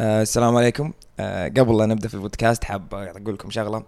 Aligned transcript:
آه 0.00 0.22
السلام 0.22 0.56
عليكم. 0.56 0.92
آه 1.20 1.48
قبل 1.48 1.78
لا 1.78 1.86
نبدأ 1.86 2.08
في 2.08 2.14
البودكاست 2.14 2.64
حاب 2.64 2.94
أقول 2.94 3.34
لكم 3.34 3.50
شغلة. 3.50 3.82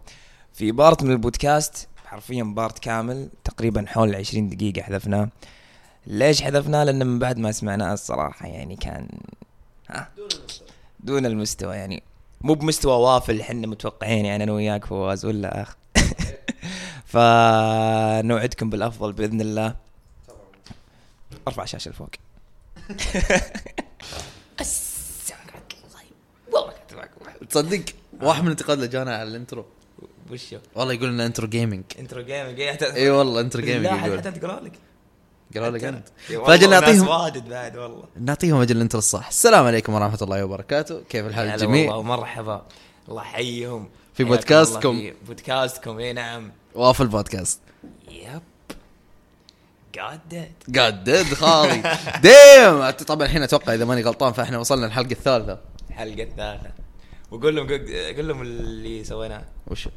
في 0.53 0.73
part 0.73 1.03
من 1.03 1.11
البودكاست 1.11 1.89
حرفيا 2.07 2.45
part 2.45 2.79
كامل 2.79 3.29
تقريبا 3.45 3.85
حول 3.89 4.15
20 4.15 4.49
دقيقة 4.49 4.83
حذفناه. 4.83 5.29
ليش 6.07 6.43
حذفناه؟ 6.43 6.85
لأن 6.85 7.07
من 7.07 7.19
بعد 7.19 7.39
ما 7.39 7.53
سمعناه 7.53 7.93
الصراحة 7.93 8.47
يعني 8.47 8.77
كان 8.77 9.09
ها؟ 9.91 10.09
دون 11.01 11.27
المستوى 11.27 11.77
يعني 11.77 12.03
مو 12.41 12.55
بمستوى 12.55 12.97
وافل 12.97 13.41
إحنا 13.41 13.67
متوقعين 13.67 14.25
يعني 14.25 14.45
أنا 14.45 14.53
وياك 14.53 14.85
فواز 14.85 15.25
ولا 15.25 15.63
أخ. 15.63 15.77
فنوعدكم 17.13 18.71
بالأفضل 18.71 19.13
بإذن 19.13 19.41
الله. 19.41 19.77
أرفع 21.49 21.63
الشاشة 21.63 21.91
لفوق. 21.91 22.11
تصدق؟ 27.51 27.83
واحد 28.23 28.41
من 28.41 28.47
الانتقاد 28.47 28.79
اللي 28.79 28.91
جانا 28.91 29.17
على 29.17 29.29
ال 29.29 29.34
intro. 29.34 29.65
وشو 30.31 30.57
والله 30.75 30.95
يقول 30.95 31.09
إنه 31.09 31.27
intro 31.27 31.49
gaming 31.49 31.85
intro 31.99 32.23
gaming 32.23 32.61
اي 32.61 33.11
والله 33.11 33.41
intro 33.41 33.63
gaming 33.63 33.85
لا 33.85 33.97
حتى 33.97 34.29
أنت 34.29 34.45
قالوا 34.45 34.61
لك. 34.61 34.73
قالوا 35.55 35.71
لك 35.71 35.85
أنت. 35.85 36.09
فاجل 36.29 36.47
فاجل 36.47 36.71
نعطيهم 36.71 37.09
واجد 37.09 37.49
بعد 37.49 37.77
والله. 37.77 38.05
نعطيهم 38.21 38.61
أجل 38.61 38.77
ال 38.77 38.81
intro 38.81 38.99
الصح. 38.99 39.29
السلام 39.29 39.67
عليكم 39.67 39.95
ورحمة 39.95 40.19
الله 40.23 40.45
وبركاته. 40.45 41.03
كيف 41.09 41.27
الحال 41.27 41.49
الجميع؟ 41.49 41.95
والله 41.95 41.97
ومرحبا. 41.97 42.67
الله 43.09 43.23
يحييهم. 43.23 43.89
في 44.15 44.25
بودكاستكم. 44.25 44.99
في 44.99 45.15
بودكاستكم 45.27 45.99
اي 45.99 46.13
نعم. 46.13 46.53
وافل 46.75 47.07
بودكاست 47.07 47.61
yep. 48.11 48.43
قاعد 50.75 51.05
ديد 51.05 51.35
خالي. 51.41 51.83
ديم 52.23 52.91
طبعا 52.91 53.27
الحين 53.27 53.43
أتوقع 53.43 53.75
إذا 53.75 53.85
ماني 53.85 54.03
غلطان 54.03 54.33
فإحنا 54.33 54.59
وصلنا 54.59 54.87
الحلقة 54.87 55.13
الثالثة. 55.13 55.59
الحلقة 55.91 56.23
الثالثة. 56.23 56.71
وقول 57.31 57.57
لهم 57.57 57.67
قول 58.17 58.29
لهم 58.29 58.43
اللي 58.43 59.05
سويناه. 59.05 59.45
وش؟ 59.67 59.89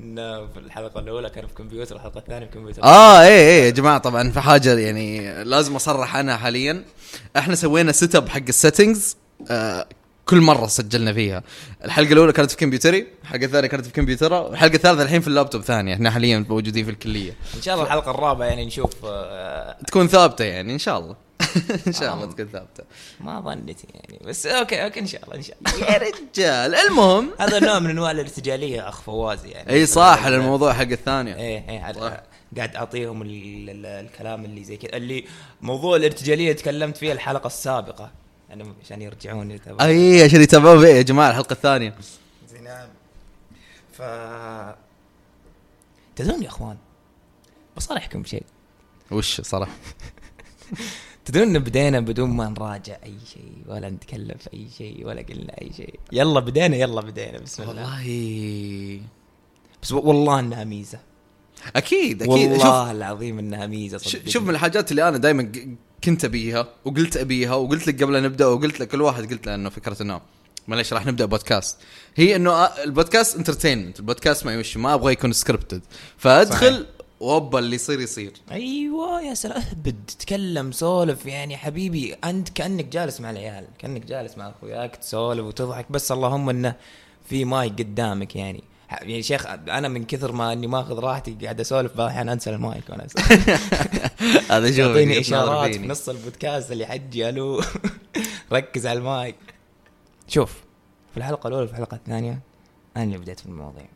إنه 0.00 0.46
في 0.46 0.58
الحلقة 0.58 1.00
الأولى 1.00 1.30
كان 1.30 1.46
في 1.46 1.54
كمبيوتر 1.54 1.96
الحلقة 1.96 2.18
الثانية 2.18 2.46
في 2.46 2.52
كمبيوتر. 2.52 2.84
آه 2.84 3.22
إيه 3.22 3.28
إيه 3.28 3.64
يا 3.64 3.70
جماعة 3.70 3.98
طبعا 3.98 4.30
في 4.30 4.40
حاجة 4.40 4.78
يعني 4.78 5.44
لازم 5.44 5.76
أصرح 5.76 6.16
عنها 6.16 6.36
حاليا. 6.36 6.84
إحنا 7.36 7.54
سوينا 7.54 7.92
setup 7.92 8.28
حق 8.28 8.42
ال 8.48 8.56
settings 8.56 9.16
آه 9.50 9.86
كل 10.26 10.40
مرة 10.40 10.66
سجلنا 10.66 11.12
فيها. 11.12 11.42
الحلقة 11.84 12.12
الأولى 12.12 12.32
كانت 12.32 12.50
في 12.50 12.56
كمبيوتري 12.56 13.06
الحلقة 13.22 13.44
الثانية 13.44 13.68
كانت 13.68 13.86
في 13.86 13.92
كمبيوترها 13.92 14.40
والحلقة 14.40 14.74
الثالثة 14.74 15.02
الحين 15.02 15.20
في 15.20 15.28
اللابتوب 15.28 15.62
ثانية. 15.62 15.94
إحنا 15.94 16.10
حاليا 16.10 16.38
موجودين 16.48 16.84
في 16.84 16.90
الكلية. 16.90 17.32
إن 17.56 17.62
شاء 17.62 17.74
الله 17.74 17.86
الحلقة 17.86 18.10
الرابعة 18.10 18.46
يعني 18.46 18.66
نشوف 18.66 18.92
آه، 19.04 19.76
تكون 19.86 20.08
ثابتة 20.08 20.44
يعني 20.44 20.72
إن 20.72 20.78
شاء 20.78 20.98
الله. 20.98 21.25
إن 21.86 21.92
شاء 21.92 22.14
الله. 22.14 22.26
تكون 22.32 22.46
ثابتة. 22.48 22.84
ما 23.20 23.40
ظنيت 23.40 23.80
يعني 23.94 24.18
بس 24.24 24.46
أوكي 24.46 24.84
أوكي 24.84 25.00
إن 25.00 25.06
شاء 25.06 25.24
الله 25.24 25.34
إن 25.36 25.42
شاء 25.42 25.56
الله. 25.66 25.86
يا 25.90 25.98
رجال. 25.98 26.74
المهم. 26.74 27.30
هذا 27.40 27.58
نوع 27.60 27.78
من 27.78 27.90
أنواع 27.90 28.10
الارتجالية 28.10 28.88
أخ 28.88 29.00
فواز 29.00 29.44
يعني. 29.44 29.70
إي 29.72 29.86
صح 29.86 30.24
الموضوع 30.26 30.72
حق 30.72 30.82
الثانية. 30.82 31.34
إيه 31.36 31.68
إيه 31.70 31.92
صح. 31.92 32.20
قاعد 32.56 32.76
أعطيهم 32.76 33.22
ال- 33.22 33.70
ال- 33.70 33.86
الكلام 33.86 34.44
اللي 34.44 34.64
زي 34.64 34.76
كذا. 34.76 34.96
اللي 34.96 35.24
موضوع 35.62 35.96
الارتجالية 35.96 36.52
تكلمت 36.52 36.96
فيه 36.96 37.12
الحلقة 37.12 37.46
السابقة. 37.46 38.10
يعني 38.48 38.74
عشان 38.84 39.02
يرجعون 39.02 39.50
يتابعون. 39.50 39.80
إي 39.90 40.22
عشان 40.24 40.40
يتابعون. 40.42 40.84
يا 40.86 41.02
جماعة 41.02 41.30
الحلقة 41.30 41.52
الثانية. 41.52 41.94
زي 42.48 42.58
نعم 42.60 42.88
ف 43.92 44.02
تدرون 46.16 46.42
يا 46.42 46.48
أخوان 46.48 46.76
بصارحكم 47.76 48.24
شيء. 48.24 48.42
وش 49.10 49.40
صراحة؟ 49.40 49.72
تدرون 51.26 51.56
إن 51.56 51.62
بدينا 51.62 52.00
بدون 52.00 52.30
ما 52.30 52.48
نراجع 52.48 52.96
أي 53.04 53.14
شيء 53.32 53.52
ولا 53.66 53.90
نتكلم 53.90 54.34
في 54.38 54.52
أي 54.54 54.66
شيء 54.78 55.06
ولا 55.06 55.22
قلنا 55.22 55.60
أي 55.60 55.70
شيء. 55.76 56.00
يلا 56.12 56.40
بدينا 56.40 56.76
يلا 56.76 57.00
بدينا 57.00 57.38
بسم 57.38 57.62
الله. 57.62 57.72
والله. 57.82 59.00
بس 59.82 59.92
والله 59.92 60.40
إنها 60.40 60.64
ميزة. 60.64 60.98
أكيد 61.76 62.22
أكيد. 62.22 62.52
شوف 62.52 62.64
والله 62.64 62.90
العظيم 62.90 63.38
إنها 63.38 63.66
ميزة 63.66 63.98
صدقني. 63.98 64.30
شوف 64.30 64.42
من 64.42 64.50
الحاجات 64.50 64.90
اللي 64.90 65.08
أنا 65.08 65.18
دائما 65.18 65.52
كنت 66.04 66.24
أبيها 66.24 66.68
وقلت 66.84 67.16
أبيها 67.16 67.54
وقلت 67.54 67.86
لك 67.86 68.02
قبل 68.02 68.12
لا 68.12 68.20
نبدأ 68.20 68.46
وقلت 68.46 68.80
لك 68.80 68.88
كل 68.88 69.02
واحد 69.02 69.30
قلت 69.32 69.46
له 69.46 69.54
إنه 69.54 69.68
فكرة 69.68 70.02
إنه 70.02 70.20
معليش 70.68 70.92
راح 70.92 71.06
نبدأ 71.06 71.24
بودكاست. 71.24 71.78
هي 72.16 72.36
إنه 72.36 72.50
آه، 72.50 72.84
البودكاست 72.84 73.36
entertainment 73.36 74.00
البودكاست 74.00 74.46
ما 74.46 74.54
يمشي 74.54 74.78
ما 74.78 74.94
أبغى 74.94 75.12
يكون 75.12 75.32
scripted 75.32 75.82
فأدخل 76.18 76.86
وابا 77.20 77.58
اللي 77.58 77.74
يصير 77.74 78.00
يصير. 78.00 78.32
أيوه 78.50 79.22
يا 79.22 79.34
سلام. 79.34 79.62
أهبد 79.62 80.10
تكلم 80.18 80.72
سولف. 80.72 81.26
يعني 81.26 81.56
حبيبي 81.56 82.14
أنت 82.14 82.48
كأنك 82.48 82.84
جالس 82.84 83.20
مع 83.20 83.30
العيال 83.30 83.66
كأنك 83.78 84.06
جالس 84.06 84.38
مع 84.38 84.50
أخوياك 84.50 84.96
تسولف 84.96 85.44
وتضحك. 85.46 85.92
بس 85.92 86.12
اللهم 86.12 86.50
إنه 86.50 86.74
في 87.24 87.44
مايك 87.44 87.72
قدامك 87.72 88.36
يعني. 88.36 88.64
يعني 88.90 89.22
شيخ 89.22 89.46
أنا 89.46 89.88
من 89.88 90.04
كثر 90.04 90.32
ما 90.32 90.52
إني 90.52 90.66
ماخذ 90.66 90.98
راحتي 90.98 91.36
قاعد 91.42 91.60
أسولف 91.60 91.96
بعض 91.96 92.06
الاحيان 92.06 92.28
أنسى 92.28 92.50
المايك 92.50 92.90
وأنا. 92.90 93.06
هذا 94.50 94.66
شوف 94.68 94.78
يعطيني 94.78 95.20
إشارات 95.20 95.74
في. 95.74 95.86
نص 95.86 96.08
البودكاست 96.08 96.72
اللي 96.72 96.86
حجي 96.86 97.28
ألو 97.28 97.62
ركز 98.52 98.86
على 98.86 98.98
المايك. 98.98 99.36
شوف 100.28 100.52
في 101.10 101.16
الحلقة 101.16 101.48
الأولى 101.48 101.64
وفي 101.64 101.72
الحلقة 101.72 101.94
الثانية 101.94 102.40
أنا 102.96 103.04
اللي 103.04 103.18
بديت 103.18 103.40
في 103.40 103.46
المواضيع. 103.46 103.86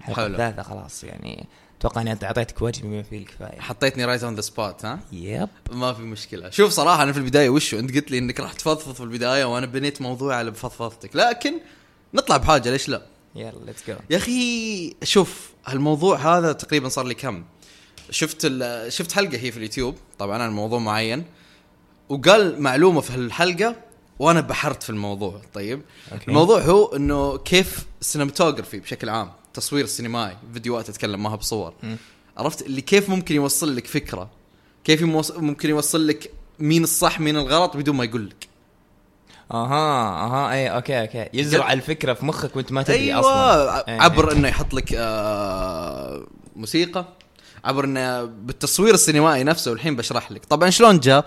الحلقة. 0.00 0.26
الثالثة 0.26 0.62
خلاص 0.62 1.04
يعني. 1.04 1.46
أتوقع 1.78 2.00
إني 2.00 2.18
أعطيتك 2.22 2.62
وجه 2.62 2.82
بما 2.82 3.02
فيه 3.02 3.18
الكفاية. 3.18 3.60
حطيتني 3.60 4.04
right 4.04 4.24
on 4.24 4.34
the 4.34 4.40
spot 4.40 4.84
ها؟ 4.84 5.00
yep 5.12 5.48
ما 5.72 5.92
في 5.92 6.02
مشكلة. 6.02 6.50
شوف 6.50 6.72
صراحة 6.72 7.02
أنا 7.02 7.12
في 7.12 7.18
البداية 7.18 7.48
وشو 7.48 7.78
أنت 7.78 7.94
قلت 7.94 8.10
لي 8.10 8.18
إنك 8.18 8.40
راح 8.40 8.52
تفضفض 8.52 8.94
في 8.94 9.00
البداية 9.00 9.44
وأنا 9.44 9.66
بنيت 9.66 10.02
موضوع 10.02 10.36
على 10.36 10.50
فضفضتك. 10.50 11.16
لكن 11.16 11.54
نطلع 12.14 12.36
بحاجة 12.36 12.70
ليش 12.70 12.88
لا؟ 12.88 13.02
يلا 13.34 13.64
let's 13.66 13.86
go 13.88 13.96
يا 14.10 14.16
أخي 14.16 14.94
شوف 15.02 15.50
هالموضوع 15.66 16.38
هذا 16.38 16.52
تقريبا 16.52 16.88
صار 16.88 17.06
لي 17.06 17.14
كم؟ 17.14 17.44
شفت 18.10 18.52
شفت 18.88 19.12
حلقة 19.12 19.38
هي 19.38 19.50
في 19.50 19.56
اليوتيوب 19.56 19.94
طبعا 20.18 20.42
عن 20.42 20.52
موضوع 20.52 20.78
معين 20.78 21.24
وقال 22.08 22.62
معلومة 22.62 23.00
في 23.00 23.14
الحلقة 23.14 23.76
وأنا 24.18 24.40
بحرت 24.40 24.82
في 24.82 24.90
الموضوع 24.90 25.40
طيب؟ 25.54 25.82
okay. 26.12 26.28
الموضوع 26.28 26.60
هو 26.60 26.96
إنه 26.96 27.38
كيف 27.38 27.86
ال 28.00 28.05
cinematography 28.05 28.78
بشكل 28.78 29.08
عام. 29.08 29.32
التصوير 29.58 29.84
السينمائي 29.84 30.36
فيديوهات 30.52 30.88
أتكلم 30.88 31.22
ما 31.22 31.32
هي 31.32 31.36
بصور. 31.36 31.74
مم. 31.82 31.96
عرفت؟ 32.36 32.62
اللي 32.62 32.80
كيف 32.80 33.08
ممكن 33.08 33.34
يوصل 33.34 33.76
لك 33.76 33.86
فكرة؟ 33.86 34.30
كيف 34.84 35.02
ممكن 35.36 35.70
يوصل 35.70 36.06
لك 36.06 36.30
مين 36.58 36.82
الصح 36.82 37.20
مين 37.20 37.36
الغلط 37.36 37.76
بدون 37.76 37.96
ما 37.96 38.04
يقول 38.04 38.28
لك؟ 38.28 38.48
أها 39.52 40.24
أها 40.26 40.52
اي 40.52 40.68
okay 40.68 41.00
okay. 41.00 41.28
يزرع 41.32 41.72
الفكرة 41.72 42.12
في 42.12 42.24
مخك 42.26 42.56
وأنت 42.56 42.72
ما 42.72 42.82
تدري 42.82 42.98
أيوه. 42.98 43.20
أصلا. 43.20 43.88
إيه، 43.88 44.00
عبر. 44.00 44.32
إنه 44.32 44.48
يحط 44.48 44.74
لك 44.74 44.94
آه 44.94 46.26
موسيقى 46.56 47.04
عبر 47.64 47.84
إنه 47.84 48.24
بالتصوير 48.24 48.94
السينمائي 48.94 49.44
نفسه 49.44 49.70
والحين 49.70 49.96
بشرح 49.96 50.32
لك. 50.32 50.44
طبعا 50.44 50.70
شلون 50.70 51.00
جاء؟ 51.00 51.26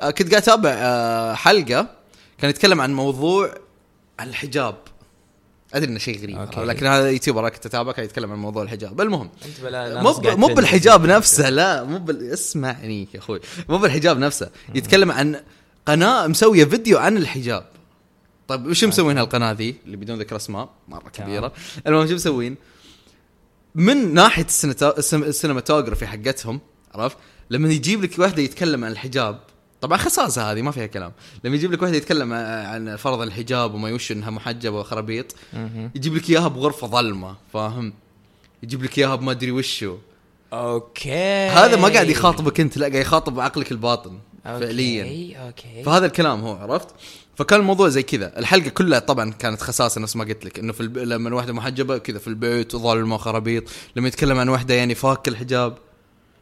آه 0.00 0.10
كنت 0.10 0.30
قاعد 0.30 0.42
أتابع 0.42 0.70
آه 0.70 1.34
حلقة 1.34 1.86
كان 2.38 2.50
يتكلم 2.50 2.80
عن 2.80 2.94
موضوع 2.94 3.54
الحجاب. 4.20 4.76
أدري 5.74 5.90
إنه 5.90 5.98
شيء 5.98 6.22
غريب 6.22 6.36
okay. 6.36 6.60
لكن 6.60 6.86
هذا 6.86 7.10
YouTuber 7.10 7.48
كنت 7.48 7.66
اتابع 7.66 7.92
كان 7.92 8.04
يتكلم 8.04 8.32
عن 8.32 8.38
موضوع 8.38 8.62
الحجاب. 8.62 9.00
المهم 9.00 9.30
أنت 9.44 9.60
بلا 9.60 10.02
مو 10.02 10.20
مو 10.24 10.54
بالحجاب 10.54 11.06
نفسه 11.06 11.50
لا 11.50 11.84
مو 11.84 11.98
بال... 11.98 12.32
اسمعني 12.32 13.08
يا 13.14 13.18
أخوي. 13.18 13.40
مو 13.68 13.78
بالحجاب 13.78 14.18
نفسه 14.18 14.50
يتكلم 14.74 15.12
عن 15.12 15.40
قناة 15.86 16.26
مسوية 16.26 16.64
فيديو 16.64 16.98
عن 16.98 17.16
الحجاب. 17.16 17.66
طيب 18.48 18.66
وش 18.66 18.84
مسوين 18.84 19.18
هالقناه 19.18 19.52
ذي؟ 19.52 19.76
اللي 19.86 19.96
بدون 19.96 20.18
ذكر 20.18 20.36
أسماء 20.36 20.70
مرة 20.88 21.08
كبيرة. 21.08 21.52
المهم 21.86 22.06
شو 22.06 22.14
مسوين؟ 22.14 22.56
من 23.74 24.14
ناحية 24.14 24.46
ال 25.12 25.18
cinematography 25.18 26.06
حقتهم 26.06 26.60
عرفت؟ 26.94 27.16
لما 27.50 27.72
يجيب 27.72 28.04
لك 28.04 28.18
واحدة 28.18 28.42
يتكلم 28.42 28.84
عن 28.84 28.92
الحجاب 28.92 29.40
طبعا 29.80 29.98
خصاصة 29.98 30.52
هذه 30.52 30.62
ما 30.62 30.70
فيها 30.70 30.86
كلام. 30.86 31.12
لما 31.44 31.54
يجيب 31.56 31.72
لك 31.72 31.82
واحدة 31.82 31.96
يتكلم 31.96 32.32
عن 32.32 32.96
فرض 32.96 33.20
الحجاب 33.20 33.74
وما 33.74 33.88
يوش 33.88 34.12
إنها 34.12 34.30
محجبة 34.30 34.80
وخرابيط 34.80 35.34
يجيب 35.94 36.14
لك 36.14 36.30
إياها 36.30 36.48
بغرفة 36.48 36.86
ظلمة 36.86 37.36
فاهم؟ 37.52 37.92
يجيب 38.62 38.84
لك 38.84 38.98
إياها 38.98 39.14
بما 39.14 39.32
أدري 39.32 39.50
وشو. 39.50 39.96
okay. 40.52 41.48
هذا 41.48 41.76
ما 41.76 41.88
قاعد 41.88 42.08
يخاطبك 42.08 42.60
أنت 42.60 42.76
لا 42.76 42.86
قاعد 42.86 43.00
يخاطب 43.00 43.40
عقلك 43.40 43.72
الباطن 43.72 44.18
okay، 44.46 44.66
فعليا. 44.66 45.36
okay. 45.46 45.82
فهذا 45.82 46.06
الكلام 46.06 46.40
هو 46.40 46.52
عرفت؟ 46.52 46.88
فكان 47.36 47.60
الموضوع 47.60 47.88
زي 47.88 48.02
كذا. 48.02 48.38
الحلقة 48.38 48.68
كلها 48.68 48.98
طبعا 48.98 49.30
كانت 49.30 49.62
خساسه 49.62 50.00
نفس 50.00 50.16
ما 50.16 50.24
قلت 50.24 50.44
لك 50.44 50.58
إنه 50.58 50.72
في 50.72 50.80
الب... 50.80 50.98
لما 50.98 51.34
واحدة 51.34 51.52
محجبة 51.52 51.98
كذا 51.98 52.18
في 52.18 52.28
البيت 52.28 52.74
وظلمة 52.74 53.16
خرابيط 53.16 53.64
لما 53.96 54.08
يتكلم 54.08 54.38
عن 54.38 54.48
واحدة 54.48 54.74
يعني 54.74 54.94
فاك 54.94 55.28
الحجاب 55.28 55.78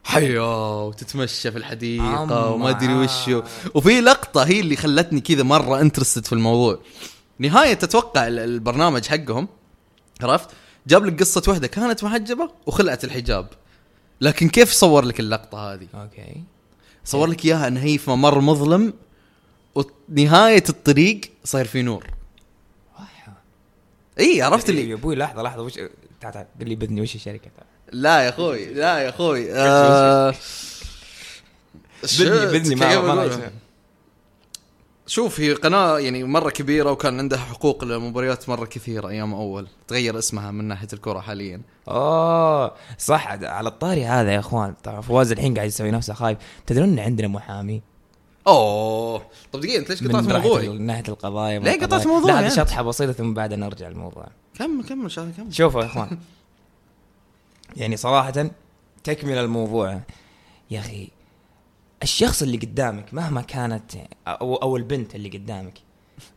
حيا 0.05 0.41
وتتمشى 0.41 1.51
في 1.51 1.59
الحديقة. 1.59 2.51
وما 2.51 2.71
أدري 2.71 2.95
وشو. 2.95 3.43
وفي 3.75 4.01
لقطة 4.01 4.43
هي 4.45 4.61
اللي 4.61 4.77
خلتني 4.77 5.21
كذا 5.21 5.43
مرة 5.43 5.81
interested 5.81 6.27
في 6.27 6.33
الموضوع. 6.33 6.79
نهاية 7.39 7.75
تتوقع 7.75 8.27
ال- 8.27 8.39
البرنامج 8.39 9.07
حقهم 9.07 9.49
عرفت؟ 10.23 10.49
جاب 10.87 11.05
لك 11.05 11.21
قصة 11.21 11.43
واحدة 11.49 11.67
كانت 11.67 12.05
محجبة 12.05 12.51
وخلعت 12.67 13.05
الحجاب. 13.05 13.49
لكن 14.21 14.49
كيف 14.49 14.73
صور 14.73 15.05
لك 15.05 15.21
اللقطة 15.21 15.73
هذه؟ 15.73 15.87
أوكي. 15.95 16.43
صور 17.05 17.27
لك 17.29 17.45
إياها 17.45 17.69
إن 17.69 17.77
هي 17.77 17.99
في 17.99 18.11
ممر 18.11 18.41
مظلم 18.41 18.93
ونهاية 19.75 20.65
الطريق 20.69 21.21
صاير 21.45 21.65
في 21.65 21.83
نور. 21.83 22.07
اي 24.21 24.43
عرفت 24.43 24.69
يا 24.69 24.75
اللي 24.75 24.95
أبوي 24.95 25.17
لحظة 25.17 25.43
لحظة 25.43 25.63
وش 25.63 25.75
تعال 26.21 26.33
تعال 26.35 26.47
قل 26.61 26.69
لي 26.69 26.75
بذني 26.75 27.01
وش 27.01 27.15
الشركة؟ 27.15 27.51
لا 27.95 28.21
يا 28.21 28.29
أخوي 28.29 28.75
لا 28.75 28.99
يا 28.99 29.09
أخوي 29.09 29.53
آه، 29.53 30.35
بذني 32.53 32.75
ما 32.75 33.45
شوف 35.07 35.41
هي 35.41 35.53
قناة 35.53 35.99
يعني 35.99 36.25
مرة 36.25 36.51
كبيرة 36.51 36.93
وكان 36.93 37.19
عندها 37.19 37.39
حقوق 37.39 37.85
لمباريات 37.85 38.49
مرة 38.49 38.65
كثيرة 38.65 39.09
أيام 39.09 39.35
أول. 39.35 39.67
تغير 39.89 40.19
اسمها 40.19 40.51
من 40.51 40.65
ناحية 40.65 40.89
الكرة 40.93 41.21
حاليا. 41.21 41.61
أوه 41.89 42.75
صح 42.99 43.29
على 43.29 43.69
الطاري 43.69 44.05
هذا 44.05 44.33
يا 44.33 44.39
إخوان. 44.39 44.75
طبعا 44.85 45.01
فواز 45.01 45.33
الحين 45.33 45.55
قاعد 45.55 45.69
يسوي 45.69 45.91
نفسه 45.91 46.15
خايف. 46.15 46.39
تدرون 46.67 46.89
إن 46.89 46.99
عندنا 46.99 47.29
محامي؟ 47.29 47.83
أوه 48.47 49.23
طب 49.53 49.61
دقيقة 49.61 49.79
أنت 49.79 49.91
ليش 49.91 50.05
قطعت 50.05 50.25
موضوعي؟ 50.25 50.69
من 50.69 50.87
ناحية 50.87 51.05
القضايا 51.09 51.59
ليه. 51.59 51.81
قطعت 51.81 52.07
موضوعي 52.07 52.35
لا 52.35 52.41
هذه؟ 52.49 52.57
شطحة 52.57 52.83
بسيطة 52.83 53.13
ثم 53.13 53.35
بعدها 53.35 53.57
نرجع 53.57 53.89
للموضوع. 53.89 54.27
كمل 54.59 54.85
كمل 54.85 55.11
شاهد 55.11 55.35
كمل. 55.37 55.55
شوفوا 55.55 55.83
يا 55.83 55.87
إخوان. 55.87 56.19
يعني 57.77 57.97
صراحة 57.97 58.51
تكمل 59.05 59.39
الموضوع. 59.39 60.01
يا 60.71 60.81
أخي 60.81 61.09
الشخص 62.03 62.43
اللي 62.43 62.57
قدامك 62.57 63.15
مهما 63.15 63.43
كانت 63.43 63.93
أو 64.29 64.55
أو 64.55 64.77
البنت 64.77 65.15
اللي 65.15 65.29
قدامك 65.29 65.75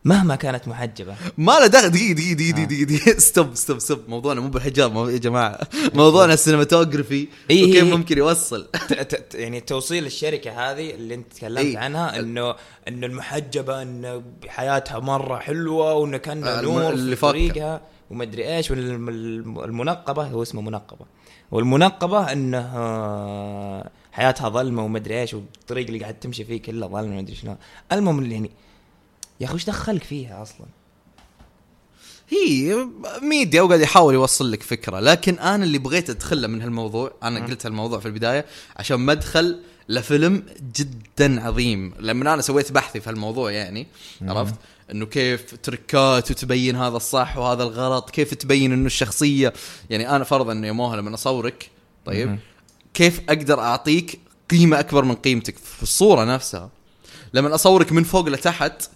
مهما 0.06 0.36
كانت 0.36 0.68
محجبة. 0.68 1.16
ما 1.38 1.52
له 1.52 1.68
دخل. 1.68 1.90
دقيقة 1.90 2.14
دقيقة 2.14 2.62
آه. 2.62 2.66
دقيقة 2.66 2.84
دقيقة. 2.86 3.20
stop 3.30 3.56
stop 3.56 3.80
stop. 3.80 4.00
موضوعنا 4.08 4.42
مو 4.42 4.48
بالحجاب 4.50 4.92
مو- 4.94 5.08
يا 5.10 5.18
جماعة. 5.18 5.60
موضوعنا 5.94 6.34
ال 6.34 6.40
cinematography 6.40 7.28
إيه 7.50 7.64
وكيف. 7.70 7.94
ممكن 7.94 8.18
يوصل. 8.18 8.68
ت- 8.90 8.94
ت- 8.94 9.16
ت- 9.16 9.36
يعني 9.36 9.60
توصيل 9.62 10.06
الشركة 10.06 10.52
هذه 10.72 10.92
اللي 10.92 11.14
انت 11.16 11.34
تكلمت 11.34 11.58
إيه. 11.66 11.78
عنها 11.78 12.20
انه 12.20 12.56
إنه 12.88 13.08
المحجبة 13.08 13.82
انه 13.82 14.24
حياتها 14.48 15.00
مرة 15.00 15.38
حلوة 15.38 15.94
وانه 15.94 16.18
كان 16.18 16.44
آه، 16.44 16.60
الم- 16.60 16.70
نور 16.72 16.94
اللي 16.94 17.16
في. 17.16 17.22
طريقها 17.22 17.82
ومدري 18.12 18.56
إيش. 18.58 18.72
والمنقبة 18.72 20.24
هو 20.24 20.42
اسمه 20.42 20.62
منقبة. 20.62 21.06
والمنقبة 21.52 22.32
انه 22.32 22.58
آه، 22.76 23.90
حياتها 24.12 24.50
ظلمة 24.50 24.84
ومدري 24.86 25.22
إيش 25.22 25.34
والطريق 25.34 25.88
اللي 25.88 26.00
قاعد 26.00 26.14
تمشي 26.20 26.44
فيه 26.46 26.62
كله 26.62 26.88
ظلمة 26.88 27.18
ومدري 27.18 27.36
شنو. 27.36 27.56
المهم 27.92 28.32
يعني 28.32 28.52
يا 29.40 29.46
أخي 29.46 29.56
وش 29.56 29.66
دخلك 29.66 30.04
فيها 30.04 30.42
أصلا؟ 30.42 30.68
هي 32.30 32.88
ميديا 33.22 33.62
وقاعد 33.62 33.82
يحاول 33.82 34.14
يوصل 34.14 34.52
لك 34.52 34.64
فكرة 34.64 35.00
لكن 35.00 35.34
أنا 35.40 35.64
اللي 35.64 35.78
بغيت 35.78 36.10
ادخله 36.10 36.48
من 36.48 36.62
هالموضوع 36.62 37.12
أنا 37.24 37.46
قلت 37.46 37.66
هالموضوع 37.66 38.00
في 38.00 38.06
البداية 38.06 38.46
عشان 38.78 39.00
مدخل 39.00 39.60
لفيلم 39.90 40.44
جدا 40.76 41.46
عظيم 41.46 41.94
لما 42.00 42.34
أنا 42.34 42.42
سويت 42.42 42.72
بحثي 42.72 43.00
في 43.00 43.10
هالموضوع 43.10 43.52
يعني 43.52 43.88
عرفت؟ 44.22 44.56
إنه 44.92 45.06
كيف 45.06 45.56
تركات 45.64 46.32
وتبين 46.32 46.76
هذا 46.76 46.98
الصح 46.98 47.38
وهذا 47.38 47.64
الغلط 47.64 48.10
كيف 48.10 48.34
تبين 48.34 48.74
إنه 48.74 48.86
الشخصية 48.86 49.54
يعني 49.90 50.16
أنا 50.16 50.24
فرضا 50.24 50.52
انه 50.52 50.68
يا 50.68 50.72
موها 50.72 50.98
لما 50.98 51.14
أصورك 51.14 51.70
طيب. 52.06 52.40
كيف 52.94 53.22
أقدر 53.30 53.60
أعطيك 53.60 54.20
قيمة 54.50 54.80
أكبر 54.80 55.06
من 55.06 55.16
قيمتك 55.16 55.58
في 55.58 55.84
الصورة 55.84 56.24
نفسها؟ 56.24 56.70
لما 57.34 57.56
أصورك 57.56 57.92
من 57.92 58.04
فوق 58.04 58.28
لتحت 58.28 58.90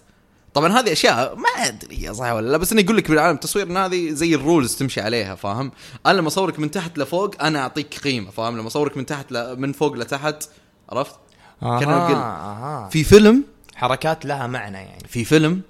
طبعا 0.54 0.80
هذه 0.80 0.92
أشياء 0.92 1.36
ما 1.36 1.66
أدري 1.66 2.08
هي 2.08 2.14
صح 2.14 2.32
ولا 2.32 2.50
لا 2.50 2.56
بس 2.56 2.72
اني 2.72 2.84
أقول 2.84 2.96
لك 2.96 3.10
بالعالم 3.10 3.34
التصوير 3.34 3.66
إن 3.66 3.76
هذه 3.76 4.10
زي 4.10 4.34
الرولز 4.34 4.76
تمشي 4.76 5.00
عليها 5.00 5.34
فاهم؟ 5.34 5.72
أنا 6.06 6.18
لما 6.18 6.28
أصورك 6.28 6.58
من 6.58 6.70
تحت 6.70 6.98
لفوق 6.98 7.42
أنا 7.42 7.58
أعطيك 7.58 7.98
قيمة 7.98 8.30
فاهم؟ 8.30 8.58
لما 8.58 8.66
أصورك 8.66 8.96
من 8.96 9.06
تحت 9.06 9.32
ل... 9.32 9.60
من 9.60 9.72
فوق 9.72 9.96
لتحت 9.96 10.44
عرفت؟ 10.90 11.14
آها 11.62 12.88
في 12.88 13.04
فيلم 13.04 13.44
حركات 13.74 14.26
لها 14.26 14.46
معنى 14.46 14.78
يعني. 14.78 15.08
في 15.08 15.24
فيلم 15.24 15.60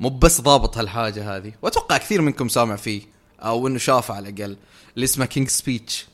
مو 0.00 0.08
بس 0.08 0.40
ضابط 0.40 0.78
هالحاجة 0.78 1.36
هذه 1.36 1.52
وأتوقع 1.62 1.96
كثير 1.96 2.22
منكم 2.22 2.48
سامع 2.48 2.76
فيه 2.76 3.02
أو 3.40 3.66
إنه 3.68 3.78
شافه 3.78 4.14
على 4.14 4.28
الأقل 4.28 4.56
اللي 4.94 5.04
اسمه 5.04 5.24
King's 5.24 5.48
Speech 5.48 6.06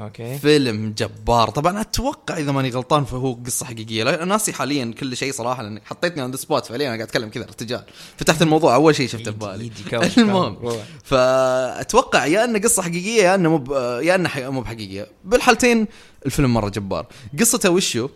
okay. 0.00 0.38
فيلم 0.38 0.94
جبار. 0.98 1.50
طبعا 1.50 1.80
أتوقع 1.80 2.36
إذا 2.36 2.52
ماني 2.52 2.70
غلطان 2.70 3.04
فهو 3.04 3.32
قصة 3.46 3.66
حقيقية. 3.66 4.04
لا 4.04 4.24
ناسي 4.24 4.52
حاليا 4.52 4.94
كل 5.00 5.16
شيء 5.16 5.32
صراحة 5.32 5.62
لأنك 5.62 5.82
حطيتني 5.84 6.22
on 6.22 6.30
the 6.30 6.36
spot 6.36 6.66
فعليا 6.66 6.86
أنا 6.86 6.94
قاعد 6.96 7.08
أتكلم 7.08 7.28
كذا 7.28 7.44
ارتجال. 7.44 7.84
فتحت 8.16 8.42
الموضوع 8.42 8.74
أول 8.74 8.94
شيء 8.94 9.08
شفته 9.08 9.30
في 9.30 9.38
بالي. 9.38 9.64
يجي 9.66 9.82
كم- 9.90 10.00
المهم. 10.18 10.56
فأتوقع 11.04 12.26
يا 12.26 12.44
إنه 12.44 12.58
قصة 12.58 12.82
حقيقية 12.82 13.22
يا 13.22 13.34
إنه 13.34 13.56
مو 13.58 13.74
يا 14.00 14.14
إنه 14.14 14.30
مو 14.50 14.60
بحقيقية. 14.60 15.06
بالحالتين 15.24 15.86
الفيلم 16.26 16.54
مرة 16.54 16.68
جبار. 16.68 17.06
قصته 17.40 17.70
وشو؟ 17.70 18.08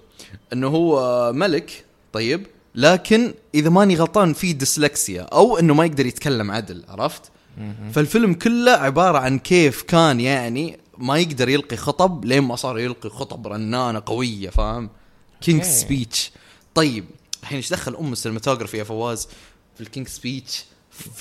إنه 0.52 0.68
هو 0.68 1.32
ملك 1.32 1.84
طيب 2.12 2.46
لكن 2.74 3.34
إذا 3.54 3.70
ماني 3.70 3.96
غلطان 3.96 4.32
في 4.32 4.52
ديسلكسيا 4.52 5.22
أو 5.22 5.58
إنه 5.58 5.74
ما 5.74 5.84
يقدر 5.84 6.06
يتكلم 6.06 6.50
عدل 6.50 6.84
عرفت؟ 6.88 7.22
فالفيلم 7.92 8.34
كله 8.34 8.70
عبارة 8.72 9.18
عن 9.18 9.38
كيف 9.38 9.82
كان 9.82 10.20
يعني 10.20 10.78
ما 10.98 11.18
يقدر 11.18 11.48
يلقي 11.48 11.76
خطب 11.76 12.24
لين 12.24 12.42
ما 12.42 12.56
صار 12.56 12.78
يلقي 12.78 13.10
خطب 13.10 13.46
رنانة 13.46 14.02
قوية 14.06 14.50
فاهم؟ 14.50 14.90
King's 15.40 15.60
okay. 15.60 15.72
Speech 15.72 16.32
طيب 16.74 17.04
الحين 17.42 17.56
إيش 17.56 17.70
دخل 17.70 17.96
أم 17.96 18.12
ال 18.12 18.16
cinematography 18.16 18.78
يا 18.78 18.84
فواز 18.84 19.28
في 19.74 19.80
ال 19.80 19.84
King's 19.84 20.08
Speech 20.08 20.64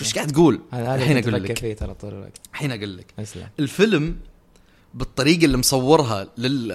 إيش 0.02 0.14
قاعد 0.14 0.32
تقول؟ 0.32 0.62
الحين 0.74 1.18
أقول 1.18 1.44
لك. 1.44 1.60
فيه 1.60 1.74
ترى 1.74 1.94
طول 1.94 2.14
الوقت. 2.14 2.38
الحين 2.54 2.72
أقول 2.72 2.98
لك. 2.98 3.14
الفيلم 3.60 4.18
بالطريقة 4.94 5.46
اللي 5.46 5.58
مصورها 5.58 6.28
لل... 6.38 6.68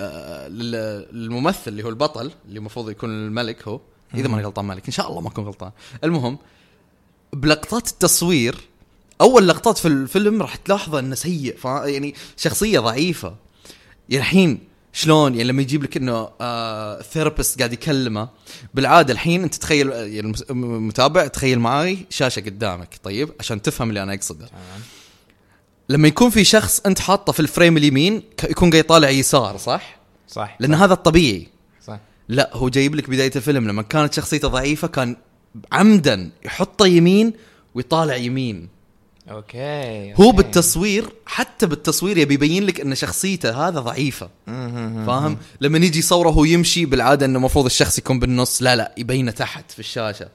لل... 0.52 0.72
للممثل 1.12 1.70
اللي 1.70 1.82
هو 1.84 1.88
البطل 1.88 2.32
اللي 2.48 2.58
المفروض 2.58 2.90
يكون 2.90 3.10
الملك 3.10 3.68
هو. 3.68 3.80
إذا 4.14 4.28
ماني 4.28 4.44
غلطان 4.44 4.64
ملك 4.64 4.86
إن 4.86 4.92
شاء 4.92 5.08
الله 5.08 5.20
ما 5.20 5.28
أكون 5.28 5.44
غلطان. 5.44 5.70
المهم 6.04 6.38
بلقطات 7.32 7.88
التصوير 7.88 8.56
أول 9.20 9.48
لقطات 9.48 9.78
في 9.78 9.88
الفيلم 9.88 10.42
راح 10.42 10.56
تلاحظه 10.56 10.98
إنه 10.98 11.14
سيء 11.14 11.56
فا- 11.56 11.86
يعني 11.86 12.14
شخصية 12.36 12.80
ضعيفة. 12.80 13.34
يعني 14.08 14.22
الحين 14.24 14.58
شلون؟ 14.92 15.32
يعني 15.34 15.44
لما 15.48 15.62
يجيب 15.62 15.82
لك 15.82 15.96
إنه 15.96 16.28
آه 16.40 17.02
therapist 17.02 17.58
قاعد 17.58 17.72
يكلمه 17.72 18.28
بالعادة 18.74 19.12
الحين 19.12 19.42
أنت 19.42 19.54
تخيل 19.54 19.90
يعني 19.90 20.32
المتابع 20.50 21.26
تخيل 21.26 21.58
معاي 21.58 21.98
شاشة 22.10 22.40
قدامك 22.40 23.00
طيب؟ 23.02 23.30
عشان 23.40 23.62
تفهم 23.62 23.88
اللي 23.88 24.02
أنا 24.02 24.14
أقصده. 24.14 24.46
لما 25.88 26.08
يكون 26.08 26.30
في 26.30 26.44
شخص 26.44 26.80
أنت 26.86 26.98
حاطه 26.98 27.32
في 27.32 27.40
ال 27.40 27.46
frame 27.46 27.76
اليمين 27.76 28.22
يكون 28.50 28.70
قاعد 28.70 28.84
يطالع 28.84 29.10
يسار 29.10 29.56
صح؟ 29.56 29.96
صح. 30.28 30.56
لأن 30.60 30.74
هذا 30.74 30.92
الطبيعي. 30.92 31.46
صح. 31.86 31.98
لا 32.28 32.50
هو 32.52 32.68
جايب 32.68 32.94
لك 32.94 33.10
بداية 33.10 33.32
الفيلم 33.36 33.68
لما 33.68 33.82
كانت 33.82 34.14
شخصيته 34.14 34.48
ضعيفة 34.48 34.88
كان 34.88 35.16
عمدا 35.72 36.30
يحطه 36.44 36.86
يمين 36.86 37.32
ويطالع 37.74 38.16
يمين. 38.16 38.68
okay 39.30 40.14
هو 40.14 40.24
okay. 40.24 40.36
بالتصوير 40.36 41.08
حتى 41.26 41.66
بالتصوير 41.66 42.18
يبي 42.18 42.34
يبين 42.34 42.66
لك 42.66 42.80
إن 42.80 42.94
شخصيته 42.94 43.68
هذا 43.68 43.80
ضعيفة. 43.80 44.30
فاهم؟ 45.06 45.38
لما 45.60 45.78
يجي 45.78 45.98
يصوره 45.98 46.28
وهو 46.28 46.44
يمشي 46.44 46.84
بالعادة 46.86 47.26
إنه 47.26 47.38
المفروض 47.38 47.64
الشخص 47.64 47.98
يكون 47.98 48.20
بالنص. 48.20 48.62
لا 48.62 48.76
لا 48.76 48.94
يبينه 48.96 49.30
تحت 49.30 49.70
في 49.70 49.78
الشاشة. 49.78 50.28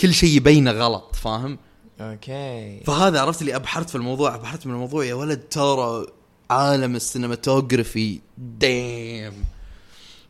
كل 0.00 0.14
شيء 0.14 0.36
يبينه 0.36 0.70
غلط 0.70 1.16
فاهم؟ 1.16 1.58
okay 2.00 2.80
فهذا 2.86 3.20
عرفت 3.20 3.40
اللي 3.40 3.56
أبحرت 3.56 3.90
في 3.90 3.94
الموضوع 3.94 4.34
أبحرت 4.34 4.66
من 4.66 4.72
الموضوع 4.72 5.04
يا 5.04 5.14
ولد 5.14 5.40
ترى 5.40 6.06
عالم 6.50 6.96
ال 6.96 7.04
cinematography 7.04 8.20
damn. 8.38 9.44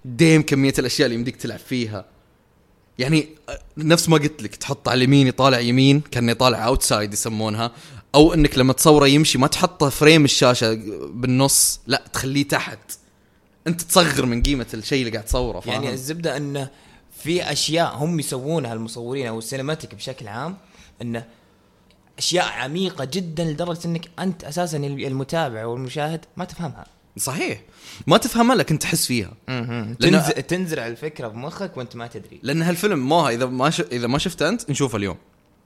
damn 0.05 0.43
كمية 0.43 0.75
الأشياء 0.79 1.07
اللي 1.07 1.19
يمديك 1.19 1.37
تلعب 1.37 1.59
فيها. 1.59 2.05
يعني 2.99 3.29
نفس 3.77 4.09
ما 4.09 4.17
قلت 4.17 4.43
لك 4.43 4.57
تحط 4.57 4.89
على 4.89 4.99
اليمين 4.99 5.27
يطالع 5.27 5.61
يمين 5.61 6.01
كان 6.01 6.29
يطالع 6.29 6.67
outside 6.67 7.13
يسمونها. 7.13 7.73
أو 8.15 8.35
إنك 8.35 8.59
لما 8.59 8.73
تصوره 8.73 9.07
يمشي 9.07 9.39
ما 9.39 9.47
تحطه 9.47 9.89
frame 9.89 10.25
الشاشة 10.25 10.75
بالنص 11.13 11.81
لا 11.87 12.03
تخليه 12.13 12.49
تحت. 12.49 12.79
أنت 13.67 13.83
تصغر 13.83 14.27
من 14.27 14.43
قيمة 14.43 14.67
الشيء 14.75 15.01
اللي 15.01 15.11
قاعد 15.11 15.25
تصوره؟ 15.25 15.63
يعني 15.67 15.93
الزبدة 15.93 16.37
انه 16.37 16.69
في 17.23 17.53
أشياء 17.53 17.97
هم 17.97 18.21
يسوونها 18.21 18.73
المصورين 18.73 19.27
أو 19.27 19.39
ال 19.39 19.44
cinematic 19.44 19.95
بشكل 19.95 20.29
عام 20.29 20.57
انه 21.03 21.25
أشياء 22.19 22.49
عميقة 22.49 23.05
جدا 23.05 23.45
لدرجة 23.45 23.81
إنك 23.85 24.09
أنت 24.19 24.45
أساسا 24.45 24.77
المتابع 24.77 25.67
والمشاهد 25.67 26.25
ما 26.37 26.45
تفهمها. 26.45 26.87
صحيح. 27.17 27.61
ما 28.07 28.17
تفهمها 28.17 28.57
لكن 28.57 28.79
تحس 28.79 29.07
فيها. 29.07 29.33
تنزل 30.01 30.33
تنزرع 30.33 30.87
الفكرة 30.87 31.29
بمخك 31.29 31.77
وانت 31.77 31.97
ما 31.97 32.07
تدري. 32.07 32.41
لأن 32.43 32.63
هالفيلم 32.63 32.99
موها 32.99 33.31
إذا 33.31 33.47
ما 33.47 33.71
ش... 33.71 33.81
إذا 33.81 34.07
ما 34.07 34.19
شفته 34.19 34.49
أنت 34.49 34.71
نشوفه 34.71 34.97
اليوم. 34.97 35.17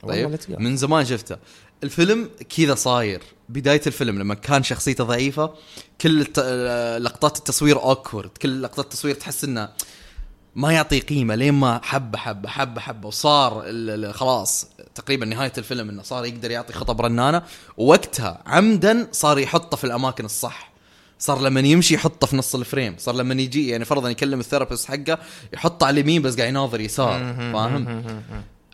طيب. 0.09 0.39
من 0.49 0.77
زمان 0.77 1.05
شفته. 1.05 1.37
الفيلم 1.85 2.31
كذا 2.57 2.75
صاير. 2.75 3.23
بداية 3.49 3.81
الفيلم 3.87 4.19
لما 4.19 4.35
كان 4.35 4.63
شخصيته 4.63 5.05
ضعيفة 5.05 5.55
كل 6.01 6.21
الت... 6.21 6.39
لقطات 7.03 7.39
التصوير 7.39 7.83
اوكورد 7.83 8.31
كل 8.43 8.63
لقطات 8.63 8.85
التصوير 8.85 9.15
تحس 9.15 9.45
إنه 9.45 9.69
ما 10.55 10.73
يعطي 10.73 11.01
قيمة. 11.01 11.35
لين 11.35 11.55
ما 11.55 11.81
حبة 11.85 12.19
حبة 12.19 12.49
حبة 12.49 12.81
حبة 12.81 13.09
وصار 13.09 14.13
خلاص. 14.13 14.67
تقريبا 14.95 15.27
نهاية 15.27 15.53
الفيلم 15.59 15.89
إنه 15.89 16.03
صار 16.03 16.25
يقدر 16.25 16.51
يعطي 16.51 16.73
خطب 16.73 17.01
رنانة. 17.01 17.43
ووقتها 17.77 18.43
عمدا 18.47 19.09
صار 19.13 19.39
يحطه 19.39 19.77
في 19.77 19.85
الأماكن 19.85 20.25
الصح. 20.25 20.72
صار 21.23 21.41
لما 21.41 21.61
يمشي 21.61 21.95
يحطه 21.95 22.27
في 22.27 22.37
نص 22.37 22.55
ال 22.55 22.61
frame. 22.61 22.95
صار 22.99 23.15
لما 23.15 23.35
يجي 23.35 23.69
يعني 23.69 23.85
فرضا 23.85 24.11
يكلم 24.11 24.41
ال 24.41 24.46
therapist 24.46 24.89
حقه 24.89 25.19
يحطه 25.53 25.87
على 25.87 26.01
اليمين 26.01 26.23
بس 26.23 26.37
قاعد 26.37 26.49
يناظر 26.49 26.81
يسار. 26.81 27.19
فاهم؟ 27.53 28.05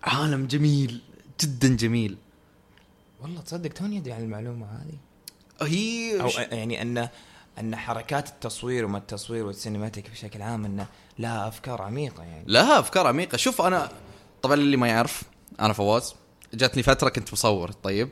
عالم 0.04 0.46
جميل 0.46 1.00
جدا 1.40 1.76
جميل. 1.76 2.16
والله 3.22 3.40
تصدق 3.40 3.70
توني 3.70 3.98
ادري 3.98 4.12
عن 4.12 4.22
المعلومة 4.22 4.66
هذه. 4.66 4.98
هي 5.68 6.20
أو 6.20 6.28
يعني 6.52 6.82
أن 6.82 7.08
أن 7.60 7.76
حركات 7.76 8.28
التصوير 8.28 8.84
وما 8.84 8.98
التصوير 8.98 9.46
وال 9.46 9.58
cinematic 9.58 10.10
بشكل 10.10 10.42
عام 10.42 10.64
انه 10.64 10.86
لها 11.18 11.48
أفكار 11.48 11.82
عميقة 11.82 12.22
يعني. 12.22 12.44
لها 12.46 12.78
أفكار 12.78 13.06
عميقة. 13.06 13.36
شوف 13.36 13.62
أنا 13.62 13.92
طبعا 14.42 14.54
اللي 14.54 14.76
ما 14.76 14.88
يعرف 14.88 15.22
أنا 15.60 15.72
فواز 15.72 16.14
جاتني 16.54 16.82
فترة 16.82 17.08
كنت 17.08 17.32
مصور 17.32 17.72
طيب. 17.72 18.08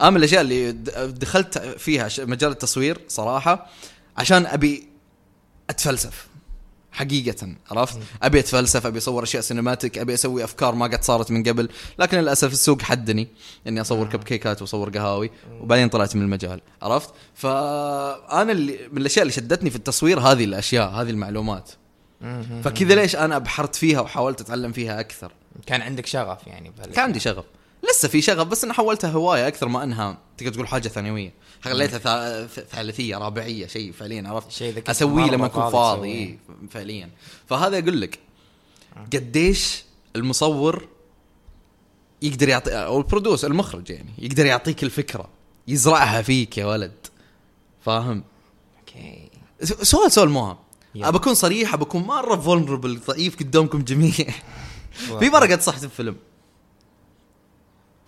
أنا 0.00 0.10
من 0.10 0.16
الأشياء 0.16 0.40
اللي 0.40 0.72
دخلت 1.08 1.58
فيها 1.58 2.08
مجال 2.18 2.50
التصوير 2.50 3.00
صراحة 3.08 3.66
عشان 4.16 4.46
أبي 4.46 4.88
أتفلسف 5.70 6.26
حقيقة 6.92 7.54
عرفت؟ 7.70 7.98
أبي 8.22 8.38
أتفلسف، 8.38 8.86
أبي 8.86 8.98
أصور 8.98 9.22
أشياء 9.22 9.42
cinematic، 9.42 9.98
أبي 9.98 10.14
أسوي 10.14 10.44
أفكار 10.44 10.74
ما 10.74 10.86
قد 10.86 11.02
صارت 11.04 11.30
من 11.30 11.42
قبل، 11.42 11.68
لكن 11.98 12.18
للأسف 12.18 12.52
السوق 12.52 12.82
حدني 12.82 13.28
إني 13.66 13.80
أصور 13.80 14.08
كب 14.08 14.24
كيكات 14.24 14.62
وأصور 14.62 14.90
قهاوي، 14.90 15.30
وبعدين 15.60 15.88
طلعت 15.88 16.16
من 16.16 16.22
المجال، 16.22 16.60
عرفت؟ 16.82 17.10
فانا 17.34 18.52
اللي 18.52 18.78
من 18.92 18.98
الأشياء 18.98 19.22
اللي 19.22 19.32
شدتني 19.32 19.70
في 19.70 19.76
التصوير 19.76 20.20
هذه 20.20 20.44
الأشياء، 20.44 20.90
هذه 20.90 21.10
المعلومات. 21.10 21.70
فكذا 22.64 22.94
ليش 22.94 23.16
أنا 23.16 23.36
أبحرت 23.36 23.74
فيها 23.74 24.00
وحاولت 24.00 24.40
أتعلم 24.40 24.72
فيها 24.72 25.00
أكثر؟ 25.00 25.32
كان 25.66 25.80
عندك 25.82 26.06
شغف 26.06 26.46
يعني 26.46 26.70
بهال- 26.70 26.92
كان 26.92 27.04
عندي 27.04 27.20
شغف. 27.20 27.44
لسه 27.92 28.08
في 28.08 28.22
شغف 28.22 28.46
بس 28.46 28.64
أنا 28.64 28.72
حولتها 28.72 29.10
هواية 29.10 29.48
أكثر 29.48 29.68
ما 29.68 29.84
إنها 29.84 30.18
تقدر 30.38 30.52
تقول 30.52 30.68
حاجة 30.68 30.88
ثانوية. 30.88 31.32
خليتها 31.62 32.46
ثالثية 32.46 33.16
رابعية 33.16 33.66
شيء 33.66 33.92
فعليا 33.92 34.28
عرفت؟ 34.28 34.50
شيء 34.50 34.82
أسويه 34.90 35.30
لما 35.30 35.46
أكون 35.46 35.70
فاضي. 35.70 36.08
إيه، 36.08 36.38
فعليا. 36.70 37.10
فهذا 37.48 37.78
أقول 37.78 38.00
لك 38.00 38.18
قديش 39.12 39.84
المصور 40.16 40.88
يقدر 42.22 42.48
يعطي 42.48 42.70
أو 42.72 42.98
البرودوس 42.98 43.44
المخرج 43.44 43.90
يعني 43.90 44.10
يقدر 44.18 44.46
يعطيك 44.46 44.82
الفكرة 44.84 45.28
يزرعها 45.68 46.22
فيك 46.22 46.58
يا 46.58 46.66
ولد. 46.66 46.92
فاهم؟ 47.84 48.24
okay. 48.78 49.30
سؤال 49.82 50.12
سؤال 50.12 50.28
مهم. 50.28 50.56
أبى 50.96 51.18
أكون 51.18 51.34
صريح 51.34 51.74
أبى 51.74 51.82
أكون 51.82 52.02
مرة 52.02 52.36
vulnerable 52.36 53.00
ضعيف 53.08 53.38
قدامكم 53.40 53.82
جميع. 53.82 54.12
في 55.20 55.30
مرة 55.30 55.46
قد 55.46 55.60
صحت 55.60 55.84
بفيلم. 55.84 56.16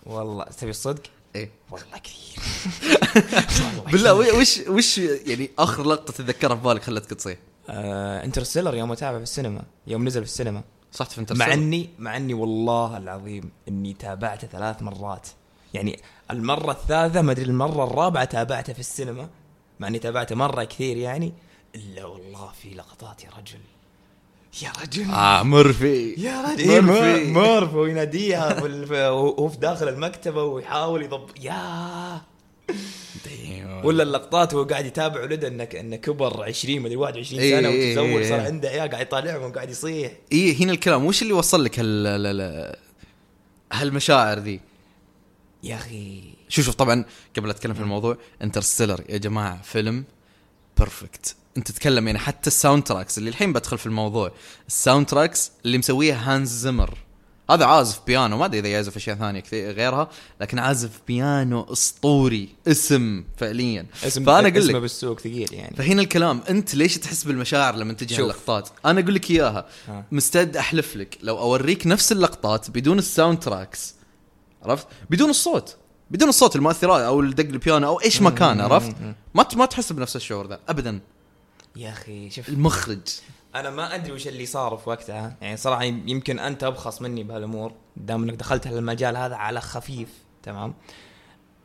والله 0.05 0.43
تبي 0.43 0.69
الصدق؟ 0.69 1.03
إيه. 1.35 1.51
والله 1.71 1.97
كثير. 1.97 2.43
بالله 3.91 4.13
وش 4.13 4.59
وش 4.67 4.97
يعني 4.97 5.49
آخر 5.59 5.83
لقطة 5.83 6.13
تتذكرها 6.13 6.55
في 6.55 6.63
بالك 6.63 6.83
خلتك 6.83 7.13
تصيح؟ 7.13 7.37
آه 7.69 8.23
Interstellar 8.23 8.75
يوم 8.75 8.91
اتابع 8.91 9.17
في 9.17 9.23
السينما 9.23 9.63
يوم 9.87 10.05
نزل 10.05 10.21
في 10.21 10.31
السينما. 10.31 10.63
صحت 10.91 11.11
في 11.11 11.17
مع 11.17 11.21
Interstellar 11.21 11.53
إني 11.53 11.89
مع 11.99 12.17
إني 12.17 12.33
والله 12.33 12.97
العظيم 12.97 13.51
إني 13.67 13.93
تابعته 13.93 14.47
ثلاث 14.47 14.81
مرات. 14.81 15.27
يعني 15.73 15.99
المرة 16.31 16.71
الثالثة 16.71 17.21
ما 17.21 17.31
أدري 17.31 17.45
المرة 17.45 17.83
الرابعة 17.83 18.25
تابعته 18.25 18.73
في 18.73 18.79
السينما 18.79 19.29
مع 19.79 19.87
إني 19.87 19.99
تابعته 19.99 20.35
مرة 20.35 20.63
كثير 20.63 20.97
يعني 20.97 21.33
إلا 21.75 22.05
والله 22.05 22.51
في 22.61 22.69
لقطات 22.69 23.23
يا 23.23 23.29
رجل. 23.29 23.59
يا 24.61 24.71
رجل. 24.81 25.11
آه 25.11 25.43
مورفي. 25.43 26.13
يا 26.17 26.41
رجل. 26.41 26.69
إيه، 26.69 26.81
مورفي 26.81 27.01
مورفي. 27.01 27.31
مورفي 27.31 27.75
ويناديها 27.75 28.61
وهو 29.11 29.49
في 29.49 29.57
داخل 29.57 29.87
المكتبة 29.87 30.43
ويحاول 30.43 31.03
يضب 31.03 31.29
يا. 31.41 32.21
ولا 33.83 34.03
اللقطات 34.03 34.53
وهو 34.53 34.63
قاعد 34.63 34.85
يتابع 34.85 35.21
ولده 35.21 35.47
إنه 35.47 35.63
إنه 35.63 35.95
كبر 35.95 36.43
20 36.43 36.79
مدري 36.81 36.95
21 36.95 37.41
إيه، 37.41 37.59
سنة 37.59 37.69
إيه، 37.69 37.91
وتزوج 37.97 38.21
إيه، 38.21 38.29
صار 38.29 38.39
إيه. 38.39 38.45
عنده 38.45 38.69
عيال 38.69 38.89
قاعد 38.89 39.01
يطالعهم 39.05 39.43
وقاعد 39.51 39.69
يصيح. 39.69 40.11
إيه 40.31 40.63
هنا 40.63 40.71
الكلام 40.71 41.05
وش 41.05 41.21
اللي 41.21 41.33
وصل 41.33 41.63
لك 41.63 41.79
هال 41.79 42.07
ال- 42.07 42.41
ال- 42.41 42.75
هالمشاعر 43.73 44.39
ذي؟ 44.39 44.59
يا 45.63 45.75
أخي. 45.75 46.21
شوف 46.49 46.65
شوف 46.65 46.75
طبعا 46.75 47.05
قبل 47.37 47.49
أتكلم 47.49 47.73
في 47.73 47.79
الموضوع 47.81 48.17
Interstellar 48.41 49.03
يا 49.09 49.17
جماعة 49.17 49.61
فيلم 49.61 50.03
perfect 50.77 51.35
انت 51.57 51.71
تتكلم 51.71 52.07
يعني 52.07 52.19
حتى 52.19 52.47
ال 52.47 52.83
soundtracks 52.83 53.17
اللي 53.17 53.29
الحين 53.29 53.53
بدخل 53.53 53.77
في 53.77 53.85
الموضوع 53.85 54.31
ال 54.67 55.05
soundtracks 55.05 55.51
اللي 55.65 55.77
مسويها 55.77 56.35
Hans 56.35 56.49
Zimmer 56.49 56.97
هذا 57.49 57.65
عازف 57.65 58.01
بيانو 58.07 58.37
ما 58.37 58.45
أدري 58.45 58.59
إذا 58.59 58.67
يعزف 58.67 58.95
أشياء 58.95 59.15
ثانية 59.15 59.39
كثير 59.39 59.71
غيرها 59.71 60.09
لكن 60.41 60.59
عازف 60.59 60.89
بيانو 61.07 61.61
أسطوري 61.61 62.49
اسم 62.67 63.23
فعليا. 63.37 63.85
اسم 64.03 64.25
فأنا 64.25 64.47
أقول 64.47 64.67
لك 64.67 64.75
بالسوق 64.75 65.19
ثقيل 65.19 65.53
يعني. 65.53 65.75
فهنا 65.75 66.01
الكلام 66.01 66.41
أنت 66.49 66.75
ليش 66.75 66.97
تحس 66.97 67.23
بالمشاعر 67.23 67.75
لما 67.75 67.93
تجي. 67.93 68.21
اللقطات؟ 68.21 68.69
أنا 68.85 68.99
أقول 68.99 69.15
لك 69.15 69.31
إياها. 69.31 69.65
ها. 69.87 70.05
مستعد 70.11 70.57
أحلف 70.57 70.95
لك 70.95 71.17
لو 71.23 71.37
أوريك 71.37 71.87
نفس 71.87 72.11
اللقطات 72.11 72.69
بدون 72.69 72.99
ال 72.99 73.39
soundtracks 73.39 73.95
عرفت؟ 74.63 74.87
بدون 75.09 75.29
الصوت. 75.29 75.75
بدون 76.11 76.29
الصوت 76.29 76.55
المؤثرات 76.55 77.01
أو 77.01 77.19
الدق 77.19 77.45
البيانو 77.45 77.87
أو 77.87 78.01
إيش 78.01 78.21
ما 78.21 78.29
كان 78.29 78.61
عرفت؟ 78.61 78.95
ما 79.35 79.45
ما 79.55 79.65
تحس 79.65 79.91
بنفس 79.93 80.15
الشعور 80.15 80.47
ذا 80.47 80.59
ابدا. 80.69 80.99
يا 81.75 81.89
أخي 81.89 82.29
شوف. 82.29 82.49
المخرج. 82.49 82.99
أنا 83.55 83.69
ما 83.69 83.95
أدري 83.95 84.11
وش 84.11 84.27
اللي 84.27 84.45
صار 84.45 84.77
في 84.77 84.89
وقتها. 84.89 85.35
يعني 85.41 85.57
صراحة 85.57 85.83
يمكن 85.83 86.39
أنت 86.39 86.63
أبخص 86.63 87.01
مني 87.01 87.23
بهالأمور 87.23 87.73
دام 87.97 88.23
إنك 88.23 88.33
دخلت 88.33 88.67
هالمجال 88.67 89.17
هذا 89.17 89.35
على 89.35 89.61
خفيف 89.61 90.09
تمام؟ 90.43 90.73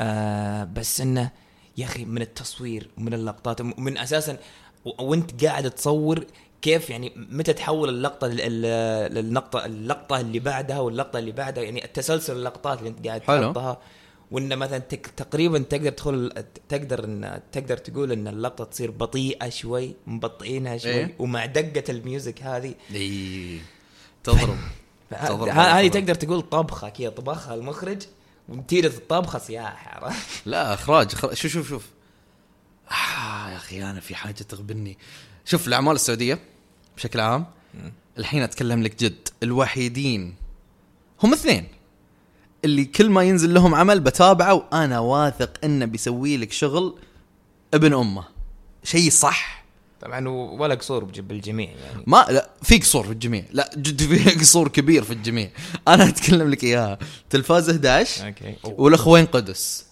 آه 0.01 0.65
بس 0.65 1.01
إنه 1.01 1.31
يا 1.77 1.85
أخي 1.85 2.05
من 2.05 2.23
التصوير 2.23 2.91
ومن 2.99 3.15
اللقطات 3.15 3.61
ومن 3.61 3.99
أساسا 3.99 4.37
وأنت 4.85 5.45
قاعد 5.45 5.71
تصور 5.71 6.25
كيف 6.63 6.91
يعني 6.91 7.13
متى 7.17 7.53
تحول 7.53 7.89
اللقطة 7.89 8.27
لل- 8.27 8.37
لل- 8.37 9.15
للنقطة 9.15 9.65
اللقطة 9.67 10.21
اللي 10.21 10.39
بعدها 10.39 10.79
واللقطة 10.81 11.19
اللي 11.19 11.33
بعدها 11.33 11.65
يعني 11.65 11.85
التسلسل 11.85 12.37
اللقطات 12.37 12.79
اللي 12.79 12.91
أنت 12.91 13.07
قاعد 13.07 13.23
حلو. 13.23 13.43
تحطها. 13.53 13.79
وإن 14.31 14.59
مثلا 14.59 14.79
تك 14.79 15.07
تقريبا 15.07 15.59
تقدر 15.59 15.91
تدخل 15.91 16.45
تقدر 16.69 17.05
ان 17.05 17.41
تقدر 17.53 17.77
تقول 17.77 18.13
إن 18.13 18.29
اللقطة 18.29 18.65
تصير 18.65 18.91
بطيئة 18.91 19.49
شوي 19.49 19.95
مبطئينها 20.07 20.77
شوي 20.77 20.93
إيه. 20.93 21.15
ومع 21.19 21.47
دقة 21.47 21.85
الميوزك 21.89 22.43
هذه. 22.43 22.75
إي 22.95 23.61
تضرب. 24.25 24.57
تضرب. 25.29 25.49
هذه. 25.49 25.89
تقدر 25.89 26.15
تقول 26.15 26.43
طبخة 26.43 26.89
كذا 26.89 27.09
طبخها 27.09 27.55
المخرج 27.55 28.03
وتيرة 28.49 28.87
الطبخة 28.87 29.59
عرفت؟ 29.59 30.47
لا 30.47 30.75
إخراج 30.75 31.13
إخراج. 31.13 31.35
شوف 31.35 31.53
شوف 31.53 31.69
شوف. 31.69 31.87
آه 32.91 33.51
يا 33.51 33.57
أخي 33.57 33.83
أنا 33.83 34.01
في 34.01 34.15
حاجة 34.15 34.43
تغبني. 34.43 34.99
شوف 35.45 35.69
الأعمال 35.69 35.95
السعودية 35.95 36.39
بشكل 36.97 37.21
عام. 37.21 37.47
الحين 38.19 38.43
أتكلم 38.43 38.83
لك 38.83 39.05
جد. 39.05 39.29
الوحيدين 39.43 40.35
هم 41.23 41.33
اثنين. 41.33 41.80
اللي 42.65 42.85
كل 42.85 43.11
ما 43.11 43.23
ينزل 43.23 43.55
لهم 43.55 43.75
عمل 43.75 44.01
بتابعه 44.01 44.55
وأنا 44.55 44.99
واثق 44.99 45.51
إنه 45.65 45.85
بيسوي 45.85 46.37
لك 46.37 46.53
شغل 46.53 46.99
ابن 47.75 47.95
أمه. 47.95 48.25
شيء 48.85 49.11
صح. 49.11 49.61
طبعا 50.01 50.29
ولا 50.29 50.75
قصور 50.75 51.05
بالجميع 51.05 51.71
يعني. 51.71 52.05
ما 52.07 52.27
لا 52.31 52.51
في 52.63 52.79
قصور 52.79 53.05
في 53.05 53.13
الجميع. 53.13 53.45
لا 53.53 53.71
جد 53.77 54.03
في 54.03 54.31
قصور 54.41 54.69
كبير 54.69 55.05
في 55.05 55.13
الجميع. 55.13 55.51
أنا 55.89 56.09
أتكلم 56.09 56.51
لك 56.51 56.65
إياها. 56.65 56.99
تلفاز 57.31 57.71
11 57.71 58.27
أوكي. 58.27 58.57
والأخوين 58.65 59.27
قدس. 59.27 59.87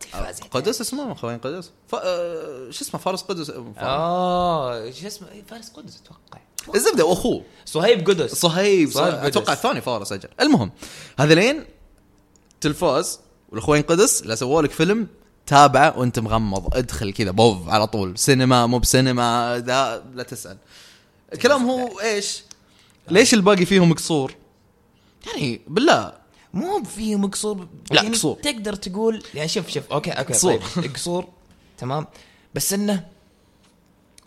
تلفاز 0.00 0.40
قدس 0.40 0.80
اسمه؟ 0.80 1.12
أخوين 1.12 1.38
قدس. 1.38 1.70
ف... 1.88 1.94
آه، 1.94 2.70
شو 2.70 2.84
اسمه؟ 2.84 3.00
فارس 3.00 3.22
قدس. 3.22 3.50
فارس. 3.50 3.76
آه 3.78 4.90
شو 4.90 5.06
اسمه؟ 5.06 5.28
إيه، 5.32 5.42
فارس 5.42 5.68
قدس 5.70 6.00
أتوقع. 6.04 6.40
الزبدة 6.74 7.04
وأخوه. 7.04 7.42
صهيب 7.64 8.06
قدس. 8.10 8.34
صهيب 8.34 8.90
صهيب 8.90 8.90
صهيب 8.90 9.14
قدس. 9.14 9.26
أتوقع 9.26 9.52
الثاني 9.52 9.80
فارس 9.80 10.12
أجل. 10.12 10.28
المهم 10.40 10.70
هذولين 11.18 11.64
تلفاز 12.62 13.20
والأخوين 13.48 13.82
قدس 13.82 14.26
لا 14.26 14.34
سووا 14.34 14.62
لك 14.62 14.70
فيلم 14.70 15.06
تابعه 15.46 15.98
وأنت 15.98 16.18
مغمض. 16.18 16.76
ادخل 16.76 17.12
كذا 17.12 17.30
بوف 17.30 17.68
على 17.68 17.86
طول. 17.86 18.18
سينما 18.18 18.66
مو 18.66 18.78
بسينما 18.78 19.56
ذا 19.66 20.04
لا 20.14 20.22
تسأل. 20.22 20.56
الكلام 21.32 21.70
هو 21.70 22.00
إيش؟ 22.00 22.42
ليش 23.10 23.34
الباقي 23.34 23.64
فيهم 23.64 23.94
قصور؟ 23.94 24.34
يعني 25.26 25.60
بالله. 25.66 26.12
مو 26.54 26.82
فيهم 26.84 27.26
قصور 27.30 27.56
لا، 27.58 27.66
يعني 27.90 28.08
قصور. 28.08 28.36
تقدر 28.36 28.74
تقول 28.74 29.22
يعني 29.34 29.48
شوف 29.48 29.68
شوف 29.68 29.92
okay 29.92 30.10
okay 30.10 30.32
قصور. 30.32 30.62
طيب. 30.76 30.94
قصور 30.94 31.28
تمام. 31.78 32.06
بس 32.54 32.72
إنه 32.72 33.06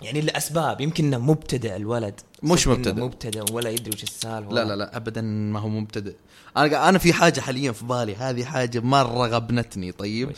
يعني 0.02 0.20
الاسباب 0.20 0.82
يمكن 0.82 1.06
إنه 1.06 1.18
مبتدئ 1.18 1.76
الولد. 1.76 2.22
مش 2.44 2.68
مبتدئ. 2.68 3.02
مبتدئ 3.02 3.54
ولا 3.54 3.70
يدري 3.70 3.92
وش 3.96 4.04
السالفة. 4.04 4.52
لا 4.52 4.64
لا 4.64 4.76
لا 4.76 4.98
ابدا 4.98 5.22
ما 5.22 5.60
هو 5.60 5.70
مبتدئ 5.70 6.16
أنا 6.58 6.90
أنا 6.90 6.98
في 6.98 7.14
حاجة 7.14 7.40
حاليا 7.40 7.72
في 7.72 7.86
بالي 7.86 8.16
هذه 8.16 8.46
حاجة 8.46 8.80
مرة 8.80 9.28
غبنتني 9.28 9.92
طيب؟ 9.92 10.30
وش؟ 10.30 10.36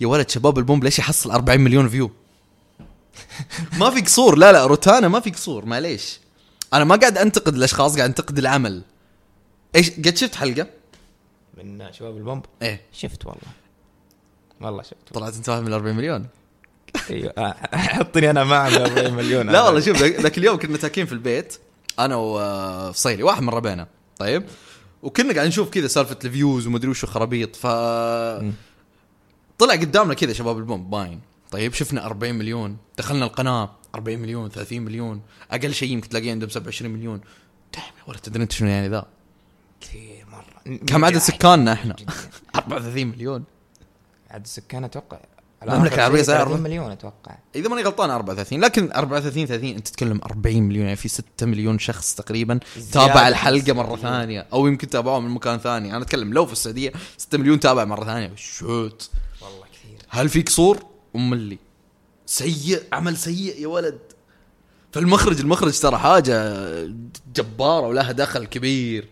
يا 0.00 0.06
ولد 0.06 0.30
شباب 0.30 0.58
البومب 0.58 0.84
ليش 0.84 0.98
يحصل 0.98 1.30
40 1.30 1.60
مليون 1.60 1.88
فيو 1.88 2.10
ما 3.80 3.90
في 3.90 4.00
قصور 4.00 4.38
لا 4.38 4.52
لا 4.52 4.66
روتانا 4.66 5.08
ما 5.08 5.20
في 5.20 5.30
قصور 5.30 5.64
معليش. 5.64 6.20
أنا 6.72 6.84
ما 6.84 6.96
قاعد 6.96 7.18
أنتقد 7.18 7.54
الأشخاص 7.54 7.96
قاعد 7.96 8.08
أنتقد 8.08 8.38
العمل. 8.38 8.82
إيش 9.74 9.90
قد 9.90 10.16
شفت 10.16 10.34
حلقة؟ 10.34 10.66
من 11.56 11.92
شباب 11.92 12.16
البومب؟ 12.16 12.44
إيه. 12.62 12.80
شفت 12.92 13.26
والله. 13.26 13.40
والله 14.60 14.82
شفت. 14.82 15.12
طلعت 15.14 15.34
انت 15.34 15.46
فاهم 15.46 15.66
ال 15.66 15.72
40 15.72 15.96
مليون. 15.96 16.26
أيوه. 17.10 17.32
آه، 17.38 17.76
حطني 17.76 18.30
أنا 18.30 18.44
معه 18.44 18.68
من 18.68 18.76
40 18.76 19.14
مليون. 19.14 19.50
لا 19.50 19.62
والله 19.62 19.80
شوف 19.80 20.02
ذاك 20.02 20.38
اليوم 20.38 20.58
كنا 20.58 20.76
تاكين 20.76 21.06
في 21.06 21.12
البيت 21.12 21.58
أنا 21.98 22.16
وفصيلي 22.16 23.22
واحد 23.22 23.42
من 23.42 23.48
ربعنا 23.48 23.86
طيب؟ 24.18 24.44
وكنا 25.02 25.32
قاعدين 25.32 25.48
نشوف 25.48 25.70
كذا 25.70 25.86
سالفة 25.86 26.18
ال 26.24 26.31
views 26.31 26.66
ومدري 26.66 26.90
وش 26.90 27.04
خرابيط 27.04 27.56
ف 27.56 27.66
طلع 29.58 29.74
قدامنا 29.74 30.14
كذا 30.14 30.32
شباب 30.32 30.58
البومب 30.58 30.90
باين. 30.90 31.20
طيب 31.50 31.74
شفنا 31.74 32.06
40 32.06 32.34
مليون 32.34 32.76
دخلنا 32.98 33.24
القناة 33.24 33.70
40 33.94 34.18
مليون 34.18 34.50
30 34.50 34.80
مليون 34.82 35.22
أقل 35.50 35.74
شيء 35.74 35.92
يمكن 35.92 36.08
تلاقيه 36.08 36.30
عندهم 36.30 36.48
27 36.48 36.90
مليون. 36.92 37.20
ولا 38.06 38.18
تدري 38.18 38.42
انت 38.42 38.52
شنو 38.52 38.68
يعني 38.68 38.88
ذا؟ 38.88 39.06
كثير 39.80 40.24
مرة. 40.32 40.76
كم 40.76 41.04
عدد 41.04 41.18
سكاننا 41.18 41.72
إحنا؟ 41.72 41.96
جداً. 41.98 42.12
34 42.56 43.06
مليون. 43.06 43.44
عدد 44.30 44.44
السكان 44.44 44.84
أتوقع 44.84 45.20
المملكة 45.62 45.94
العربية 45.94 46.20
السعودية 46.20 46.44
صار 46.44 46.48
30 46.48 46.62
مليون 46.62 46.90
أتوقع. 46.90 47.38
إذا 47.54 47.68
ماني 47.68 47.82
غلطان 47.82 48.10
34 48.10 48.60
لكن 48.60 48.92
34 48.92 49.46
30 49.46 49.68
أنت 49.68 49.88
تتكلم 49.88 50.20
40 50.24 50.62
مليون 50.62 50.84
يعني 50.84 50.96
في 50.96 51.08
6 51.08 51.46
مليون 51.46 51.78
شخص 51.78 52.14
تقريبا 52.14 52.60
تابع 52.92 53.28
الحلقة. 53.28 53.72
مرة 53.72 53.96
ثانية 53.96 54.46
أو 54.52 54.66
يمكن 54.66 54.88
تابعوها 54.88 55.20
من 55.20 55.30
مكان 55.30 55.58
ثاني. 55.58 55.96
أنا 55.96 56.04
أتكلم 56.04 56.32
لو 56.32 56.46
في 56.46 56.52
السعودية 56.52 56.92
6 57.18 57.38
مليون 57.38 57.60
تابع 57.60 57.84
مرة 57.84 58.04
ثانية. 58.04 58.32
شوت. 58.36 59.10
والله 59.42 59.64
كثير. 59.72 59.98
هل 60.08 60.28
في 60.28 60.42
قصور؟ 60.42 60.78
أم 61.16 61.32
اللي. 61.32 61.58
سيء 62.26 62.82
عمل 62.92 63.16
سيء 63.16 63.60
يا 63.60 63.66
ولد. 63.66 63.98
فالمخرج 64.92 65.40
المخرج 65.40 65.78
ترى 65.78 65.98
حاجة 65.98 66.54
جبارة 67.34 67.86
ولها 67.86 68.12
دخل 68.12 68.44
كبير. 68.44 69.08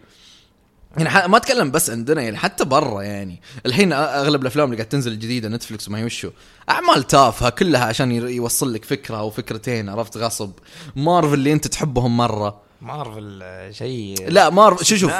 يعني 0.97 1.11
ح- 1.11 1.27
ما 1.27 1.37
أتكلم 1.37 1.71
بس 1.71 1.91
عندنا 1.91 2.23
يعني 2.23 2.37
حتى 2.37 2.65
برا 2.65 3.03
يعني. 3.03 3.41
الحين 3.67 3.93
أغلب 3.93 4.43
الأفلام 4.43 4.65
اللي 4.65 4.77
قاعد 4.77 4.89
تنزل 4.89 5.13
الجديده 5.13 5.49
Netflix 5.49 5.89
وما 5.89 5.99
هي 5.99 6.05
وشو. 6.05 6.31
أعمال 6.71 7.03
تافهة 7.03 7.51
كلها 7.51 7.85
عشان 7.85 8.13
يوصل 8.13 8.73
لك 8.73 8.85
فكرة 8.85 9.17
أو 9.17 9.31
فكرتين 9.31 9.89
عرفت؟ 9.89 10.17
غصب. 10.17 10.53
مارفل 10.97 11.35
اللي 11.35 11.53
أنت 11.53 11.67
تحبهم 11.67 12.17
مرة. 12.17 12.61
مارفل 12.83 13.43
شيء 13.71 14.31
لا 14.31 14.51
مارفل 14.51 14.85
شو 14.87 14.97
شوف. 14.97 15.13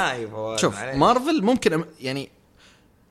شوف 0.55 0.75
معليش. 0.75 0.97
مارفل 0.97 1.41
ممكن 1.43 1.73
أم 1.73 1.85
يعني 2.01 2.29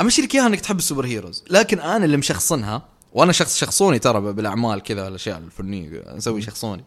أمشي 0.01 0.23
لك 0.23 0.35
إياها 0.35 0.47
إنك 0.47 0.61
تحب 0.61 0.79
ال 0.79 1.07
superheroes. 1.07 1.45
لكن 1.51 1.81
أنا 1.81 2.05
اللي 2.05 2.17
مشخصنها 2.17 2.83
وأنا 3.13 3.33
شخص 3.33 3.57
شخصوني 3.57 3.99
ترى 3.99 4.21
بالأعمال 4.33 4.83
كذا 4.83 5.09
الأشياء 5.09 5.39
الفنية 5.39 5.91
أسوي 6.07 6.43
شخصوني. 6.43 6.85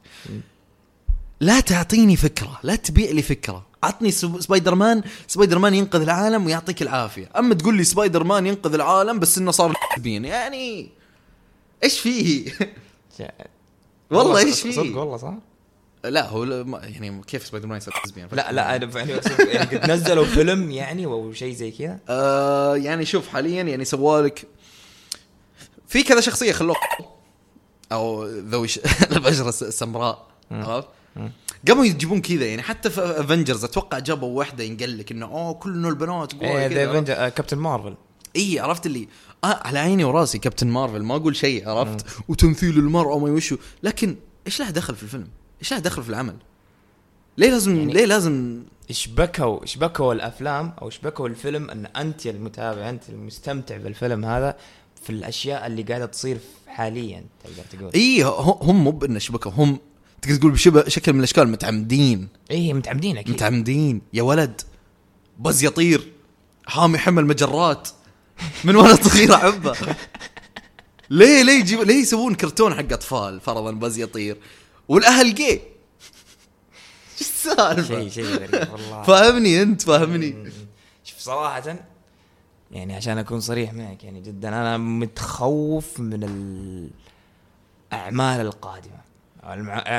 لا 1.39 1.59
تعطيني 1.59 2.15
فكرة 2.15 2.59
لا 2.63 2.75
تبيع 2.75 3.11
لي 3.11 3.21
فكرة. 3.21 3.65
عطني 3.83 4.11
سب- 4.11 4.39
Spider-Man 4.41 5.03
Spider-Man 5.27 5.73
ينقذ 5.73 6.01
العالم 6.01 6.45
ويعطيك 6.45 6.81
العافية. 6.81 7.29
أما 7.37 7.55
تقول 7.55 7.75
لي 7.77 7.83
سبايدر 7.83 8.23
مان 8.23 8.47
ينقذ 8.47 8.73
العالم 8.73 9.19
بس 9.19 9.37
إنه 9.37 9.51
صار 9.51 9.73
بين 9.97 10.25
يعني 10.25 10.89
إيش 11.83 11.99
فيه؟ 11.99 12.51
والله 14.11 14.37
إيش 14.39 14.61
فيه؟ 14.61 14.71
صدق 14.71 14.97
والله 14.97 15.17
صح. 15.17 15.33
لا 16.03 16.29
هو 16.29 16.43
يعني 16.83 17.21
كيف 17.27 17.45
سبايدر 17.47 17.67
مان 17.67 17.77
يصير 17.77 17.93
lesbian 18.05 18.27
لا 18.31 18.51
لا 18.51 18.75
أنا 18.75 18.99
يعني 18.99 19.11
يعني 19.39 19.77
قد 19.77 19.89
نزلوا 19.91 20.25
فيلم 20.25 20.71
يعني 20.71 21.05
أو 21.05 21.33
شيء 21.33 21.53
زي 21.53 21.71
كذا. 21.71 21.99
آه 22.09 22.75
يعني 22.77 23.05
شوف 23.05 23.27
حاليا 23.27 23.63
يعني 23.63 23.85
سوالك 23.85 24.47
في 25.87 26.03
كذا 26.03 26.21
شخصية 26.21 26.51
خلوه 26.51 26.75
أو 27.91 28.25
ذوي. 28.25 28.67
البشرة 29.11 29.49
الس- 29.49 29.63
السمراء 29.63 30.27
عرفت؟ 30.51 30.87
قاموا 31.67 31.85
يجيبون 31.85 32.21
كذا 32.21 32.45
يعني 32.45 32.61
حتى 32.61 32.89
في 32.89 33.01
Avengers 33.01 33.63
أتوقع 33.63 33.99
جابوا 33.99 34.37
واحدة 34.37 34.63
ينقل 34.63 34.97
لك 34.97 35.11
إنه 35.11 35.25
أوه 35.25 35.53
كلنا 35.53 35.89
البنات 35.89 36.33
إيه. 36.33 36.67
ذا 36.67 36.91
Avenger 36.91 37.29
Captain 37.29 37.57
Marvel 37.57 37.95
اي 38.35 38.59
عرفت 38.59 38.85
اللي 38.85 39.07
آه 39.43 39.47
على 39.61 39.79
عيني 39.79 40.03
وراسي 40.03 40.37
Captain 40.37 40.67
Marvel 40.67 41.03
ما 41.03 41.15
أقول 41.15 41.35
شيء 41.35 41.69
عرفت 41.69 42.05
وتمثيل 42.27 42.77
المرأة 42.79 43.13
وما 43.13 43.27
يوشو 43.27 43.57
لكن 43.83 44.15
إيش 44.47 44.59
له 44.59 44.69
دخل 44.69 44.95
في 44.95 45.03
الفيلم؟ 45.03 45.27
إيش 45.61 45.71
له 45.73 45.79
دخل 45.79 46.03
في 46.03 46.09
العمل؟ 46.09 46.35
ليه 47.37 47.49
لازم 47.49 47.75
يعني- 47.77 47.93
ليه 47.93 48.05
لازم 48.05 48.63
شبكوا 48.91 49.65
شبكوا 49.65 50.13
الأفلام 50.13 50.73
أو 50.81 50.89
شبكوا 50.89 51.27
الفيلم 51.27 51.69
إن 51.69 51.85
أنت 51.85 52.27
المتابع 52.27 52.89
أنت 52.89 53.09
المستمتع 53.09 53.77
بالفيلم 53.77 54.25
هذا 54.25 54.57
في 55.03 55.09
الأشياء 55.09 55.67
اللي 55.67 55.83
قاعدة 55.83 56.05
تصير 56.05 56.37
حاليا 56.67 57.25
تقدر 57.43 57.63
تقول 57.71 57.91
اي 57.95 58.23
هم 58.61 58.83
مو 58.83 58.91
بانه 58.91 59.19
شبكه 59.19 59.49
هم 59.49 59.79
تقدر 60.21 60.35
تقول 60.35 60.51
بشبه 60.51 60.87
شكل 60.89 61.13
من 61.13 61.19
الأشكال 61.19 61.47
متعمدين. 61.49 62.27
إيه 62.51 62.73
متعمدين 62.73 63.17
أكيد. 63.17 63.33
متعمدين. 63.33 64.01
يا 64.13 64.21
ولد 64.23 64.61
بز 65.39 65.63
يطير. 65.63 66.11
حامي 66.67 66.97
حمل 66.97 67.25
مجرات. 67.25 67.89
من 68.63 68.75
وأنا 68.75 68.95
صغير 68.95 69.35
أحبه. 69.35 69.75
ليه 71.09 71.43
ليه 71.43 71.59
يجيب 71.59 71.79
ليه 71.81 72.01
يسوون 72.01 72.35
كرتون 72.35 72.73
حق 72.73 72.93
أطفال؟ 72.93 73.41
فرضا 73.41 73.71
بز 73.71 73.97
يطير. 73.99 74.37
والأهل 74.87 75.35
جي. 75.35 75.61
شو 77.17 77.21
السالفة؟ 77.21 77.99
شيء 77.99 78.09
شيء 78.09 78.25
غريب 78.25 78.71
والله. 78.71 79.03
فاهمني 79.03 79.61
أنت 79.61 79.81
فاهمني. 79.81 80.51
شوف 81.03 81.19
صراحة 81.19 81.75
يعني 82.71 82.95
عشان 82.95 83.17
أكون 83.17 83.39
صريح 83.39 83.73
معك 83.73 84.03
يعني 84.03 84.21
جدا 84.21 84.49
أنا 84.49 84.77
متخوف 84.77 85.99
من 85.99 86.23
الأعمال 87.93 88.41
القادمة. 88.45 88.91
المع- 88.91 89.06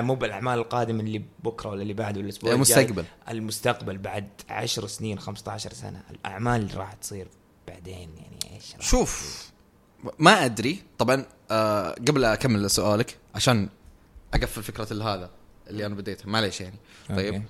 مو 0.03 0.15
بالاعمال 0.15 0.59
القادمة 0.59 1.01
اللي 1.01 1.23
بكرة 1.45 1.71
ولا 1.71 1.83
اللي 1.83 1.95
بعده 1.95 2.17
ولا 2.17 2.25
الأسبوع 2.25 2.53
الجاي. 2.53 2.57
المستقبل. 2.57 3.05
المستقبل 3.29 3.99
بعد 3.99 4.29
10 4.49 4.87
سنين 4.87 5.19
15 5.19 5.73
سنة. 5.73 6.03
الأعمال 6.11 6.61
اللي 6.61 6.75
راح 6.75 6.93
تصير 6.93 7.29
بعدين 7.69 8.11
يعني 8.17 8.55
إيش 8.55 8.89
شوف 8.89 9.43
ما 10.19 10.45
أدري. 10.45 10.83
طبعا 10.99 11.25
آه 11.51 11.91
قبل 11.91 12.25
أكمل 12.25 12.71
سؤالك 12.71 13.17
عشان 13.35 13.69
أقفل 14.35 14.63
فكرة 14.63 15.15
هذا 15.15 15.31
اللي 15.71 15.87
أنا 15.87 15.95
بديتها 15.95 16.27
معليش 16.27 16.61
يعني. 16.61 16.79
طيب. 17.09 17.35
أوكي. 17.35 17.47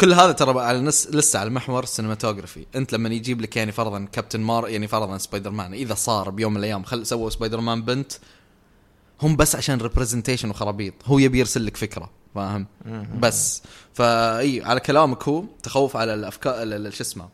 كل 0.00 0.12
هذا 0.12 0.32
ترى 0.32 0.60
على 0.60 0.80
نس 0.80 1.06
لسه 1.06 1.38
على 1.38 1.50
محور 1.50 1.82
ال 1.82 1.88
cinematography 1.88 2.66
أنت 2.76 2.92
لما 2.92 3.08
يجيب 3.08 3.40
لك 3.40 3.56
يعني 3.56 3.72
فرضا 3.72 4.04
Captain 4.12 4.40
Mar 4.40 4.68
يعني 4.68 4.88
فرضا 4.88 5.18
سبايدر 5.18 5.50
مان 5.50 5.74
إذا 5.74 5.94
صار 5.94 6.30
بيوم 6.30 6.52
من 6.52 6.58
الأيام 6.58 6.82
خل 6.82 7.06
سووا 7.06 7.30
سبايدر 7.30 7.60
مان 7.60 7.82
بنت 7.82 8.12
هم 9.22 9.36
بس 9.36 9.56
عشان 9.56 9.78
representation 9.80 10.50
وخرابيط. 10.50 10.94
هو 11.04 11.18
يبي 11.18 11.38
يرسل 11.38 11.66
لك 11.66 11.76
فكرة 11.76 12.10
فاهم؟ 12.34 12.66
بس. 13.20 13.62
فاي 13.94 14.62
على 14.64 14.80
كلامك 14.80 15.28
هو 15.28 15.44
تخوف 15.62 15.96
على 15.96 16.14
الأفكار 16.14 16.62
ال- 16.62 16.86
ال- 16.86 16.92
شو 16.92 17.02
اسمه 17.02 17.28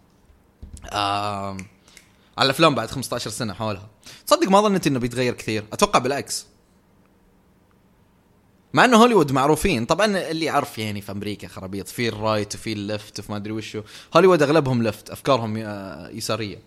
آم، 0.92 1.56
على 2.38 2.46
الأفلام 2.46 2.74
بعد 2.74 2.90
15 2.90 3.30
سنة 3.30 3.52
حولها. 3.54 3.88
صدق 4.26 4.48
ما 4.48 4.60
ظنيت 4.60 4.86
إنه 4.86 4.98
بيتغير 4.98 5.34
كثير. 5.34 5.64
أتوقع 5.72 5.98
بالعكس. 5.98 6.46
مع 8.74 8.84
إنه 8.84 8.96
هوليوود 9.02 9.32
معروفين. 9.32 9.84
طبعا 9.86 10.06
اللي 10.30 10.44
يعرف 10.44 10.78
يعني 10.78 11.00
في 11.00 11.12
أمريكا 11.12 11.48
خرابيط 11.48 11.88
في 11.88 12.08
ال 12.08 12.16
right 12.16 12.54
وفي 12.54 12.72
ال 12.72 12.81
left 12.81 13.18
وفي 13.18 13.32
ما 13.32 13.36
أدري 13.38 13.52
وشو. 13.52 13.82
هوليوود 14.16 14.42
أغلبهم 14.42 14.82
left 14.82 15.10
أفكارهم 15.10 15.56
آه، 15.56 16.08
يسارية. 16.08 16.58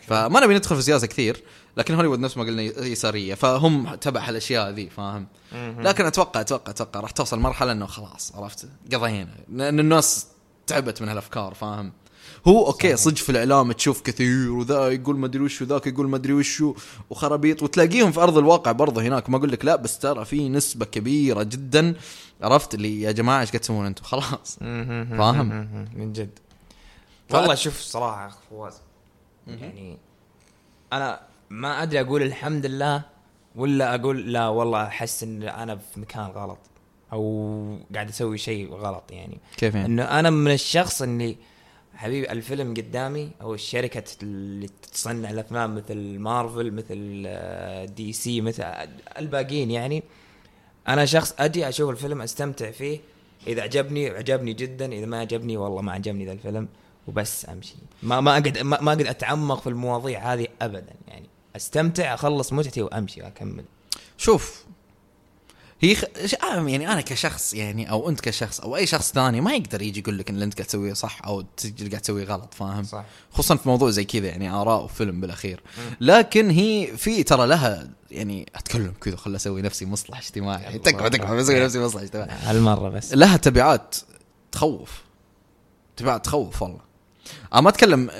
فما 0.00 0.40
نبي 0.40 0.54
ندخل 0.54 0.76
في 0.76 0.82
سياسة 0.82 1.06
كثير. 1.06 1.42
لكن 1.76 1.94
هوليوود 1.94 2.18
نفس 2.18 2.36
ما 2.36 2.44
قلنا 2.44 2.62
يسارية 2.62 3.34
فهم 3.34 3.94
تبع 3.94 4.28
هالأشياء 4.28 4.70
ذي 4.70 4.90
فاهم؟ 4.90 5.26
لكن 5.78 6.04
أتوقع 6.04 6.40
أتوقع 6.40 6.70
أتوقع 6.70 7.00
راح 7.00 7.10
توصل 7.10 7.38
مرحلة 7.38 7.72
إنه 7.72 7.86
خلاص 7.86 8.32
عرفت؟ 8.34 8.68
قضينا. 8.92 9.34
لأن 9.52 9.80
الناس 9.80 10.26
تعبت 10.66 11.02
من 11.02 11.08
هالأفكار 11.08 11.54
فاهم؟ 11.54 11.92
هو 12.46 12.66
okay 12.66 12.96
صدق 12.96 13.16
في 13.16 13.30
الإعلام 13.30 13.72
تشوف 13.72 14.02
كثير 14.02 14.52
وذا 14.52 14.88
يقول 14.88 15.18
ما 15.18 15.26
أدري 15.26 15.42
وش 15.42 15.62
وذاك 15.62 15.86
يقول 15.86 16.08
ما 16.08 16.16
أدري 16.16 16.32
وش 16.32 16.62
وخرابيط 17.10 17.62
وتلاقيهم 17.62 18.12
في 18.12 18.20
أرض 18.20 18.38
الواقع 18.38 18.72
برضه 18.72 19.02
هناك. 19.02 19.30
ما 19.30 19.36
أقول 19.36 19.52
لك 19.52 19.64
لا 19.64 19.76
بس 19.76 19.98
ترى 19.98 20.24
في 20.24 20.48
نسبة 20.48 20.84
كبيرة 20.84 21.42
جدا 21.42 21.94
عرفت؟ 22.42 22.74
اللي 22.74 23.02
يا 23.02 23.12
جماعة 23.12 23.40
إيش 23.40 23.48
قاعد 23.48 23.60
تسوون 23.60 23.86
أنتم؟ 23.86 24.04
خلاص. 24.04 24.56
فاهم؟ 25.18 25.48
من 25.94 26.12
جد. 26.12 26.38
والله 27.30 27.54
شوف 27.54 27.80
صراحة 27.80 28.26
أخ 28.26 28.36
فواز 28.50 28.74
يعني 29.46 29.98
أنا 30.92 31.20
ما 31.54 31.82
أدري 31.82 32.00
أقول 32.00 32.22
الحمد 32.22 32.66
لله 32.66 33.02
ولا 33.56 33.94
أقول 33.94 34.32
لا 34.32 34.48
والله 34.48 34.82
أحس 34.82 35.22
إن 35.22 35.42
أنا 35.42 35.76
في 35.76 36.00
مكان 36.00 36.24
غلط 36.24 36.58
أو 37.12 37.78
قاعد 37.94 38.08
أسوي 38.08 38.38
شيء 38.38 38.74
غلط 38.74 39.04
يعني. 39.10 39.38
كيف 39.56 39.74
يعني؟ 39.74 39.86
إنه 39.86 40.02
أنا 40.02 40.30
من 40.30 40.50
الشخص 40.52 41.02
اللي 41.02 41.36
حبيبي 41.94 42.32
الفيلم 42.32 42.74
قدامي 42.74 43.30
أو 43.40 43.54
الشركة 43.54 44.04
اللي 44.22 44.68
تصنع 44.92 45.30
الأفلام 45.30 45.74
مثل 45.74 46.18
مارفل 46.18 46.72
مثل 46.72 47.22
آه، 47.26 47.84
دي 47.84 48.12
سي 48.12 48.40
مثل 48.40 48.64
الباقيين 49.18 49.70
يعني. 49.70 50.02
أنا 50.88 51.04
شخص 51.04 51.34
أجي 51.38 51.68
أشوف 51.68 51.90
الفيلم 51.90 52.22
أستمتع 52.22 52.70
فيه. 52.70 53.00
إذا 53.46 53.62
عجبني 53.62 54.08
عجبني 54.08 54.52
جدا. 54.52 54.92
إذا 54.92 55.06
ما 55.06 55.20
عجبني 55.20 55.56
والله 55.56 55.82
ما 55.82 55.92
عجبني 55.92 56.26
ذا 56.26 56.32
الفيلم. 56.32 56.68
وبس 57.08 57.48
أمشي. 57.48 57.74
ما 58.02 58.20
ما 58.20 58.30
اقعد 58.30 58.58
ما, 58.58 58.80
ما 58.80 58.92
اقعد 58.92 59.06
أتعمق 59.06 59.60
في 59.60 59.66
المواضيع 59.66 60.32
هذه 60.32 60.46
ابدا 60.62 60.94
يعني. 61.08 61.33
أستمتع 61.56 62.14
أخلص 62.14 62.52
متعتي 62.52 62.82
وأمشي 62.82 63.22
وأكمل. 63.22 63.64
شوف 64.18 64.64
هي 65.80 65.94
خ... 65.94 66.04
آه 66.44 66.68
يعني 66.68 66.92
أنا 66.92 67.00
كشخص 67.00 67.54
يعني 67.54 67.90
أو 67.90 68.08
أنت 68.08 68.20
كشخص 68.20 68.60
أو 68.60 68.76
أي 68.76 68.86
شخص 68.86 69.12
ثاني 69.12 69.40
ما 69.40 69.54
يقدر 69.54 69.82
يجي 69.82 70.00
يقول 70.00 70.18
لك 70.18 70.28
إن 70.28 70.34
اللي 70.34 70.44
أنت 70.44 70.54
قاعد 70.54 70.66
تسويه 70.66 70.92
صح 70.92 71.24
أو 71.24 71.44
اللي 71.64 71.88
قاعد 71.88 72.02
تسويه 72.02 72.24
غلط 72.24 72.54
فاهم؟ 72.54 72.84
صح. 72.84 73.04
خصوصا 73.32 73.56
في 73.56 73.68
موضوع 73.68 73.90
زي 73.90 74.04
كذا 74.04 74.26
يعني 74.26 74.50
آراء 74.50 74.84
وفيلم 74.84 75.20
بالأخير. 75.20 75.60
لكن 76.00 76.50
هي 76.50 76.96
في 76.96 77.22
ترى 77.22 77.46
لها 77.46 77.90
يعني 78.10 78.46
أتكلم 78.54 78.94
كذا 79.00 79.16
خل 79.16 79.36
أسوي 79.36 79.62
نفسي 79.62 79.86
مصلح 79.86 80.18
اجتماعي. 80.18 80.78
تكفى 80.78 81.10
تكفى 81.10 81.36
بسوي 81.36 81.60
نفسي 81.60 81.78
مصلح 81.78 82.02
اجتماعي. 82.02 82.30
هالمرة 82.42 82.88
بس. 82.88 83.12
لها 83.12 83.36
تبعات 83.36 83.96
تخوف. 84.52 85.02
تبعات 85.96 86.24
تخوف 86.24 86.62
والله. 86.62 86.80
أنا 87.52 87.60
ما 87.60 87.68
أتكلم 87.68 88.10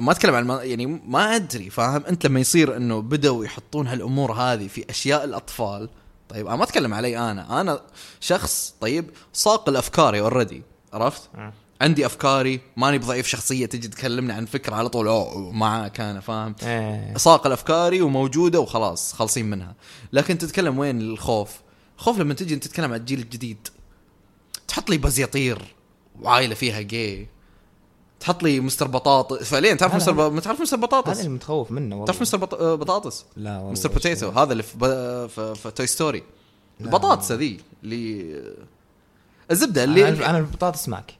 ما 0.00 0.12
أتكلم 0.12 0.34
عن 0.34 0.60
يعني 0.62 0.86
ما 0.86 1.36
أدري 1.36 1.70
فاهم؟ 1.70 2.04
أنت 2.08 2.26
لما 2.26 2.40
يصير 2.40 2.76
إنه 2.76 3.02
بدأوا 3.02 3.44
يحطون 3.44 3.86
هالأمور 3.86 4.32
هذه 4.32 4.68
في 4.68 4.90
أشياء 4.90 5.24
الأطفال 5.24 5.88
طيب 6.28 6.46
أنا 6.46 6.56
ما 6.56 6.64
أتكلم 6.64 6.94
علي 6.94 7.18
أنا. 7.18 7.60
أنا 7.60 7.80
شخص 8.20 8.74
طيب 8.80 9.10
صاقل 9.32 9.76
افكاري 9.76 10.20
already 10.20 10.62
عرفت؟ 10.92 11.22
مم. 11.34 11.52
عندي 11.80 12.06
افكاري 12.06 12.60
ماني 12.76 12.98
بضعيف 12.98 13.26
شخصية 13.26 13.66
تجي 13.66 13.88
تكلمني 13.88 14.32
عن 14.32 14.46
فكرة 14.46 14.74
على 14.74 14.88
طول 14.88 15.08
أوه 15.08 15.52
معك 15.52 16.00
أنا 16.00 16.20
فاهم؟ 16.20 16.54
إيه. 16.62 17.16
صاقل 17.16 17.52
افكاري 17.52 18.02
وموجودة 18.02 18.60
وخلاص 18.60 19.12
خالصين 19.12 19.50
منها. 19.50 19.74
لكن 20.12 20.38
تتكلم 20.38 20.78
وين 20.78 21.00
الخوف؟ 21.00 21.60
الخوف 21.98 22.18
لما 22.18 22.34
تجي 22.34 22.54
أنت 22.54 22.64
تتكلم 22.64 22.92
عن 22.92 23.00
الجيل 23.00 23.20
الجديد. 23.20 23.68
تحط 24.68 24.90
لي 24.90 24.98
باز 24.98 25.20
يطير 25.20 25.74
وعائله 26.20 26.54
فيها 26.54 26.80
جاي 26.80 27.28
تحط 28.20 28.42
لي 28.42 28.60
مستر 28.60 28.86
بطاطس. 28.86 29.48
فعليا 29.50 29.74
تعرف 29.74 29.92
هذا- 29.92 29.96
مستر 29.96 30.28
ب... 30.28 30.40
تعرف 30.40 30.60
مستر 30.60 30.76
هذا 30.76 30.86
بطاطس 30.86 31.18
اللي 31.18 31.28
متخوف 31.28 31.70
منه 31.70 31.94
والله. 31.94 32.06
تعرف 32.06 32.20
مستر 32.22 32.38
بط... 32.38 32.54
آه، 32.54 32.74
بطاطس؟ 32.74 33.24
لا 33.36 33.56
والله 33.56 33.72
Mister 33.72 33.88
Potato? 33.88 34.28
هذا 34.28 34.52
اللي 34.52 34.62
في, 34.62 34.76
ب... 34.78 34.84
في... 35.26 35.54
في 35.54 35.70
Toy 35.70 35.86
Story. 35.86 36.22
البطاطس 36.80 37.32
ذي 37.32 37.60
اللي 37.84 38.42
الزبدة 39.50 39.84
اللي 39.84 40.08
أنا 40.08 40.30
أنا 40.30 40.38
البطاطس 40.38 40.88
معك. 40.88 41.14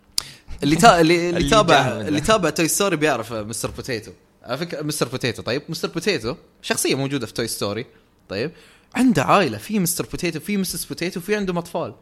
اللي 0.62 0.76
تا... 0.76 1.00
اللي, 1.00 1.30
اللي 1.36 1.50
تابع. 1.50 1.86
اللي 2.00 2.20
تابع 2.20 2.50
Toy 2.50 2.68
Story 2.68 2.96
بيعرف 2.96 3.32
Mister 3.32 3.70
Potato. 3.70 4.12
على 4.42 4.58
فكرة 4.58 4.82
Mister 4.82 5.08
Potato. 5.08 5.42
طيب 5.42 5.62
Mister 5.68 5.88
Potato 5.88 6.34
شخصية 6.62 6.94
موجودة 6.94 7.26
في 7.26 7.32
Toy 7.32 7.48
Story. 7.48 7.86
طيب 8.28 8.50
عنده 8.94 9.24
عائلة. 9.24 9.58
في 9.58 9.78
Mister 9.78 10.06
Potato 10.06 10.40
في 10.40 10.56
Missus 10.56 10.84
Potato 10.84 11.20
في 11.20 11.36
عندهم 11.36 11.58
أطفال. 11.58 11.94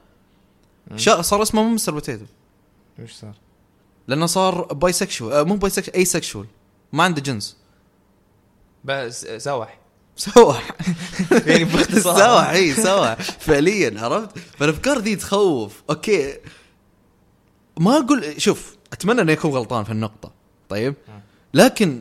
شا... 0.96 1.22
صار 1.22 1.42
اسمه 1.42 1.62
مو 1.62 1.68
Mister 1.74 1.92
Potato. 1.92 2.24
وش 3.02 3.12
صار؟ 3.12 3.34
لأنه 4.08 4.26
صار 4.26 4.62
bisexual 4.62 5.48
مو 5.48 5.56
bisexual 5.56 5.96
asexual 5.96 6.46
ما 6.92 7.04
عنده 7.04 7.20
جنس. 7.22 7.56
بس 8.84 9.26
سوح 9.26 9.78
سوح 10.16 10.70
يعني 11.46 11.64
باختصار. 11.64 12.18
سوح 12.18 12.48
إي 12.50 12.74
سوح 12.74 13.14
فعليا 13.22 14.00
عرفت؟ 14.00 14.38
فالافكار 14.38 14.98
ذي 14.98 15.16
تخوف. 15.16 15.82
okay. 15.90 16.36
ما 17.80 17.96
أقول 17.98 18.40
شوف 18.40 18.76
أتمنى 18.92 19.20
إنه 19.20 19.32
يكون 19.32 19.50
غلطان 19.50 19.84
في 19.84 19.90
النقطة. 19.90 20.32
طيب؟ 20.68 20.94
لكن 21.54 22.00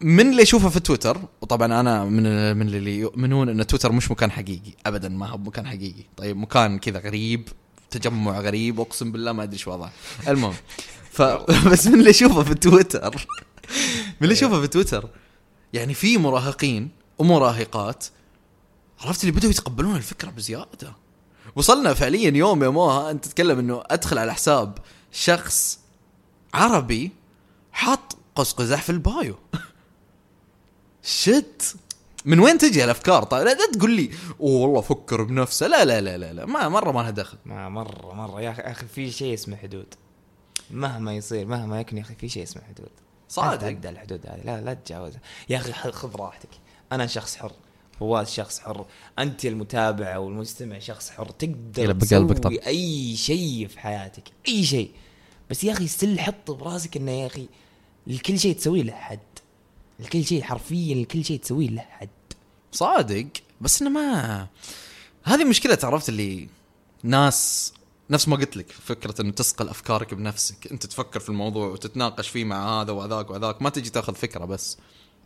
من 0.00 0.30
اللي 0.30 0.42
اشوفه 0.42 0.68
في 0.68 0.80
تويتر 0.80 1.18
وطبعا 1.40 1.80
أنا 1.80 2.04
من 2.04 2.56
من 2.56 2.68
اللي 2.68 2.98
يؤمنون 2.98 3.48
إن 3.48 3.66
تويتر 3.66 3.92
مش 3.92 4.10
مكان 4.10 4.30
حقيقي. 4.30 4.72
ابدا 4.86 5.08
ما 5.08 5.26
هو 5.26 5.38
مكان 5.38 5.66
حقيقي. 5.66 6.04
طيب؟ 6.16 6.36
مكان 6.36 6.78
كذا 6.78 6.98
غريب. 6.98 7.48
تجمع 7.90 8.40
غريب 8.40 8.80
اقسم 8.80 9.12
بالله 9.12 9.32
ما 9.32 9.42
أدري 9.42 9.54
إيش 9.54 9.68
وضعه. 9.68 9.92
المهم 10.28 10.54
ف 11.10 11.22
بس 11.72 11.86
من 11.86 11.98
اللي 11.98 12.10
اشوفه 12.10 12.42
في 12.42 12.54
تويتر 12.54 13.26
من 14.20 14.22
اللي 14.22 14.32
اشوفه 14.32 14.60
في 14.60 14.66
تويتر 14.66 15.08
يعني 15.72 15.94
في 15.94 16.18
مراهقين 16.18 16.90
ومراهقات 17.18 18.04
عرفت 19.00 19.20
اللي 19.24 19.32
بدأوا 19.32 19.50
يتقبلون 19.50 19.96
الفكرة 19.96 20.30
بزيادة. 20.30 20.96
وصلنا 21.56 21.94
فعليا 21.94 22.30
يوم 22.30 22.64
يا 22.64 22.68
موها 22.68 23.10
أنت 23.10 23.24
تتكلم 23.24 23.58
إنه 23.58 23.82
أدخل 23.86 24.18
على 24.18 24.34
حساب 24.34 24.78
شخص 25.12 25.78
عربي 26.54 27.12
حاط 27.72 28.16
قوس 28.34 28.52
قزح 28.52 28.82
في 28.82 28.90
البايو. 28.90 29.38
شت 31.02 31.76
من 32.26 32.40
وين 32.40 32.58
تجي 32.58 32.84
الأفكار؟ 32.84 33.22
طيب 33.22 33.46
لا, 33.46 33.54
لا 33.54 33.70
تقول 33.72 33.90
لي 33.96 34.10
"أوه 34.40 34.60
والله 34.60 34.80
فكر 34.80 35.22
بنفسه. 35.22 35.66
لا 35.66 35.84
لا 35.84 36.00
لا 36.00 36.18
لا, 36.18 36.32
لا. 36.32 36.46
ما 36.46 36.68
مرة 36.68 36.92
ما 36.92 37.00
لها 37.00 37.10
دخل. 37.10 37.38
ما 37.44 37.68
مرة 37.68 38.14
مرة. 38.14 38.40
يا 38.40 38.70
أخي 38.70 38.86
في 38.86 39.10
شيء 39.10 39.34
اسمه 39.34 39.56
حدود. 39.56 39.94
مهما 40.70 41.14
يصير 41.14 41.46
مهما 41.46 41.80
يكن 41.80 41.96
يا 41.96 42.02
أخي 42.02 42.14
في 42.14 42.28
شيء 42.28 42.42
اسمه 42.42 42.62
حدود. 42.62 42.90
صادق. 43.28 43.56
تعدى 43.58 43.88
الحدود 43.88 44.26
هذه. 44.26 44.40
لا 44.44 44.60
لا 44.60 44.74
تتجاوزها 44.74 45.20
يا 45.48 45.56
أخي 45.56 45.72
خذ 45.72 46.16
راحتك. 46.16 46.48
أنا 46.92 47.06
شخص 47.06 47.36
حر. 47.36 47.52
فواز 48.00 48.30
شخص 48.30 48.60
حر. 48.60 48.86
أنت 49.18 49.46
المتابع 49.46 50.14
أو 50.14 50.28
المستمع 50.28 50.78
شخص 50.78 51.10
حر. 51.10 51.30
تقدر. 51.30 51.92
تسوي 51.92 52.66
أي 52.66 53.16
شيء 53.16 53.66
في 53.68 53.80
حياتك. 53.80 54.24
أي 54.48 54.64
شيء. 54.64 54.90
بس 55.50 55.64
يا 55.64 55.72
أخي 55.72 55.86
still 55.86 56.20
حط 56.20 56.50
براسك 56.50 56.96
إنه 56.96 57.10
يا 57.12 57.26
أخي 57.26 57.46
الكل 58.08 58.38
شيء 58.38 58.54
تسويه 58.56 58.82
له 58.82 58.92
حد 58.92 59.18
الكل 60.00 60.24
شيء 60.24 60.42
حرفيا 60.42 60.94
الكل 60.94 61.24
شيء 61.24 61.40
تسويه 61.40 61.68
له 61.70 61.80
حد 61.82 62.08
صادق 62.76 63.26
بس 63.60 63.82
إنه 63.82 63.90
ما 63.90 64.46
هذه 65.24 65.44
مشكلة 65.44 65.78
عرفت 65.82 66.08
اللي 66.08 66.48
ناس 67.02 67.72
نفس 68.10 68.28
ما 68.28 68.36
قلت 68.36 68.56
لك 68.56 68.72
فكرة 68.72 69.22
إنه 69.22 69.32
تصقل 69.32 69.68
أفكارك 69.68 70.14
بنفسك، 70.14 70.72
أنت 70.72 70.86
تفكر 70.86 71.20
في 71.20 71.28
الموضوع 71.28 71.66
وتتناقش 71.66 72.28
فيه 72.28 72.44
مع 72.44 72.80
هذا 72.80 72.92
وهذاك 72.92 73.30
وهذاك، 73.30 73.62
ما 73.62 73.70
تجي 73.70 73.90
تاخذ 73.90 74.14
فكرة 74.14 74.44
بس. 74.44 74.78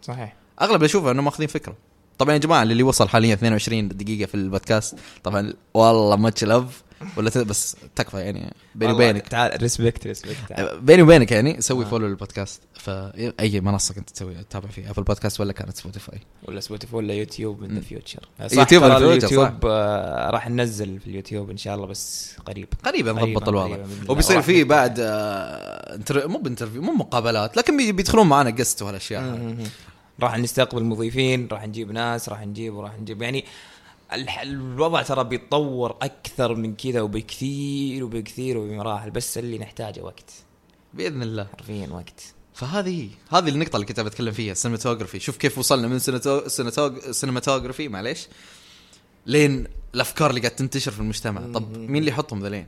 صحيح 0.02 0.36
أغلب 0.60 0.74
اللي 0.74 0.86
أشوفه 0.86 1.10
إنه 1.10 1.22
ماخذين 1.22 1.48
فكرة. 1.48 1.76
طبعا 2.18 2.32
يا 2.32 2.38
جماعة 2.38 2.62
اللي 2.62 2.82
وصل 2.82 3.08
حاليا 3.08 3.34
22 3.34 3.88
دقيقة 3.88 4.26
في 4.26 4.34
البودكاست، 4.34 4.96
طبعا 5.24 5.52
والله 5.74 6.16
much 6.16 6.44
love 6.44 6.82
ولا 7.16 7.30
بس 7.42 7.76
تكفى 7.96 8.16
يعني 8.16 8.54
بيني 8.74 8.92
وبينك 8.92 9.28
تعال 9.28 9.62
respect 9.62 10.06
respect 10.06 10.52
بيني 10.82 11.02
وبينك 11.02 11.32
يعني 11.32 11.60
سوي 11.60 11.84
آه. 11.84 11.88
فولو 11.88 12.06
للبودكاست 12.06 12.60
فاي 12.74 13.60
منصة 13.60 13.94
كنت 13.94 14.10
تسوي 14.10 14.34
تتابع 14.34 14.68
فيها 14.68 14.90
Apple 14.90 15.02
Podcast 15.02 15.40
ولا 15.40 15.52
كانت 15.52 15.76
Spotify. 15.76 16.18
ولا 16.48 16.60
Spotify 16.60 16.98
ولا 16.98 17.14
يوتيوب 17.14 17.62
من 17.62 17.74
ذا. 17.74 17.80
future 17.80 18.28
يوتيوب 18.52 18.82
future، 18.82 18.84
اليوتيوب 18.92 19.66
آه، 19.66 20.30
راح 20.30 20.48
ننزل 20.50 21.00
في 21.00 21.06
اليوتيوب 21.06 21.50
إن 21.50 21.56
شاء 21.56 21.74
الله 21.74 21.86
بس 21.86 22.34
قريب 22.46 22.68
قريبا 22.84 23.12
نضبط 23.12 23.48
الوضع. 23.48 23.76
وبيصير 24.08 24.38
نفتح. 24.38 24.62
بعد 24.62 24.96
آه، 25.00 25.94
inter... 25.94 26.28
مو 26.28 26.38
ب 26.38 26.43
interview 26.43 26.82
مو 26.82 26.92
مقابلات 26.92 27.56
لكن 27.56 27.76
بي- 27.76 27.92
بيدخلون 27.92 28.26
معنا 28.28 28.50
guest 28.50 28.82
وهالأشياء. 28.82 29.54
راح 30.20 30.38
نستقبل 30.38 30.84
مضيفين 30.84 31.48
راح 31.52 31.66
نجيب 31.66 31.92
ناس 31.92 32.28
راح 32.28 32.40
نجيب 32.46 32.74
وراح 32.74 32.98
نجيب 33.00 33.22
يعني 33.22 33.44
الوضع 34.42 35.02
ترى 35.02 35.24
بيتطور 35.24 35.90
أكثر 36.02 36.54
من 36.54 36.76
كذا 36.76 37.00
وبكثير 37.00 38.04
وبكثير 38.04 38.58
وبمراحل 38.58 39.10
بس 39.10 39.38
اللي 39.38 39.58
نحتاجه 39.58 40.00
وقت. 40.02 40.30
بإذن 40.94 41.22
الله. 41.22 41.44
حرفيا 41.44 41.88
وقت. 41.88 42.34
فهذه 42.54 43.08
هذه 43.30 43.48
النقطة 43.48 43.76
اللي 43.76 43.86
كنت 43.86 44.00
بتكلم 44.00 44.32
فيها 44.32 44.52
ال 44.52 44.57
cinematography 44.57 45.20
شوف 45.20 45.36
كيف 45.36 45.58
وصلنا 45.58 45.88
من. 45.88 45.98
cinematography 47.12 47.88
معليش 47.88 48.28
لين 49.26 49.66
الأفكار 49.94 50.30
اللي 50.30 50.40
قاعد 50.40 50.56
تنتشر 50.56 50.90
في 50.90 51.00
المجتمع. 51.00 51.40
طب. 51.40 51.76
مين 51.78 51.96
اللي 51.96 52.10
يحطهم 52.10 52.44
ذلين 52.46 52.66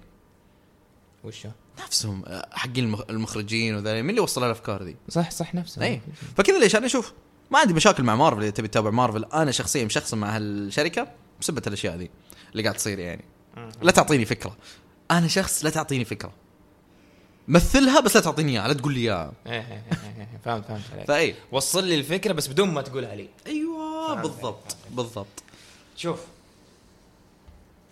وشو؟ 1.24 1.48
نفسهم 1.84 2.22
آه، 2.26 2.48
حقين 2.52 2.84
المخ... 2.84 3.00
المخرجين 3.10 3.74
وذلين 3.74 4.02
مين 4.02 4.10
اللي 4.10 4.20
وصل 4.20 4.44
الأفكار 4.44 4.82
ذي 4.82 4.96
صح 5.08 5.30
صح 5.30 5.54
نفسه 5.54 5.82
اي 5.82 6.00
فكذا 6.36 6.58
ليش 6.58 6.76
أنا 6.76 6.86
أشوف؟ 6.86 7.12
ما 7.50 7.58
عندي 7.58 7.74
مشاكل 7.74 8.02
مع 8.02 8.16
مارفل. 8.16 8.42
إذا 8.42 8.50
تبي 8.50 8.68
تتابع 8.68 8.90
مارفل 8.90 9.24
أنا 9.24 9.50
شخصيا 9.50 9.84
مشخصن 9.84 10.18
مع 10.18 10.36
هالشركة. 10.36 11.08
بسبه 11.42 11.62
الاشياء 11.66 11.96
ذي 11.96 12.10
اللي 12.52 12.62
قاعد 12.62 12.74
تصير 12.74 12.98
يعني. 12.98 13.24
لا 13.82 13.92
تعطيني 13.92 14.24
فكرة. 14.24 14.56
أنا 15.10 15.28
شخص 15.28 15.64
لا 15.64 15.70
تعطيني 15.70 16.04
فكرة. 16.04 16.32
مثلها 17.48 18.00
بس 18.00 18.16
لا 18.16 18.22
تعطيني 18.22 18.52
إياها 18.52 18.68
لا 18.68 18.74
تقول 18.74 18.94
لي 18.94 19.00
إياها. 19.00 19.32
إيه، 19.46 19.52
إيه، 19.52 19.82
إيه، 20.18 20.28
فهمت 20.44 20.64
فهمت 20.64 20.82
عليك. 20.92 21.06
فاي 21.06 21.34
وصل 21.52 21.84
لي 21.84 21.94
الفكرة 21.94 22.32
بس 22.32 22.46
بدون 22.48 22.70
ما 22.70 22.82
تقولها 22.82 23.14
لي. 23.14 23.28
أيوه 23.46 24.06
فهمت 24.06 24.22
بالضبط 24.22 24.76
بالضبط. 24.90 25.42
شوف. 25.96 26.20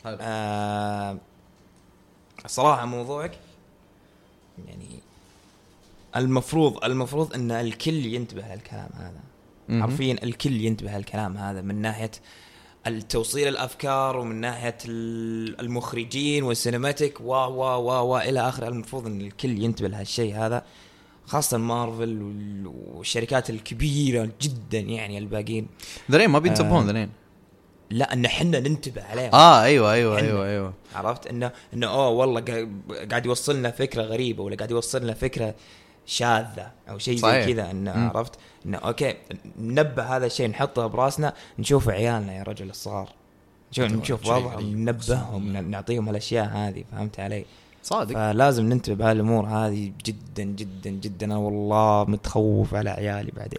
آه 0.07 1.19
الصراحه 2.45 2.87
موضوعك 2.87 3.39
يعني 4.67 5.01
المفروض 6.17 6.85
المفروض 6.85 7.35
إن 7.35 7.51
الكل 7.51 8.07
ينتبه 8.07 8.55
للكلام 8.55 8.91
هذا. 8.95 9.21
حرفيا 9.83 10.17
الكل 10.23 10.53
ينتبه 10.53 10.99
للكلام 10.99 11.37
هذا 11.37 11.63
من 11.63 11.75
ناحية 11.75 12.11
التوصيل 12.87 13.49
الأفكار 13.49 14.17
ومن 14.17 14.37
ناحية 14.41 14.77
ال- 14.89 15.61
المخرجين 15.61 16.43
والسينماتيك 16.45 17.21
و 17.21 17.25
و 17.35 17.63
و 17.63 18.13
و 18.13 18.19
إلى 18.19 18.41
آخره. 18.49 18.69
المفروض 18.69 19.07
إن 19.07 19.21
الكل 19.21 19.63
ينتبه 19.63 19.89
لهالشيء 19.89 20.35
هذا 20.37 20.65
خاصة 21.27 21.59
مارفل 21.59 22.23
وال- 22.23 22.67
والشركات 22.95 23.51
الكبيرة 23.51 24.29
جدا 24.41 24.79
يعني 24.79 25.19
الباقيين. 25.19 25.67
ذلين 26.11 26.31
ما 26.31 26.39
بينتبهون 26.39 26.87
آه. 26.87 26.91
ذلين 26.93 27.11
لا 27.91 28.13
إن 28.13 28.25
إحنا 28.25 28.61
ننتبه 28.61 29.03
عليهم. 29.03 29.35
آه 29.35 29.63
أيوه 29.63 29.93
أيوه 29.93 30.19
حنا. 30.19 30.27
أيوه 30.29 30.47
أيوه. 30.47 30.73
عرفت؟ 30.95 31.27
إنه 31.27 31.53
إنه 31.75 31.87
أوه 31.87 32.09
والله 32.09 32.41
قا- 32.41 33.05
قاعد 33.11 33.27
يوصلنا 33.27 33.71
فكرة 33.71 34.03
غريبة 34.03 34.43
ولا 34.43 34.57
قاعد 34.57 34.71
يوصلنا 34.71 35.15
فكرة 35.15 35.55
شاذة 36.11 36.71
أو 36.89 36.99
شيء 36.99 37.19
صحيح. 37.19 37.45
زي 37.47 37.53
كذا 37.53 37.71
انه. 37.71 38.11
عرفت 38.15 38.33
انه 38.67 38.79
okay 38.79 39.15
ننبه 39.59 40.17
هذا 40.17 40.27
الشيء 40.27 40.49
نحطه 40.49 40.87
براسنا 40.87 41.33
نشوف 41.59 41.89
عيالنا 41.89 42.33
يا 42.37 42.43
رجل 42.43 42.71
الصغار. 42.71 43.09
نشوف 43.73 43.93
نشوف 43.93 44.27
وضعهم. 44.27 44.77
ننبههم 44.77 45.57
نعطيهم 45.71 46.09
الأشياء 46.09 46.47
هذه 46.47 46.85
فهمت 46.93 47.21
علي؟ 47.21 47.45
صادق. 47.83 48.15
فلازم 48.15 48.65
ننتبه 48.65 48.95
بهالأمور 48.95 49.47
هذه 49.47 49.93
جدا 50.05 50.43
جدا 50.43 50.91
جدا. 50.91 51.27
أنا 51.27 51.37
والله 51.37 52.05
متخوف 52.05 52.75
على 52.75 52.91
عيالي 52.91 53.33
بعدين. 53.37 53.59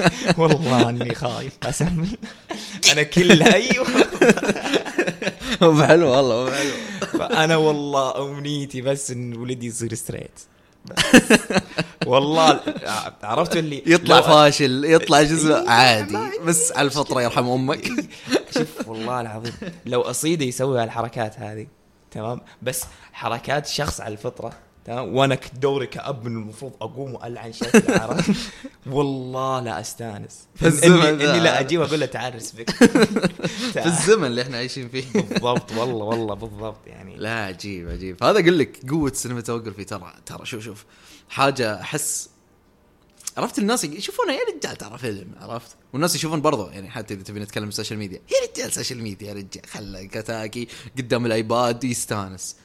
والله 0.38 0.88
إني 0.88 1.14
خايف 1.14 1.58
قسم 1.60 2.06
أنا 2.92 3.02
كل 3.02 3.42
أيوه. 3.42 3.86
هو 5.62 5.84
حلو 5.84 6.08
والله 6.10 6.34
هو 6.34 6.50
حلو. 6.50 6.72
فأنا 7.18 7.56
والله 7.56 8.22
أمنيتي 8.22 8.80
بس 8.80 9.10
إن 9.10 9.36
ولدي 9.36 9.66
يصير 9.66 9.94
straight 9.94 10.40
والله 12.06 12.60
عرفت 13.22 13.56
اللي 13.56 13.82
يطلع 13.86 14.20
فاشل 14.20 14.84
يطلع 14.84 15.22
جزء 15.22 15.54
إيه، 15.54 15.68
عادي. 15.70 16.18
بس 16.44 16.72
على 16.72 16.86
الفطرة 16.86 17.22
يرحم 17.22 17.48
أمك. 17.48 17.88
شوف 18.54 18.88
والله 18.88 19.20
العظيم 19.20 19.52
لو 19.86 20.00
اصيده 20.00 20.44
يسوي 20.44 20.82
هالحركات 20.82 21.38
هذه 21.38 21.66
تمام؟ 22.10 22.40
بس 22.62 22.84
حركات 23.12 23.66
شخص 23.66 24.00
على 24.00 24.12
الفطرة 24.12 24.52
تمام 24.84 25.14
وأنا 25.14 25.38
دوري 25.60 25.86
كأب 25.86 26.24
من 26.24 26.32
المفروض 26.32 26.72
أقوم 26.80 27.14
وألعن 27.14 27.52
شكله 27.52 27.98
عرفت؟ 27.98 28.36
والله 28.94 29.60
لا 29.60 29.80
أستانس. 29.80 30.46
في 30.54 30.66
الزمن 30.66 31.02
إني. 31.02 31.30
إني 31.30 31.40
لا 31.40 31.60
أجيب 31.60 31.80
أقول 31.80 32.00
له 32.00 32.06
تعال 32.06 32.34
رسبك. 32.34 32.70
في 33.72 33.86
الزمن 33.86 34.24
اللي 34.24 34.42
إحنا 34.42 34.56
عايشين 34.56 34.88
فيه. 34.88 35.04
بالضبط 35.12 35.72
والله 35.72 36.04
والله 36.04 36.34
بالضبط 36.34 36.86
يعني. 36.86 37.16
لا 37.16 37.44
عجيب 37.44 37.88
عجيب. 37.88 38.24
هذا 38.24 38.40
أقول 38.40 38.58
لك 38.58 38.90
قوة 38.90 39.10
ال 39.10 39.15
cinematography 39.15 39.84
ترى 39.84 40.12
ترى 40.26 40.46
شوف 40.46 40.64
شوف. 40.64 40.84
حاجة 41.28 41.80
أحس 41.80 42.28
عرفت 43.36 43.58
الناس 43.58 43.84
يشوفونه 43.84 44.32
يا 44.32 44.40
رجال 44.56 44.76
ترى 44.76 44.98
فيلم 44.98 45.32
عرفت؟ 45.40 45.76
والناس 45.92 46.14
يشوفون 46.14 46.40
برضو 46.40 46.68
يعني 46.68 46.90
حتى 46.90 47.14
إذا 47.14 47.22
تبي 47.22 47.40
نتكلم 47.40 47.68
ال 47.68 47.72
social 47.72 47.98
media 47.98 48.18
يا 48.30 48.50
رجال 48.50 48.72
social 48.72 49.02
media 49.02 49.28
يا 49.28 49.32
رجال 49.32 49.66
خله 49.66 50.04
كتاكي 50.04 50.68
قدام 50.98 51.26
ال 51.26 51.38
iPad 51.38 51.84
يستانس. 51.84 52.56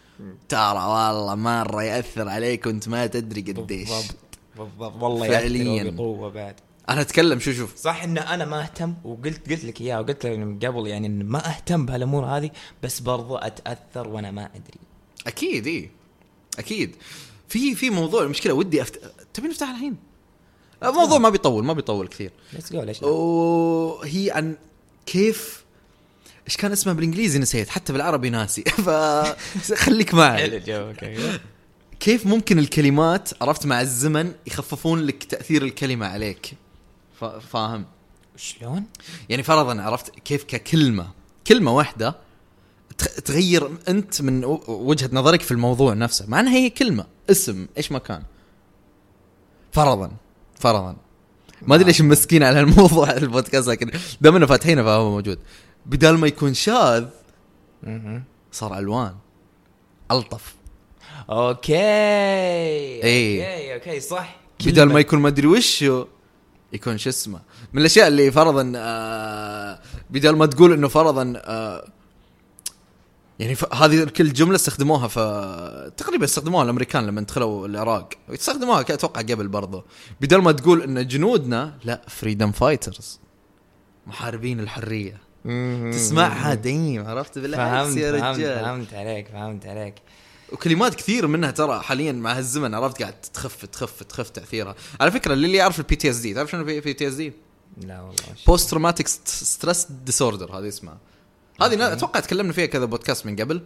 ترى 0.50 0.86
والله 0.86 1.36
مرة 1.36 1.84
يأثر 1.84 2.30
عليك 2.30 2.66
وانت 2.66 2.88
ما 2.88 3.08
تدري 3.08 3.42
قديش. 3.42 3.90
بالضبط 3.90 4.16
بالضبط. 4.58 5.04
والله 5.04 5.28
فعلياً. 5.28 5.92
بقوه 5.92 6.30
بعد. 6.30 6.56
أنا 6.90 7.02
أتكلم 7.02 7.40
شوف 7.40 7.56
شوف. 7.56 7.76
صح 7.76 8.04
إن 8.04 8.18
أنا 8.18 8.46
ما 8.46 8.62
أهتم 8.62 8.94
وقلت 9.04 9.50
قلت 9.52 9.66
لك 9.66 9.82
اياه 9.82 10.02
وقلت 10.02 10.26
لك 10.26 10.38
من 10.38 10.60
قبل 10.60 10.88
يعني 10.88 11.08
إن 11.08 11.26
ما 11.26 11.48
أهتم 11.50 11.86
بهالأمور 11.86 12.26
هذه 12.26 12.52
بس 12.84 13.00
برضو 13.00 13.36
أتأثر 13.36 14.08
وأنا 14.08 14.32
ما 14.32 14.46
أدري. 14.46 14.80
أكيد 15.28 15.68
اي 15.68 15.90
أكيد. 16.60 16.96
في 17.48 17.76
في 17.76 17.90
موضوع 17.90 18.24
المشكلة 18.24 18.54
ودي 18.54 18.82
أفت... 18.82 19.00
تبي 19.34 19.48
نفتح 19.48 19.70
الحين؟ 19.70 19.98
الموضوع 20.84 21.18
ما 21.18 21.30
بيطول 21.30 21.64
ما 21.66 21.74
بيطول 21.74 22.08
كثير. 22.08 22.32
let's 22.54 22.74
go 22.74 22.82
ليش؟ 22.82 23.04
وهي 23.04 24.32
عن 24.32 24.56
كيف 25.06 25.66
إيش 26.48 26.58
كان 26.58 26.72
اسمها 26.72 26.94
بالإنجليزي 26.96 27.40
نسيت 27.40 27.70
حتى 27.70 27.94
بالعربي 27.94 28.30
ناسي. 28.30 28.62
فخليك 28.86 30.14
معي. 30.14 30.60
كيف 32.00 32.26
ممكن 32.26 32.60
الكلمات 32.60 33.30
عرفت 33.42 33.66
مع 33.66 33.82
الزمن 33.82 34.32
يخففون 34.48 35.00
لك 35.02 35.24
تأثير 35.24 35.64
الكلمة 35.64 36.06
عليك؟ 36.06 36.52
فا- 37.20 37.40
فاهم. 37.40 37.86
شلون؟ 38.36 38.84
يعني 39.30 39.44
فرضا 39.44 39.82
عرفت 39.82 40.10
كيف 40.20 40.44
ككلمة 40.44 41.08
كلمة 41.48 41.72
واحدة 41.76 42.16
تغير 43.26 43.70
أنت 43.90 44.22
من 44.22 44.44
وجهة 44.68 45.10
نظرك 45.14 45.42
في 45.42 45.52
الموضوع 45.52 45.94
نفسه. 45.94 46.26
مع 46.28 46.40
انها 46.40 46.54
هي 46.54 46.70
كلمة 46.70 47.06
اسم 47.32 47.68
إيش 47.78 47.92
ما 47.92 48.00
كان 48.00 48.24
فرضا 49.72 50.12
فرضا. 50.60 50.96
ما 51.62 51.76
أدري 51.76 51.86
ليش 51.88 52.02
مسكين 52.02 52.44
على 52.44 52.60
الموضوع 52.60 53.12
البودكاست 53.18 53.68
لكن 53.68 53.92
دام 54.22 54.36
إنه 54.36 54.46
فاتحينه 54.46 54.84
فهو 54.84 55.10
موجود. 55.12 55.40
بدال 55.88 56.18
ما 56.18 56.28
يكون 56.28 56.54
شاذ. 56.54 57.06
صار 58.52 58.78
ألوان 58.78 59.16
ألطف 60.12 60.56
okay 61.30 61.74
إيه. 63.04 63.44
okay 63.44 63.74
okay 63.74 64.00
صح 64.00 64.36
بدال 64.66 64.88
ما. 64.94 65.00
يكون 65.00 65.20
ما 65.20 65.28
أدري 65.28 65.48
وشو 65.48 66.06
يكون 66.74 66.98
شو 66.98 67.10
اسمه 67.10 67.40
من 67.74 67.80
الأشياء 67.82 68.08
اللي 68.08 68.32
فرضا 68.32 68.72
آه 68.76 69.80
بدال 70.10 70.36
ما 70.38 70.46
تقول 70.46 70.74
إنه 70.74 70.88
فرضا 70.88 71.34
آه 71.38 71.88
يعني 73.40 73.56
ف- 73.56 73.74
هذه 73.74 74.04
كل 74.04 74.34
جملة 74.34 74.56
استخدموها 74.56 75.08
ف 75.08 75.20
تقريبا 75.98 76.26
استخدموها 76.26 76.64
الأمريكان 76.64 77.06
لما 77.06 77.22
دخلوا 77.22 77.68
العراق 77.68 78.14
استخدموها 78.30 78.82
أتوقع 78.82 79.22
قبل 79.22 79.48
برضو 79.48 79.84
بدال 80.22 80.42
ما 80.42 80.52
تقول 80.52 80.82
إن 80.82 81.08
جنودنا 81.08 81.78
لا 81.86 82.02
فريدم 82.08 82.52
فايترز 82.52 83.20
محاربين 84.08 84.60
الحرية. 84.60 85.27
تسمعها 85.94 86.54
دايم 86.54 87.06
عرفت؟ 87.08 87.40
بالعكس 87.40 87.94
فهمت 87.94 87.98
يا 87.98 88.12
رجال. 88.12 88.60
فهمت 88.60 88.94
عليك 88.94 89.28
فهمت 89.28 89.66
عليك. 89.66 89.96
وكلمات 90.52 90.96
كثير 90.96 91.28
منها 91.28 91.52
ترى 91.52 91.80
حاليا 91.82 92.12
مع 92.12 92.38
هالزمن 92.38 92.74
عرفت؟ 92.74 93.02
قاعد 93.02 93.22
تخف 93.34 93.66
تخف 93.66 94.04
تخف 94.04 94.30
تأثيرها. 94.30 94.76
على 95.02 95.12
فكرة 95.12 95.34
للي 95.34 95.58
يعرف 95.58 95.80
البي 95.80 95.96
تي 95.96 96.10
اس 96.10 96.18
دي 96.18 96.34
تعرف 96.34 96.52
شنو 96.52 96.62
البي 96.62 96.94
تي 96.94 97.08
اس 97.08 97.14
دي 97.14 97.34
لا 97.82 98.02
والله. 98.02 98.16
post 98.48 98.70
traumatic 98.70 99.08
stress 99.26 99.88
disorder 100.06 100.60
هذه 100.60 100.68
اسمها. 100.68 100.98
هذه 101.62 101.94
أتوقع 101.94 102.20
تكلمنا 102.20 102.54
فيها 102.54 102.66
كذا 102.66 102.86
بودكاست 102.86 103.26
من 103.26 103.36
قبل 103.36 103.62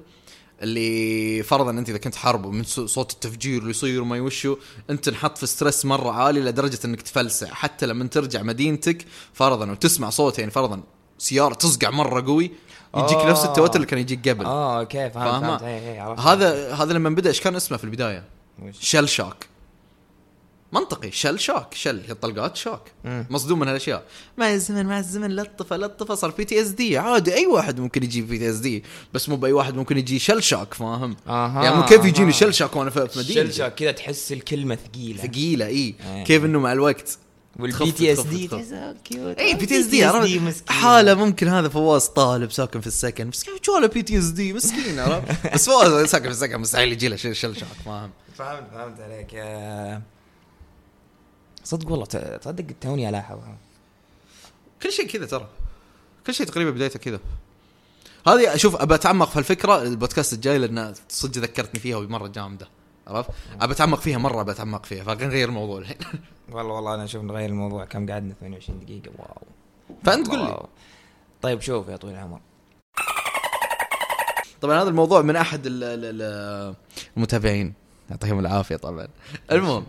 اللي 0.61 1.43
فرضا 1.43 1.71
أنت 1.71 1.89
إذا 1.89 1.97
كنت 1.97 2.15
حرب 2.15 2.45
ومن 2.45 2.63
صو- 2.63 2.85
صوت 2.85 3.11
التفجير 3.11 3.59
اللي 3.59 3.69
يصير 3.69 4.01
وما 4.01 4.17
يوشو 4.17 4.57
أنت 4.89 5.07
انحط 5.07 5.37
في 5.37 5.45
stress 5.45 5.85
مرة 5.85 6.11
عالي 6.11 6.39
لدرجة 6.39 6.79
إنك 6.85 7.01
تفلسع. 7.01 7.47
حتى 7.47 7.85
لما 7.85 8.07
ترجع 8.07 8.41
مدينتك 8.43 9.05
فرضا 9.33 9.71
وتسمع 9.71 10.09
صوت 10.09 10.39
يعني 10.39 10.51
فرضا 10.51 10.83
سيارة 11.21 11.53
تصقع 11.53 11.89
مرة 11.89 12.21
قوي 12.25 12.51
يجيك 12.97 13.17
آه. 13.17 13.29
نفس 13.29 13.45
التوتر 13.45 13.75
اللي 13.75 13.87
كان 13.87 13.99
يجيك 13.99 14.29
قبل 14.29 14.45
آه 14.45 14.79
okay 14.79 15.09
فهمت؟ 15.09 15.43
فهمت 15.43 15.63
اي 15.63 15.91
اي 15.91 15.99
عرفت 15.99 16.21
هذا 16.21 16.73
هذا 16.73 16.93
لما 16.93 17.09
بدأ 17.09 17.29
إيش 17.29 17.41
كان 17.41 17.55
اسمه 17.55 17.77
في 17.77 17.83
البداية. 17.83 18.23
shell 18.79 19.09
shock 19.09 19.35
منطقي 20.71 21.11
shell 21.11 21.39
shock 21.39 21.73
shell 21.73 22.01
هي 22.05 22.11
الطلقات 22.11 22.57
shock. 22.57 22.81
مصدوم 23.05 23.59
من 23.59 23.67
هالأشياء 23.67 24.03
مع 24.37 24.53
الزمن 24.53 24.85
مع 24.85 24.99
الزمن 24.99 25.35
لطفة 25.35 25.77
لطفة 25.77 26.15
صار 26.15 26.31
PTSD 26.31 26.97
عادي 26.97 27.33
أي 27.33 27.45
واحد 27.45 27.79
ممكن 27.79 28.03
يجي 28.03 28.21
PTSD 28.21 28.83
بس 29.13 29.29
مو 29.29 29.35
بأي 29.35 29.51
واحد 29.51 29.75
ممكن 29.75 29.97
يجي 29.97 30.19
shell 30.19 30.43
shock 30.43 30.73
فاهم 30.73 31.15
أها 31.27 31.63
يعني 31.63 31.75
مو 31.75 31.85
كيف 31.85 32.05
يجيني 32.05 32.27
أها. 32.27 32.31
shell 32.31 32.53
shock 32.53 32.75
وأنا 32.75 32.89
في 32.89 33.07
في 33.07 33.19
مدينة 33.19 33.43
شلشة 33.43 33.67
كذا 33.69 33.91
تحس 33.91 34.31
الكلمة 34.31 34.75
ثقيلة 34.75 35.21
ثقيلة 35.21 35.65
إي 35.65 35.95
إيه. 36.05 36.23
كيف 36.23 36.45
إنه 36.45 36.59
مع 36.59 36.73
الوقت 36.73 37.17
وال 37.59 37.91
PTS 37.91 38.19
D. 38.19 38.49
اي 39.15 39.53
PTSD 39.53 40.03
عرفت؟ 40.03 40.29
مسكين. 40.29 40.75
حالة 40.75 41.13
ممكن 41.13 41.47
هذا 41.47 41.69
فواز 41.69 42.05
طالب 42.05 42.51
ساكن 42.51 42.81
في 42.81 42.87
السكن. 42.87 43.29
بس 43.29 43.43
كيف 43.43 43.61
جواله 43.63 43.87
PTSD؟ 43.87 44.53
مسكين 44.53 44.99
عرفت؟ 44.99 45.53
بس 45.53 45.65
فواز 45.65 46.09
ساكن 46.09 46.25
في 46.25 46.31
السكن 46.31 46.57
مستحيل 46.57 46.91
يجي 46.91 47.07
له 47.07 47.15
shell 47.15 47.35
shell 47.35 47.57
shock 47.57 47.67
فاهم 47.85 48.11
فهمت 48.35 48.71
فهمت 48.73 48.99
عليك. 48.99 49.31
صدق 51.63 51.91
والله 51.91 52.05
تصدق 52.05 52.65
توني 52.81 53.09
الاحظها 53.09 53.57
كل 54.83 54.91
شيء 54.91 55.07
كذا 55.07 55.25
ترى. 55.25 55.47
كل 56.27 56.33
شيء 56.33 56.45
تقريبا 56.45 56.71
بدايته 56.71 56.99
كذا. 56.99 57.19
هذه 58.27 58.55
أشوف 58.55 58.75
أبى 58.75 58.95
أتعمق 58.95 59.29
في 59.29 59.39
الفكرة 59.39 59.81
البودكاست 59.81 60.33
الجاي 60.33 60.57
لأن 60.57 60.93
صدق 61.09 61.41
ذكرتني 61.41 61.79
فيها 61.79 61.97
ومرة 61.97 62.27
جامدة. 62.27 62.67
عرفت؟ 63.07 63.29
ابى 63.61 63.73
أتعمق 63.73 63.99
فيها 63.99 64.17
مرة 64.17 64.41
ابى 64.41 64.51
أتعمق 64.51 64.85
فيها 64.85 65.03
فنغير 65.03 65.49
الموضوع. 65.49 65.79
الحين 65.79 65.97
والله 66.51 66.73
والله 66.73 66.95
أنا 66.95 67.03
أشوف 67.03 67.23
نغير 67.23 67.49
الموضوع 67.49 67.85
كم 67.85 68.09
قعدنا؟ 68.11 68.33
28 68.41 68.79
دقيقة. 68.79 69.11
واو. 69.19 69.41
فأنت 70.03 70.27
قل 70.29 70.39
لي. 70.39 70.63
طيب 71.41 71.61
شوف 71.61 71.87
يا 71.87 71.95
طويل 71.97 72.13
العمر. 72.15 72.39
طبعا 74.61 74.81
هذا 74.81 74.89
الموضوع 74.89 75.21
من 75.21 75.35
أحد 75.35 75.65
ال- 75.65 75.83
ال- 75.83 76.21
ال- 76.21 76.75
المتابعين. 77.17 77.73
يعطيهم 78.09 78.39
العافية 78.39 78.75
طبعا. 78.75 79.07
المهم 79.51 79.85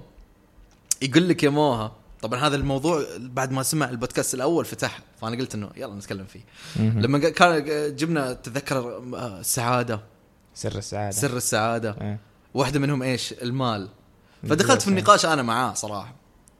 يقول 1.02 1.28
لك 1.28 1.42
يا 1.42 1.50
موها 1.50 1.92
طبعا 2.22 2.40
هذا 2.40 2.56
الموضوع 2.56 3.04
بعد 3.18 3.52
ما 3.52 3.62
سمع 3.62 3.88
البودكاست 3.90 4.34
الأول 4.34 4.64
فتح 4.64 4.98
فأنا 5.20 5.36
قلت 5.36 5.54
إنه 5.54 5.70
يلا 5.76 5.94
نتكلم 5.94 6.24
فيه. 6.24 6.40
لما 6.80 7.18
كان 7.18 7.64
جبنا 7.96 8.32
تذكر 8.32 9.02
آه، 9.14 9.40
السعادة. 9.40 10.00
سر 10.54 10.78
السعادة. 10.78 11.10
سر 11.16 11.36
السعادة. 11.36 11.96
إيه. 12.00 12.18
واحدة 12.54 12.80
منهم 12.80 13.02
إيش؟ 13.02 13.32
المال. 13.32 13.88
فدخلت 14.48 14.82
في 14.82 14.88
النقاش 14.88 15.26
أنا 15.26 15.42
معاه 15.42 15.74
صراحة 15.74 16.14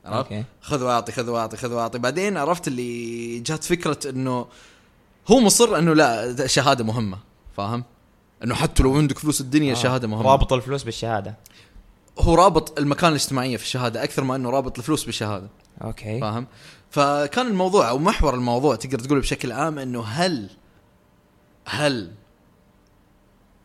عرفت؟ 0.05 0.45
خذ 0.61 0.83
واعطي 0.83 1.13
خذ 1.13 1.31
واعطي 1.31 1.57
خذ 1.57 1.73
واعطي. 1.73 1.99
بعدين 1.99 2.37
عرفت 2.37 2.69
اللي 2.69 3.41
جات 3.41 3.65
فكرة 3.65 4.11
إنه 4.11 4.47
هو 5.29 5.41
مصر 5.41 5.79
إنه 5.79 5.95
لا 5.95 6.31
الشهاده 6.31 6.85
مهمة 6.85 7.19
فاهم؟ 7.57 7.85
إنه 8.45 8.55
حتى 8.55 8.83
لو 8.83 8.97
عندك 8.97 9.19
فلوس 9.19 9.41
الدنيا 9.41 9.73
الشهاده 9.73 10.09
مهمة. 10.09 10.31
رابط 10.31 10.53
الفلوس 10.53 10.83
بالشهادة. 10.83 11.37
هو 12.19 12.35
رابط 12.35 12.79
المكان 12.79 13.11
الاجتماعية 13.11 13.57
في 13.57 13.65
الشهادة 13.65 14.05
أكثر 14.05 14.25
ما 14.25 14.37
إنه 14.37 14.51
رابط 14.51 14.79
الفلوس 14.79 15.05
بالشهادة. 15.05 15.49
أوكي. 15.83 16.21
فاهم؟ 16.21 16.47
فكان 16.91 17.47
الموضوع 17.47 17.89
أو 17.89 17.99
محور 17.99 18.35
الموضوع 18.35 18.77
تقدر 18.77 18.99
تقول 18.99 19.21
بشكل 19.21 19.53
عام 19.53 19.79
إنه 19.79 20.03
هل 20.03 20.51
هل 21.65 22.13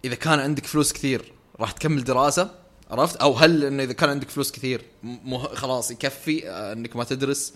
إذا 0.06 0.16
كان 0.16 0.40
عندك 0.40 0.66
فلوس 0.66 0.94
كثير 0.94 1.34
راح 1.60 1.72
تكمل 1.72 2.04
دراسة 2.04 2.50
عرفت؟ 2.92 3.16
أو 3.16 3.34
هل 3.34 3.64
إنه 3.64 3.84
إذا 3.84 3.94
كان 3.94 4.10
عندك 4.10 4.30
فلوس 4.30 4.52
كثير 4.52 4.82
مه... 5.04 5.38
خلاص 5.38 5.92
يكفي 5.92 6.50
آه، 6.50 6.74
إنك 6.74 6.96
ما 6.96 7.04
تدرس. 7.04 7.54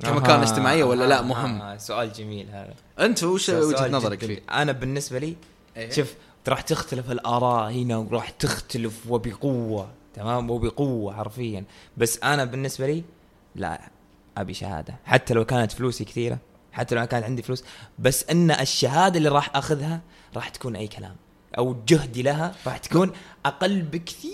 كمكان 0.00 0.30
أها، 0.30 0.42
اجتماعي 0.42 0.82
ولا 0.82 1.04
لا؟ 1.04 1.22
مهم. 1.22 1.62
أها، 1.62 1.76
سؤال 1.78 2.12
جميل 2.12 2.50
هذا. 2.50 2.74
أنت 2.98 3.24
وش 3.24 3.48
وجهة 3.48 3.88
نظرك. 3.88 4.24
فيه؟ 4.24 4.42
أنا 4.50 4.72
بالنسبة 4.72 5.18
لي 5.18 5.36
إيه. 5.76 5.90
شوف 5.90 6.14
راح 6.48 6.60
تختلف 6.60 7.10
الآراء 7.10 7.70
هنا 7.72 7.96
وراح 7.96 8.30
تختلف 8.30 9.06
وبقوة 9.08 9.90
تمام؟ 10.14 10.50
وبقوة 10.50 11.14
حرفيا. 11.14 11.64
بس 11.96 12.18
أنا 12.22 12.44
بالنسبة 12.44 12.86
لي 12.86 13.02
لا 13.54 13.80
أبي 14.36 14.54
شهادة. 14.54 14.96
حتى 15.04 15.34
لو 15.34 15.44
كانت 15.44 15.72
فلوسي 15.72 16.04
كثيرة 16.04 16.38
حتى 16.72 16.94
لو 16.94 17.06
كانت 17.06 17.24
عندي 17.24 17.42
فلوس 17.42 17.64
بس 17.98 18.24
إن 18.30 18.50
الشهادة 18.50 19.18
اللي 19.18 19.28
راح 19.28 19.56
أخذها 19.56 20.00
راح 20.36 20.48
تكون 20.48 20.76
أي 20.76 20.88
كلام. 20.88 21.16
أو 21.58 21.84
جهدي 21.88 22.22
لها 22.22 22.54
راح 22.66 22.76
تكون 22.76 23.12
أقل 23.46 23.82
بكثير 23.82 24.32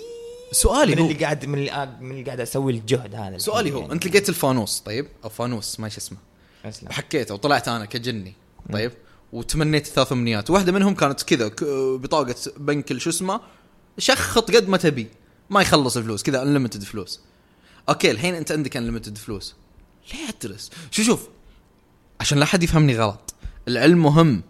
سؤالي 0.51 0.95
من 0.95 0.99
هو. 1.01 1.07
اللي 1.07 1.19
قاعد 1.23 1.45
من 1.45 1.59
اللي 1.59 1.69
قاعد 1.69 2.01
من 2.01 2.11
اللي 2.11 2.23
قاعد 2.23 2.39
أسوي 2.39 2.71
الجهد 2.71 3.15
هذا. 3.15 3.37
سؤالي 3.37 3.71
هو 3.71 3.79
يعني. 3.79 3.93
أنت 3.93 4.07
لقيت 4.07 4.29
الفانوس 4.29 4.79
طيب؟ 4.79 5.07
أو 5.23 5.29
فانوس 5.29 5.79
ما 5.79 5.87
اسمه. 5.87 6.17
أسلم. 6.65 6.89
وحكيته 6.89 7.33
وطلعت 7.33 7.67
أنا 7.67 7.85
كجني 7.85 8.33
طيب؟ 8.73 8.91
وتمنيت 9.33 9.87
ثلاث 9.87 10.11
امنيات 10.11 10.49
واحدة 10.49 10.71
منهم 10.71 10.95
كانت 10.95 11.21
كذا 11.21 11.51
بطاقة 11.97 12.35
بنك 12.57 12.97
شو 12.97 13.09
اسمه 13.09 13.41
شخط 13.97 14.51
قد 14.55 14.67
ما 14.69 14.77
تبي. 14.77 15.07
ما 15.49 15.61
يخلص 15.61 15.97
الفلوس 15.97 16.23
كذا 16.23 16.41
انليمتد 16.41 16.83
فلوس. 16.83 17.21
okay 17.89 18.11
الحين 18.11 18.35
أنت 18.35 18.51
عندك 18.51 18.77
unlimited 18.77 19.17
فلوس. 19.17 19.55
ليه 20.13 20.29
ادرس 20.29 20.71
شو 20.91 21.03
شوف 21.03 21.27
عشان 22.19 22.39
لا 22.39 22.45
حد 22.45 22.63
يفهمني 22.63 22.97
غلط. 22.97 23.33
العلم 23.67 24.03
مهم 24.03 24.43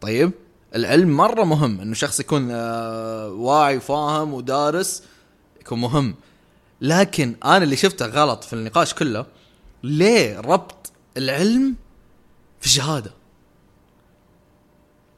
طيب؟ 0.00 0.32
العلم 0.74 1.16
مرة 1.16 1.44
مهم 1.44 1.80
إنه 1.80 1.94
شخص 1.94 2.20
يكون 2.20 2.48
آه 2.50 3.28
واعي 3.28 3.76
وفاهم 3.76 4.34
ودارس 4.34 5.02
يكون 5.60 5.80
مهم 5.80 6.14
لكن 6.80 7.36
أنا 7.44 7.64
اللي 7.64 7.76
شفته 7.76 8.06
غلط 8.06 8.44
في 8.44 8.52
النقاش 8.52 8.94
كله 8.94 9.26
ليه 9.82 10.40
ربط 10.40 10.92
العلم 11.16 11.74
في 12.60 12.66
الشهادة 12.66 13.10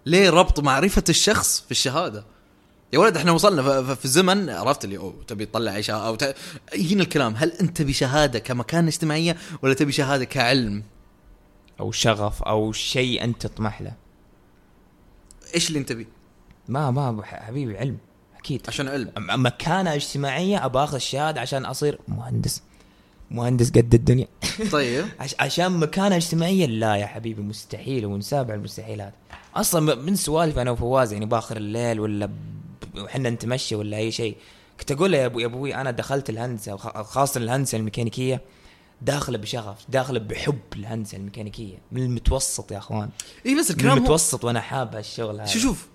ليه 0.07 0.31
ربط 0.31 0.61
معرفة 0.61 1.05
الشخص 1.09 1.61
في 1.61 1.71
الشهادة 1.71 2.25
يا 2.93 2.99
ولد 2.99 3.17
إحنا 3.17 3.33
وصلنا 3.33 3.95
في 3.95 4.09
زمن 4.09 4.51
عرفت 4.51 4.85
اللي 4.85 4.99
أوه 4.99 5.15
تبي 5.27 5.47
تطلع 5.47 5.81
شهاده 5.81 6.27
أو. 6.27 6.35
هنا 6.91 7.03
الكلام 7.03 7.35
هل 7.37 7.53
أنت 7.53 7.77
تبي 7.77 7.93
شهاده 7.93 8.39
كمكان 8.39 8.87
اجتماعية 8.87 9.37
ولا 9.63 9.75
تبي 9.75 9.93
شهادة 9.93 10.25
كعلم؟ 10.25 10.83
أو 11.81 11.93
شغف 11.93 12.43
أو 12.43 12.73
شيء 12.73 13.25
أنت 13.25 13.47
تطمح 13.47 13.83
له 13.83 13.93
إيش 15.55 15.69
اللي 15.69 15.79
أنت 15.79 15.89
تبي؟ 15.89 16.07
ما 16.69 16.91
ما 16.91 17.23
حبيبي 17.25 17.79
علم 17.79 17.99
أكيد. 18.39 18.63
عشان 18.69 18.89
علم. 18.89 19.13
مكانة 19.19 19.95
اجتماعية 19.95 20.65
ابى 20.65 20.79
آخذ 20.79 20.95
الشهادة 20.95 21.41
عشان 21.41 21.65
أصير 21.65 21.99
مهندس. 22.09 22.63
مهندس 23.31 23.71
قد 23.71 23.95
الدنيا. 23.95 24.29
طيب. 24.73 25.07
عش 25.21 25.35
عشان 25.41 25.73
مكانة 25.73 26.17
اجتماعية؟ 26.17 26.67
لا 26.67 26.97
يا 26.97 27.07
حبيبي 27.07 27.43
مستحيل 27.43 28.07
ونسابع 28.07 28.55
المستحيلات. 28.55 29.15
أصلا 29.55 29.95
من 29.95 30.17
سوالف 30.17 30.59
أنا 30.59 30.71
وفواز 30.71 31.13
يعني 31.13 31.27
باخر 31.27 31.57
الليل 31.57 32.01
ولا 32.01 32.31
وحنا 32.99 33.31
نتمشى 33.31 33.75
ولا 33.75 33.97
أي 33.97 34.11
شيء. 34.11 34.37
كنت 34.81 34.93
أقول 34.93 35.13
له 35.13 35.19
يا 35.19 35.27
أبوي 35.27 35.43
يا 35.43 35.47
أبوي 35.47 35.75
أنا 35.75 35.91
دخلت 35.91 36.31
الهندسة 36.31 36.77
خاصة 36.77 37.39
الهندسة 37.39 37.79
الميكانيكية. 37.79 38.41
داخله 39.03 39.39
بشغف 39.39 39.77
داخله 39.89 40.19
بحب 40.19 40.59
الهندسه 40.77 41.17
الميكانيكيه 41.17 41.79
من 41.93 42.03
المتوسط 42.03 42.73
يا 42.73 42.79
أخوان. 42.79 43.11
اي 43.47 43.55
بس 43.55 43.71
من 43.71 43.77
الكلام 43.77 43.93
هو 43.93 43.97
المتوسط 43.97 44.45
وأنا 44.45 44.61
حاب 44.61 44.95
هالشغل 44.95 45.41
هذا. 45.41 45.47
شو 45.47 45.59
شوف 45.59 45.87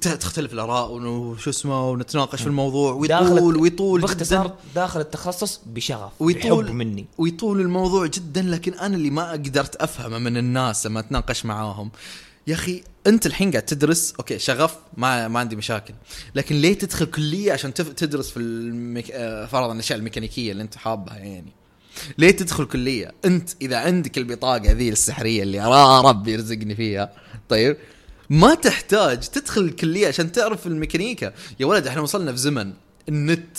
تختلف 0.00 0.52
الآراء 0.52 0.90
وشو 0.92 1.50
اسمه 1.50 1.90
ونتناقش 1.90 2.40
في 2.40 2.46
الموضوع. 2.46 2.92
ويطول 2.92 3.56
ويطول 3.56 4.00
باختصار 4.00 4.54
داخل 4.74 5.00
التخصص 5.00 5.60
بشغف 5.66 6.12
ويطول 6.20 6.64
بحب 6.64 6.74
مني. 6.74 7.06
ويطول 7.18 7.60
الموضوع 7.60 8.06
جدا 8.06 8.42
لكن 8.42 8.74
أنا 8.74 8.96
اللي 8.96 9.10
ما 9.10 9.32
قدرت 9.32 9.76
أفهمه 9.76 10.18
من 10.18 10.36
الناس 10.36 10.86
لما 10.86 11.00
أتناقش 11.00 11.44
معاهم. 11.44 11.90
يا 12.46 12.54
أخي 12.54 12.82
أنت 13.06 13.26
الحين 13.26 13.50
قاعد 13.50 13.62
تدرس 13.62 14.14
okay 14.18 14.38
شغف 14.38 14.76
ما 14.96 15.28
ما 15.28 15.40
عندي 15.40 15.56
مشاكل. 15.56 15.94
لكن 16.34 16.56
ليه 16.56 16.78
تدخل 16.78 17.06
كلية 17.06 17.52
عشان. 17.52 17.74
تدرس 17.74 18.30
في 18.30 18.36
الميك... 18.36 19.10
آه، 19.10 19.46
فرضا 19.46 19.72
الأشياء 19.72 19.98
الميكانيكية 19.98 20.52
اللي 20.52 20.62
أنت 20.62 20.76
حابها 20.76 21.16
يعني؟ 21.16 21.52
ليه 22.18 22.30
تدخل 22.30 22.64
كلية؟ 22.64 23.12
أنت 23.24 23.50
إذا 23.62 23.76
عندك 23.76 24.18
البطاقة 24.18 24.72
ذي 24.72 24.88
السحرية 24.88 25.42
اللي 25.42 25.58
يا 25.58 26.00
رب 26.00 26.28
يرزقني 26.28 26.74
فيها 26.74 27.12
طيب. 27.48 27.76
ما 28.30 28.54
تحتاج 28.54 29.18
تدخل 29.18 29.60
الكلية 29.60 30.08
عشان 30.08 30.32
تعرف 30.32 30.66
الميكانيكا. 30.66 31.32
يا 31.60 31.66
ولد 31.66 31.86
إحنا 31.86 32.00
وصلنا 32.00 32.32
في 32.32 32.38
زمن 32.38 32.72
النت. 33.08 33.58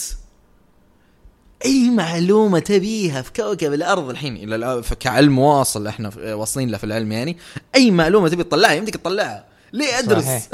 أي 1.64 1.90
معلومة 1.90 2.58
تبيها 2.58 3.22
في 3.22 3.32
كوكب 3.32 3.72
الأرض 3.72 4.10
الحين؟ 4.10 4.36
إلى 4.36 4.82
كعلم 5.00 5.38
واصل 5.38 5.86
إحنا 5.86 6.10
واصلين 6.34 6.70
له 6.70 6.78
في 6.78 6.84
العلم 6.84 7.12
يعني. 7.12 7.36
أي 7.74 7.90
معلومة 7.90 8.28
تبي 8.28 8.44
تطلعها؟ 8.44 8.72
يمديك 8.72 8.96
تطلعها. 8.96 9.44
ليه 9.72 9.98
أدرس؟ 9.98 10.24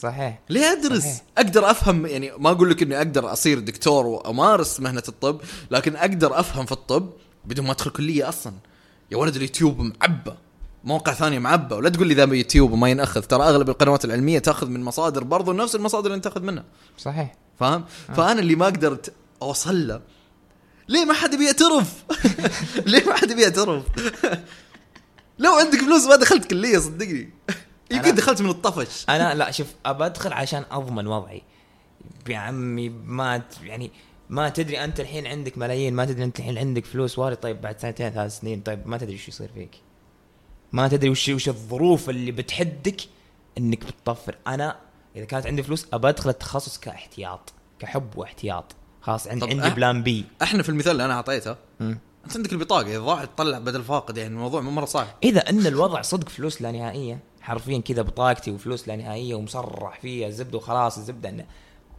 صحيح. 0.00 0.38
ليه 0.50 0.72
أدرس 0.72 1.02
صحيح. 1.02 1.22
أقدر 1.38 1.70
أفهم 1.70 2.06
يعني 2.06 2.32
ما 2.38 2.50
أقول 2.50 2.70
لك 2.70 2.82
إني 2.82 2.96
أقدر 2.96 3.32
أصير 3.32 3.58
دكتور 3.58 4.06
وأمارس 4.06 4.80
مهنة 4.80 5.02
الطب 5.08 5.40
لكن 5.70 5.96
أقدر 5.96 6.40
أفهم 6.40 6.66
في 6.66 6.72
الطب 6.72 7.10
بدون 7.44 7.66
ما 7.66 7.72
أدخل 7.72 7.90
كلية 7.90 8.28
أصلا 8.28 8.52
يا 9.10 9.16
ولد 9.16 9.36
اليوتيوب 9.36 9.80
معبى 9.80 10.32
موقع 10.84 11.12
ثاني 11.12 11.38
معبى 11.38 11.74
ولا 11.74 11.88
تقول 11.88 12.06
لي 12.06 12.14
ذا 12.14 12.34
يوتيوب 12.34 12.72
وما 12.72 12.88
ينأخذ 12.88 13.22
ترى 13.22 13.42
أغلب 13.42 13.68
القنوات 13.68 14.04
العلمية 14.04 14.38
تأخذ 14.38 14.68
من 14.68 14.84
مصادر 14.84 15.24
برضو 15.24 15.52
نفس 15.52 15.74
المصادر 15.74 16.10
اللي 16.10 16.20
تأخذ 16.20 16.42
منها 16.42 16.64
صحيح 16.98 17.34
فاهم؟ 17.60 17.84
فأنا 18.16 18.40
اللي 18.40 18.54
ما 18.54 18.66
قدرت 18.66 19.12
أوصل 19.42 19.88
له 19.88 20.00
ليه 20.88 21.04
ما 21.04 21.12
حد 21.14 21.34
بيعترف؟ 21.34 22.04
ليه 22.90 23.04
ما 23.06 23.14
حد 23.14 23.32
بيعترف؟ 23.32 23.84
لو 25.38 25.52
عندك 25.52 25.78
فلوس 25.78 26.04
ما 26.06 26.16
دخلت 26.16 26.44
كلية 26.44 26.78
صدقني 26.78 27.30
يمكن 27.90 28.10
أنا- 28.12 28.14
دخلت 28.16 28.42
من 28.42 28.50
الطفش. 28.50 29.04
أنا 29.08 29.34
لا 29.34 29.50
شوف 29.50 29.74
أبى 29.86 30.06
أدخل 30.06 30.32
عشان 30.32 30.64
أضمن 30.70 31.06
وضعي. 31.06 31.42
يا 32.28 32.38
عمي 32.38 32.88
ما 32.88 33.42
يعني 33.62 33.90
ما 34.28 34.48
تدري 34.48 34.84
أنت 34.84 35.00
الحين 35.00 35.26
عندك 35.26 35.58
ملايين 35.58 35.94
ما 35.94 36.04
تدري 36.04 36.24
أنت 36.24 36.38
الحين 36.38 36.58
عندك 36.58 36.84
فلوس 36.84 37.18
وارد 37.18 37.36
طيب 37.36 37.60
بعد 37.60 37.80
سنتين 37.80 38.10
ثلاث 38.10 38.38
سنين 38.38 38.60
طيب 38.60 38.86
ما 38.88 38.96
تدري 38.98 39.18
شو 39.18 39.28
يصير 39.30 39.50
فيك. 39.54 39.70
ما 40.72 40.88
تدري 40.88 41.10
وش 41.10 41.28
وش 41.28 41.48
الظروف 41.48 42.10
اللي 42.10 42.30
بتحدك 42.32 43.00
إنك 43.58 43.84
بتطفر. 43.84 44.36
أنا 44.46 44.76
إذا 45.16 45.24
كانت 45.24 45.46
عندي 45.46 45.62
فلوس 45.62 45.86
أبى 45.92 46.08
أدخل 46.08 46.30
التخصص 46.30 46.78
كاحتياط 46.78 47.52
كحب 47.78 48.16
واحتياط. 48.16 48.64
خلاص 49.00 49.28
عندي 49.28 49.44
عندي 49.50 49.62
أح- 49.70 49.74
بلان 49.74 50.02
بي. 50.02 50.24
إحنا 50.42 50.62
في 50.62 50.68
المثال 50.68 50.92
اللي 50.92 51.04
أنا 51.04 51.14
أعطيته 51.14 51.56
أنت 51.80 52.36
عندك 52.36 52.52
البطاقة 52.52 52.86
اذا 52.90 52.98
ضاعت 53.00 53.28
تطلع 53.34 53.58
بدل 53.58 53.82
فاقد 53.82 54.16
يعني 54.16 54.30
الموضوع 54.34 54.60
مو 54.60 54.70
مرة 54.70 54.84
صعب. 54.84 55.06
إذا 55.24 55.40
إن 55.50 55.66
الوضع 55.66 56.02
صدق 56.02 56.28
فلوس 56.28 56.62
لا 56.62 56.72
نهائية 56.72 57.18
حرفيا 57.40 57.78
كذا 57.78 58.02
بطاقتي 58.02 58.50
وفلوس 58.50 58.88
لا 58.88 58.96
نهائية 58.96 59.34
ومصرح 59.34 60.00
فيها 60.00 60.28
الزبدة 60.28 60.58
وخلاص 60.58 60.98
الزبدة 60.98 61.28
إنه 61.28 61.44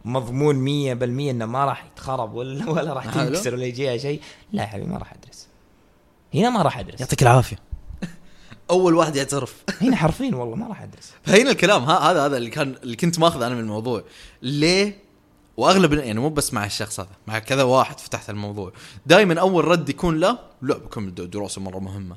مضمون 0.04 0.56
100% 0.98 1.02
إنه 1.02 1.46
ما 1.46 1.64
راح 1.64 1.84
يتخرب 1.84 2.34
ولا 2.34 2.70
ولا 2.72 2.92
راح. 2.92 3.14
تنكسر 3.14 3.54
ولا 3.54 3.64
يجيها 3.64 3.96
شيء. 3.96 4.20
لا 4.52 4.62
يا 4.62 4.68
حبيبي 4.68 4.90
ما 4.90 4.98
راح 4.98 5.12
أدرس. 5.12 5.46
هنا 6.34 6.50
ما 6.50 6.62
راح 6.62 6.78
أدرس. 6.78 7.00
يعطيك 7.00 7.22
العافية. 7.22 7.56
أول 8.70 8.94
واحد 8.94 9.16
يعترف. 9.16 9.64
هنا 9.82 9.96
حرفيا 9.96 10.36
والله 10.36 10.56
ما 10.56 10.66
راح 10.66 10.82
أدرس. 10.82 11.12
فهنا 11.22 11.50
الكلام 11.50 11.82
ها 11.84 12.10
هذا 12.10 12.26
هذا 12.26 12.36
اللي 12.36 12.50
كان 12.50 12.74
اللي 12.82 12.96
كنت 12.96 13.18
ماخذ 13.18 13.42
أنا 13.42 13.54
من 13.54 13.60
الموضوع. 13.60 14.04
ليه؟ 14.42 14.98
وأغلب 15.56 15.92
يعني 15.92 16.20
مو 16.20 16.28
بس 16.28 16.54
مع 16.54 16.64
الشخص 16.64 17.00
هذا 17.00 17.08
مع 17.26 17.38
كذا 17.38 17.62
واحد 17.62 18.00
فتحت 18.00 18.30
الموضوع. 18.30 18.72
دائما 19.06 19.40
أول 19.40 19.64
رد 19.64 19.88
يكون 19.88 20.20
لا 20.20 20.38
لا 20.62 20.78
بكم 20.78 21.08
الدراسه 21.08 21.60
مرة 21.60 21.78
مهمة. 21.78 22.16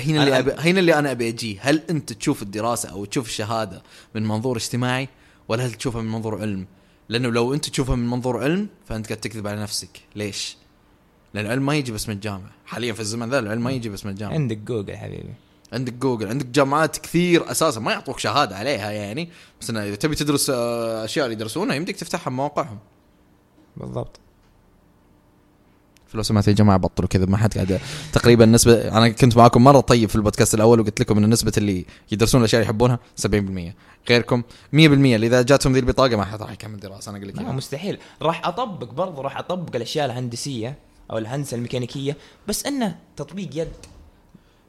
هنا 0.00 0.22
اللي 0.22 0.38
أبي 0.38 0.52
هنا 0.52 0.80
اللي 0.80 0.94
أنا 0.94 1.10
أبي 1.10 1.28
أجيه. 1.28 1.58
هل 1.60 1.82
أنت 1.90 2.12
تشوف 2.12 2.42
الدراسة 2.42 2.88
أو 2.88 3.04
تشوف 3.04 3.26
الشهادة 3.26 3.82
من 4.14 4.28
منظور 4.28 4.56
اجتماعي؟ 4.56 5.08
ولا 5.48 5.66
هل 5.66 5.72
تشوفها 5.72 6.02
من 6.02 6.10
منظور 6.10 6.40
علم؟ 6.40 6.66
لأنه 7.08 7.28
لو 7.28 7.54
أنت 7.54 7.68
تشوفها 7.68 7.96
من 7.96 8.10
منظور 8.10 8.42
علم 8.42 8.68
فأنت 8.86 9.06
قاعد 9.06 9.20
تكذب 9.20 9.46
على 9.46 9.62
نفسك. 9.62 10.00
ليش؟ 10.16 10.56
لأن 11.34 11.46
العلم 11.46 11.66
ما 11.66 11.74
يجي 11.74 11.92
بس 11.92 12.08
من 12.08 12.14
الجامعة. 12.14 12.50
حاليا 12.66 12.92
في 12.92 13.00
الزمن 13.00 13.30
ذا 13.30 13.38
العلم 13.38 13.64
ما 13.64 13.70
يجي 13.70 13.88
بس 13.88 14.04
من 14.06 14.12
الجامعة. 14.12 14.34
عندك 14.34 14.56
جوجل 14.56 14.96
حبيبي. 14.96 15.34
عندك 15.72 15.92
جوجل. 15.92 16.28
عندك 16.28 16.46
جامعات 16.46 16.96
كثير 16.96 17.50
أساسا. 17.50 17.80
ما 17.80 17.92
يعطوك 17.92 18.18
شهادة 18.18 18.56
عليها 18.56 18.90
يعني. 18.90 19.28
بس 19.60 19.70
إنه 19.70 19.82
إذا 19.82 19.94
تبي 19.94 20.14
تدرس 20.14 20.50
آه، 20.50 21.04
أشياء 21.04 21.26
اللي 21.26 21.36
يدرسونها 21.36 21.76
يمديك 21.76 21.96
تفتحها 21.96 22.30
بمواقعهم 22.30 22.78
بالضبط. 23.76 24.20
فلو 26.10 26.22
سمعت 26.22 26.48
يا 26.48 26.52
جماعة 26.52 26.78
بطلوا 26.78 27.08
كذا 27.08 27.26
ما 27.26 27.36
حد 27.36 27.54
قاعد 27.54 27.80
تقريبا 28.12 28.46
نسبه 28.46 28.88
أنا 28.98 29.08
كنت 29.08 29.36
معاكم 29.36 29.64
مرة 29.64 29.80
طيب 29.80 30.08
في 30.08 30.16
البودكاست 30.16 30.54
الأول 30.54 30.80
وقلت 30.80 31.00
لكم 31.00 31.18
إن 31.18 31.30
نسبة 31.30 31.52
اللي 31.58 31.86
يدرسون 32.12 32.40
الأشياء 32.40 32.60
اللي 32.62 32.66
يحبونها 32.70 32.98
70% 33.26 33.74
غيركم 34.10 34.42
100% 34.42 34.46
اللي 34.74 35.26
إذا 35.26 35.42
جاتهم 35.42 35.72
ذي 35.72 35.78
البطاقة 35.78 36.16
ما 36.16 36.24
حد 36.24 36.42
راح 36.42 36.52
يكمل 36.52 36.80
دراسة 36.80 37.10
أنا 37.10 37.18
أقول 37.18 37.28
لك. 37.28 37.40
مستحيل. 37.40 37.98
راح 38.22 38.46
أطبق 38.46 38.92
برضه 38.92 39.22
راح 39.22 39.38
أطبق 39.38 39.76
الأشياء 39.76 40.06
الهندسية 40.06 40.78
أو 41.10 41.18
الهندسة 41.18 41.54
الميكانيكية 41.56 42.16
بس 42.48 42.66
إنه 42.66 42.98
تطبيق 43.16 43.48
يد. 43.54 43.68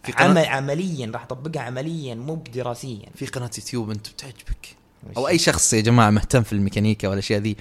في 0.03 0.11
قناة- 0.11 0.21
عمل 0.21 0.45
عمليا 0.45 1.11
راح 1.13 1.23
أطبقها 1.23 1.61
عمليا 1.61 2.15
مو 2.15 2.35
بدراسيا. 2.35 3.05
في 3.15 3.25
قناة 3.25 3.49
يوتيوب 3.57 3.91
أنت 3.91 4.09
بتعجبك. 4.09 4.75
أو 5.17 5.27
أي 5.27 5.37
شخص 5.37 5.73
يا 5.73 5.81
جماعة 5.81 6.09
مهتم 6.09 6.43
في 6.43 6.53
الميكانيكا 6.53 7.07
والأشياء 7.07 7.39
ذي 7.39 7.57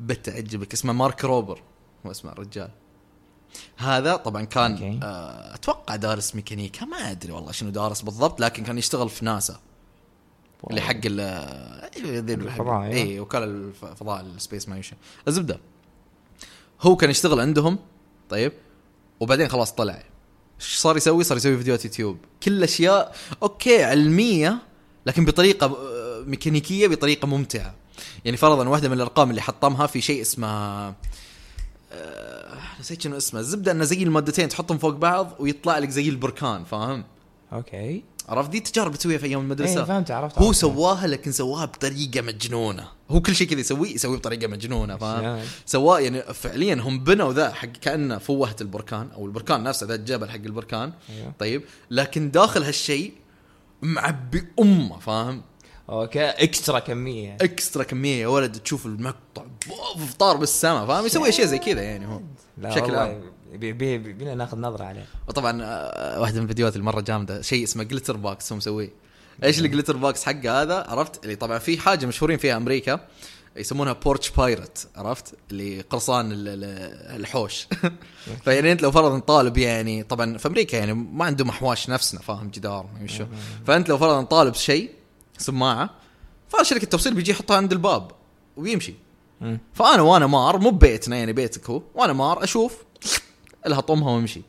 بتعجبك. 0.00 0.72
اسمه 0.72 0.92
مارك 0.92 1.24
روبر. 1.24 1.60
هو 2.06 2.10
اسمه 2.10 2.32
الرجال. 2.32 2.70
هذا 3.76 4.16
طبعا 4.16 4.44
كان. 4.44 5.00
آه 5.02 5.54
أتوقع 5.54 5.96
دارس 5.96 6.34
ميكانيكا. 6.34 6.84
ما 6.84 7.10
أدري 7.10 7.32
والله 7.32 7.52
شنو 7.52 7.70
دارس 7.70 8.00
بالضبط 8.02 8.40
لكن 8.40 8.64
كان 8.64 8.78
يشتغل 8.78 9.08
في 9.08 9.24
ناسا. 9.24 9.60
اللي 10.70 10.80
حق 10.80 11.00
ال 11.04 11.20
إيه، 11.20 12.50
حق- 12.50 12.60
الفضاء،. 12.60 12.82
اي 12.82 13.20
وكالة 13.20 13.44
الفضاء 13.44 14.20
ال 14.20 14.28
space 14.28 14.68
مايوشن 14.68 14.96
الزبدة. 15.28 15.60
هو 16.80 16.96
كان 16.96 17.10
يشتغل 17.10 17.40
عندهم 17.40 17.78
طيب 18.30 18.52
وبعدين 19.20 19.48
خلاص 19.48 19.72
طلع. 19.72 20.02
إيش 20.60 20.76
صار 20.76 20.96
يسوي؟ 20.96 21.24
صار 21.24 21.36
يسوي 21.36 21.56
فيديوهات 21.56 21.84
يوتيوب. 21.84 22.18
كل 22.42 22.62
اشياء 22.62 23.16
okay 23.42 23.84
علمية 23.84 24.58
لكن 25.06 25.24
بطريقة 25.24 25.66
آه، 25.66 26.22
ميكانيكية 26.26 26.88
بطريقة 26.88 27.26
ممتعة. 27.26 27.74
يعني 28.24 28.36
فرضا 28.36 28.68
واحدة 28.68 28.88
من 28.88 28.94
الأرقام 28.94 29.30
اللي 29.30 29.42
حطمها 29.42 29.86
في 29.86 30.00
شيء 30.00 30.20
اسمه 30.22 30.48
آه، 30.48 30.94
نسيت 32.82 33.02
شنو 33.02 33.16
اسمه. 33.16 33.40
الزبدة 33.40 33.72
إنه 33.72 33.84
زي 33.84 34.02
المادتين 34.02 34.48
تحطهم 34.48 34.78
فوق 34.78 34.94
بعض 34.94 35.36
ويطلع 35.40 35.78
لك 35.78 35.90
زي 35.90 36.08
البركان 36.08 36.64
فاهم؟ 36.64 37.04
okay. 37.52 38.04
عرفت؟ 38.28 38.50
دي 38.50 38.60
تجارب 38.60 38.94
تسويها 38.94 39.18
في 39.18 39.26
أيام 39.26 39.40
المدرسة. 39.40 39.80
إيه 39.80 39.84
فهمت 39.84 40.10
عرفت 40.10 40.38
هو 40.38 40.46
عرفت. 40.46 40.60
سواها 40.60 41.06
لكن 41.06 41.32
سواها 41.32 41.64
بطريقة 41.64 42.20
مجنونة. 42.20 42.88
هو 43.10 43.20
كل 43.20 43.34
شيء 43.34 43.48
كذا 43.48 43.60
يسويه 43.60 43.94
يسويه 43.94 44.18
بطريقة 44.18 44.46
مجنونة 44.46 44.96
فاهم؟ 44.96 45.44
سواء 45.66 46.00
يعني 46.00 46.22
فعليا 46.22 46.74
هم 46.74 47.04
بنوا 47.04 47.32
ذا 47.32 47.52
حق 47.52 47.68
كأنه 47.68 48.18
فوهة 48.18 48.56
البركان 48.60 49.08
أو 49.14 49.26
البركان 49.26 49.62
نفسه 49.62 49.86
ذا 49.86 49.94
الجبل 49.94 50.30
حق 50.30 50.34
البركان. 50.34 50.92
أيوه. 51.10 51.32
طيب. 51.38 51.62
لكن 51.90 52.30
داخل 52.30 52.62
هالشيء 52.62 53.12
معبي 53.82 54.44
أمة 54.60 54.98
فاهم؟ 54.98 55.42
okay 55.90 56.24
extra 56.28 56.78
كمية. 56.78 57.24
يعني. 57.28 57.44
extra 57.44 57.82
كمية 57.82 58.22
يا 58.22 58.26
ولد 58.26 58.52
تشوف 58.52 58.86
المقطع 58.86 59.42
فطار 60.08 60.36
بالسما 60.36 60.86
فاهم؟ 60.86 61.06
يسوي 61.06 61.28
اشياء 61.28 61.46
زي 61.46 61.58
كذا 61.58 61.82
يعني 61.82 62.06
هو. 62.06 62.20
بشكل 62.58 62.94
عام. 62.94 63.22
بي- 63.52 63.72
بي- 63.72 63.98
بي- 63.98 64.12
بينا 64.12 64.34
ناخذ 64.34 64.58
نظرة 64.58 64.84
عليه. 64.84 65.06
وطبعا 65.28 65.62
آه، 65.62 66.20
واحدة 66.20 66.36
من 66.36 66.42
الفيديوهات 66.42 66.76
المرة 66.76 67.00
جامدة 67.00 67.42
شيء 67.42 67.64
اسمه 67.64 67.82
glitter 67.82 68.16
box 68.16 68.52
هو 68.52 68.56
مسويه. 68.58 68.90
إيش 69.44 69.58
ال 69.58 69.63
glitter 69.63 69.96
box 69.96 70.24
حقه 70.24 70.62
هذا؟ 70.62 70.84
عرفت؟ 70.88 71.24
اللي 71.24 71.36
طبعا 71.36 71.58
في 71.58 71.78
حاجة 71.78 72.06
مشهورين 72.06 72.38
فيها 72.38 72.56
أمريكا 72.56 73.00
يسمونها 73.56 73.92
porch 73.92 74.30
pirate 74.30 74.88
عرفت؟ 74.96 75.34
اللي 75.50 75.80
قرصان 75.80 76.32
ال- 76.32 76.48
ال- 76.48 77.20
الحوش. 77.20 77.66
فيعني 78.44 78.72
أنت 78.72 78.82
لو 78.82 78.90
فرضا 78.90 79.18
طالب 79.18 79.58
يعني 79.58 80.02
طبعا 80.02 80.38
في 80.38 80.48
أمريكا 80.48 80.76
يعني 80.76 80.92
ما 80.94 81.24
عندهم 81.24 81.48
أحواش 81.48 81.90
نفسنا 81.90 82.20
فاهم؟ 82.20 82.50
جدار 82.50 82.86
شو. 83.06 83.24
فأنت 83.66 83.88
لو 83.88 83.98
فرضا 83.98 84.22
طالب 84.22 84.54
شيء 84.54 84.90
سماعة 85.38 85.90
فشركه 86.48 86.82
التوصيل 86.84 87.14
بيجي 87.14 87.30
يحطها 87.30 87.56
عند 87.56 87.72
الباب 87.72 88.10
ويمشي. 88.56 88.94
فأنا 89.74 90.02
وأنا 90.02 90.26
مار 90.26 90.58
مو 90.58 90.70
ببيتنا 90.70 91.16
يعني 91.16 91.32
بيتك 91.32 91.70
هو 91.70 91.82
وأنا 91.94 92.12
مار 92.12 92.44
أشوف 92.44 92.76
لها 93.66 93.80
طمها 93.80 94.10
وامشي. 94.10 94.42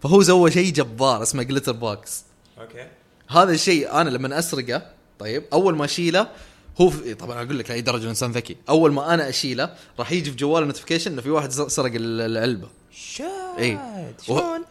فهو 0.00 0.22
سوى 0.22 0.50
شيء 0.50 0.72
جبار 0.72 1.22
اسمه 1.22 1.42
glitter 1.42 1.72
box 1.72 2.24
okay 2.58 2.88
هذا 3.28 3.52
الشيء 3.52 3.92
أنا 3.92 4.10
لما 4.10 4.38
أسرقه 4.38 4.82
طيب 5.18 5.44
أول 5.52 5.76
ما 5.76 5.84
أشيله 5.84 6.28
هو 6.80 6.90
في 6.90 7.14
طبعا 7.14 7.42
أقول 7.42 7.58
لك 7.58 7.70
لأي 7.70 7.80
درجة 7.80 8.02
الانسان 8.02 8.32
ذكي 8.32 8.56
أول 8.68 8.92
ما 8.92 9.14
أنا 9.14 9.28
أشيله 9.28 9.74
راح 9.98 10.12
يجي 10.12 10.30
في 10.30 10.36
جواله 10.36 10.66
notification 10.66 11.12
إنه 11.12 11.22
في 11.22 11.30
واحد 11.30 11.50
سرق 11.50 11.92
ال- 11.94 12.20
العلبة 12.20 12.68
شاد 12.92 13.58
إيه. 13.58 14.14
شلون؟ 14.26 14.64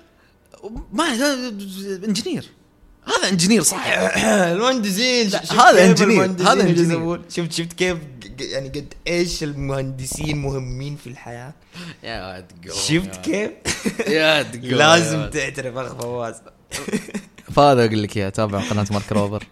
ما 0.94 1.04
هذا 1.04 1.48
engineer 2.06 2.50
هذا 3.10 3.30
engineer 3.30 3.64
صح 3.64 3.86
المهندسين 4.54 5.28
هذا 5.52 5.86
engineer، 5.86 6.24
المهندسين 6.24 6.48
هذا 6.48 6.64
engineer. 6.64 6.92
يسوون؟ 6.92 7.24
شفت 7.30 7.52
شفت 7.52 7.74
كيف 7.74 7.98
يعني 8.40 8.70
قد 8.70 8.94
إيش 9.08 9.44
المهندسين 9.44 10.38
مهمين 10.42 10.96
في 10.96 11.08
الحياة؟ 11.08 11.54
يا 12.04 12.40
تقول 12.40 12.76
شفت 12.76 13.16
كيف؟ 13.16 13.52
يا 14.18 14.44
تقول 14.44 14.78
لازم 14.78 15.30
تعترف 15.30 15.78
أخ 15.78 15.96
فواز. 15.96 16.36
فهذا 17.56 17.86
أقول 17.86 18.04
لك 18.04 18.18
يا 18.18 18.30
تابع 18.30 18.70
قناة 18.70 18.86
مارك 18.92 19.12
روبر. 19.12 19.44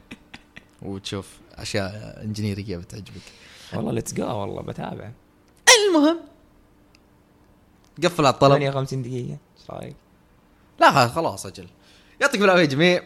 وتشوف 0.81 1.27
أشياء 1.55 2.21
engineering 2.23 2.69
ية 2.69 2.77
بتعجبك. 2.77 3.21
والله 3.73 3.91
ليتس 3.91 4.13
جو 4.13 4.25
والله 4.25 4.61
بتابع. 4.61 5.11
المهم. 5.89 6.19
قفل 8.03 8.25
على 8.25 8.33
الطلب. 8.33 8.53
58 8.53 9.01
دقيقة 9.01 9.29
إيش 9.29 9.69
رأيك؟ 9.69 9.95
لا 10.79 11.07
خلاص 11.07 11.45
أجل. 11.45 11.67
يعطيكم 12.21 12.43
العافية 12.43 12.65
جميع 12.65 13.03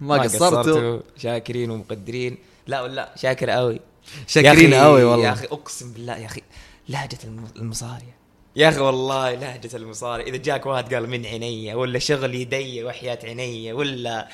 ما, 0.00 0.18
قصرتوا؟ 0.22 1.00
شاكرين 1.16 1.70
ومقدرين. 1.70 2.38
لا 2.66 2.80
ولا 2.82 3.12
شاكر 3.16 3.50
قوي 3.50 3.80
شاكرين 4.26 4.72
يا 4.72 4.84
قوي 4.84 5.00
يا 5.00 5.06
والله. 5.06 5.32
أخي 5.32 5.46
أقسم 5.46 5.92
بالله 5.92 6.16
يا 6.16 6.26
أخي 6.26 6.40
لهجة 6.88 7.18
الم- 7.24 7.48
المصارية. 7.56 8.16
يا 8.56 8.68
أخي 8.68 8.80
والله 8.80 9.34
لهجة 9.34 9.76
المصاري 9.76 10.22
إذا 10.22 10.36
جاك 10.36 10.66
واحد 10.66 10.94
قال 10.94 11.10
من 11.10 11.26
عيني 11.26 11.74
ولا 11.74 11.98
شغل 11.98 12.34
يدي 12.34 12.84
وحياة 12.84 13.18
عيني 13.24 13.72
ولا 13.72 14.28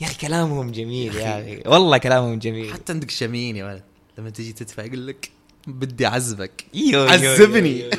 يا 0.00 0.06
أخي 0.06 0.14
كلامهم 0.26 0.70
جميل 0.72 1.14
يا 1.16 1.40
أخي. 1.42 1.62
والله 1.66 1.98
كلامهم 1.98 2.38
جميل. 2.38 2.72
حتى 2.72 2.92
عندك 2.92 3.10
شمين 3.10 3.56
يا 3.56 3.64
ولد. 3.64 3.82
لما 4.18 4.30
تجي 4.30 4.52
تدفع 4.52 4.84
يقول 4.84 5.06
لك. 5.06 5.30
بدي 5.66 6.06
اعذبك 6.06 6.64
عذبني. 6.94 7.90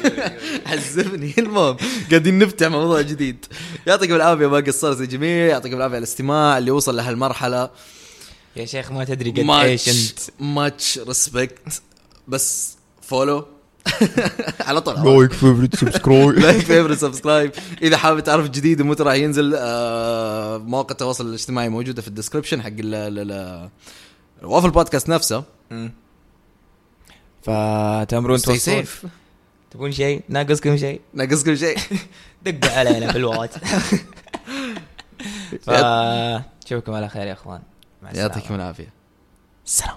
عذبني 0.66 1.34
المهم 1.38 1.78
قاعدين 2.09 2.39
نفتح 2.39 2.68
موضوع 2.68 3.01
جديد. 3.01 3.45
يعطيكم 3.88 4.16
العافية 4.16 4.47
ما 4.47 4.57
قصرت 4.57 4.99
يا 4.99 5.05
جميع. 5.05 5.45
يعطيكم 5.45 5.76
العافية 5.76 5.95
على 5.95 5.97
الاستماع 5.97 6.57
اللي 6.57 6.72
وصل 6.72 6.95
لهالمرحلة. 6.95 7.70
يا 8.55 8.66
شيخ 8.66 8.91
ما 8.91 9.03
تدري 9.03 9.32
قد 9.32 9.49
إيش 9.49 9.89
أنت. 9.89 9.97
much 9.97 10.30
much 10.39 10.99
respect 11.07 11.82
بس 12.28 12.76
follow 13.01 13.45
على 14.68 14.82
طول. 14.82 14.95
like 15.20 15.32
favorite 15.34 15.76
subscribe 15.76 16.39
like 16.39 16.66
favorite 16.66 16.97
subscribe 16.97 17.51
إذا 17.82 17.97
حابب 17.97 18.20
تعرف 18.20 18.49
جديد 18.49 18.82
ومتى 18.82 19.03
راح 19.03 19.13
ينزل 19.13 19.53
آه، 19.57 20.57
مواقع 20.57 20.91
التواصل 20.91 21.28
الاجتماعي 21.30 21.70
موجودة 21.70 22.01
في 22.01 22.07
ال 22.07 22.12
description 22.12 22.61
حق 22.61 22.68
ال- 22.68 22.95
ال- 22.95 23.32
ال- 23.32 23.70
وافل 24.43 24.70
بودكاست 24.70 25.09
نفسه. 25.09 25.43
فتامرون 27.46 28.38
Stay 28.39 28.41
توصلون 28.46 28.84
safe. 28.86 29.08
تبون 29.72 29.91
شيء؟ 29.91 30.22
ناقصكم 30.30 30.78
شيء؟ 30.78 31.02
ناقصكم 31.14 31.56
شيء. 31.56 31.78
دقوا 32.46 32.78
علينا 32.78 33.12
في 33.12 33.18
الواتس 33.18 33.58
فاشوفكم 35.66 36.93
على 36.93 37.10
خير 37.10 37.28
يا 37.28 37.34
إخوان. 37.34 37.62
مع 38.04 38.10
السلامة. 38.12 38.34
يعطيكم 38.36 38.56
العافية. 38.56 38.93
السلام 39.66 39.96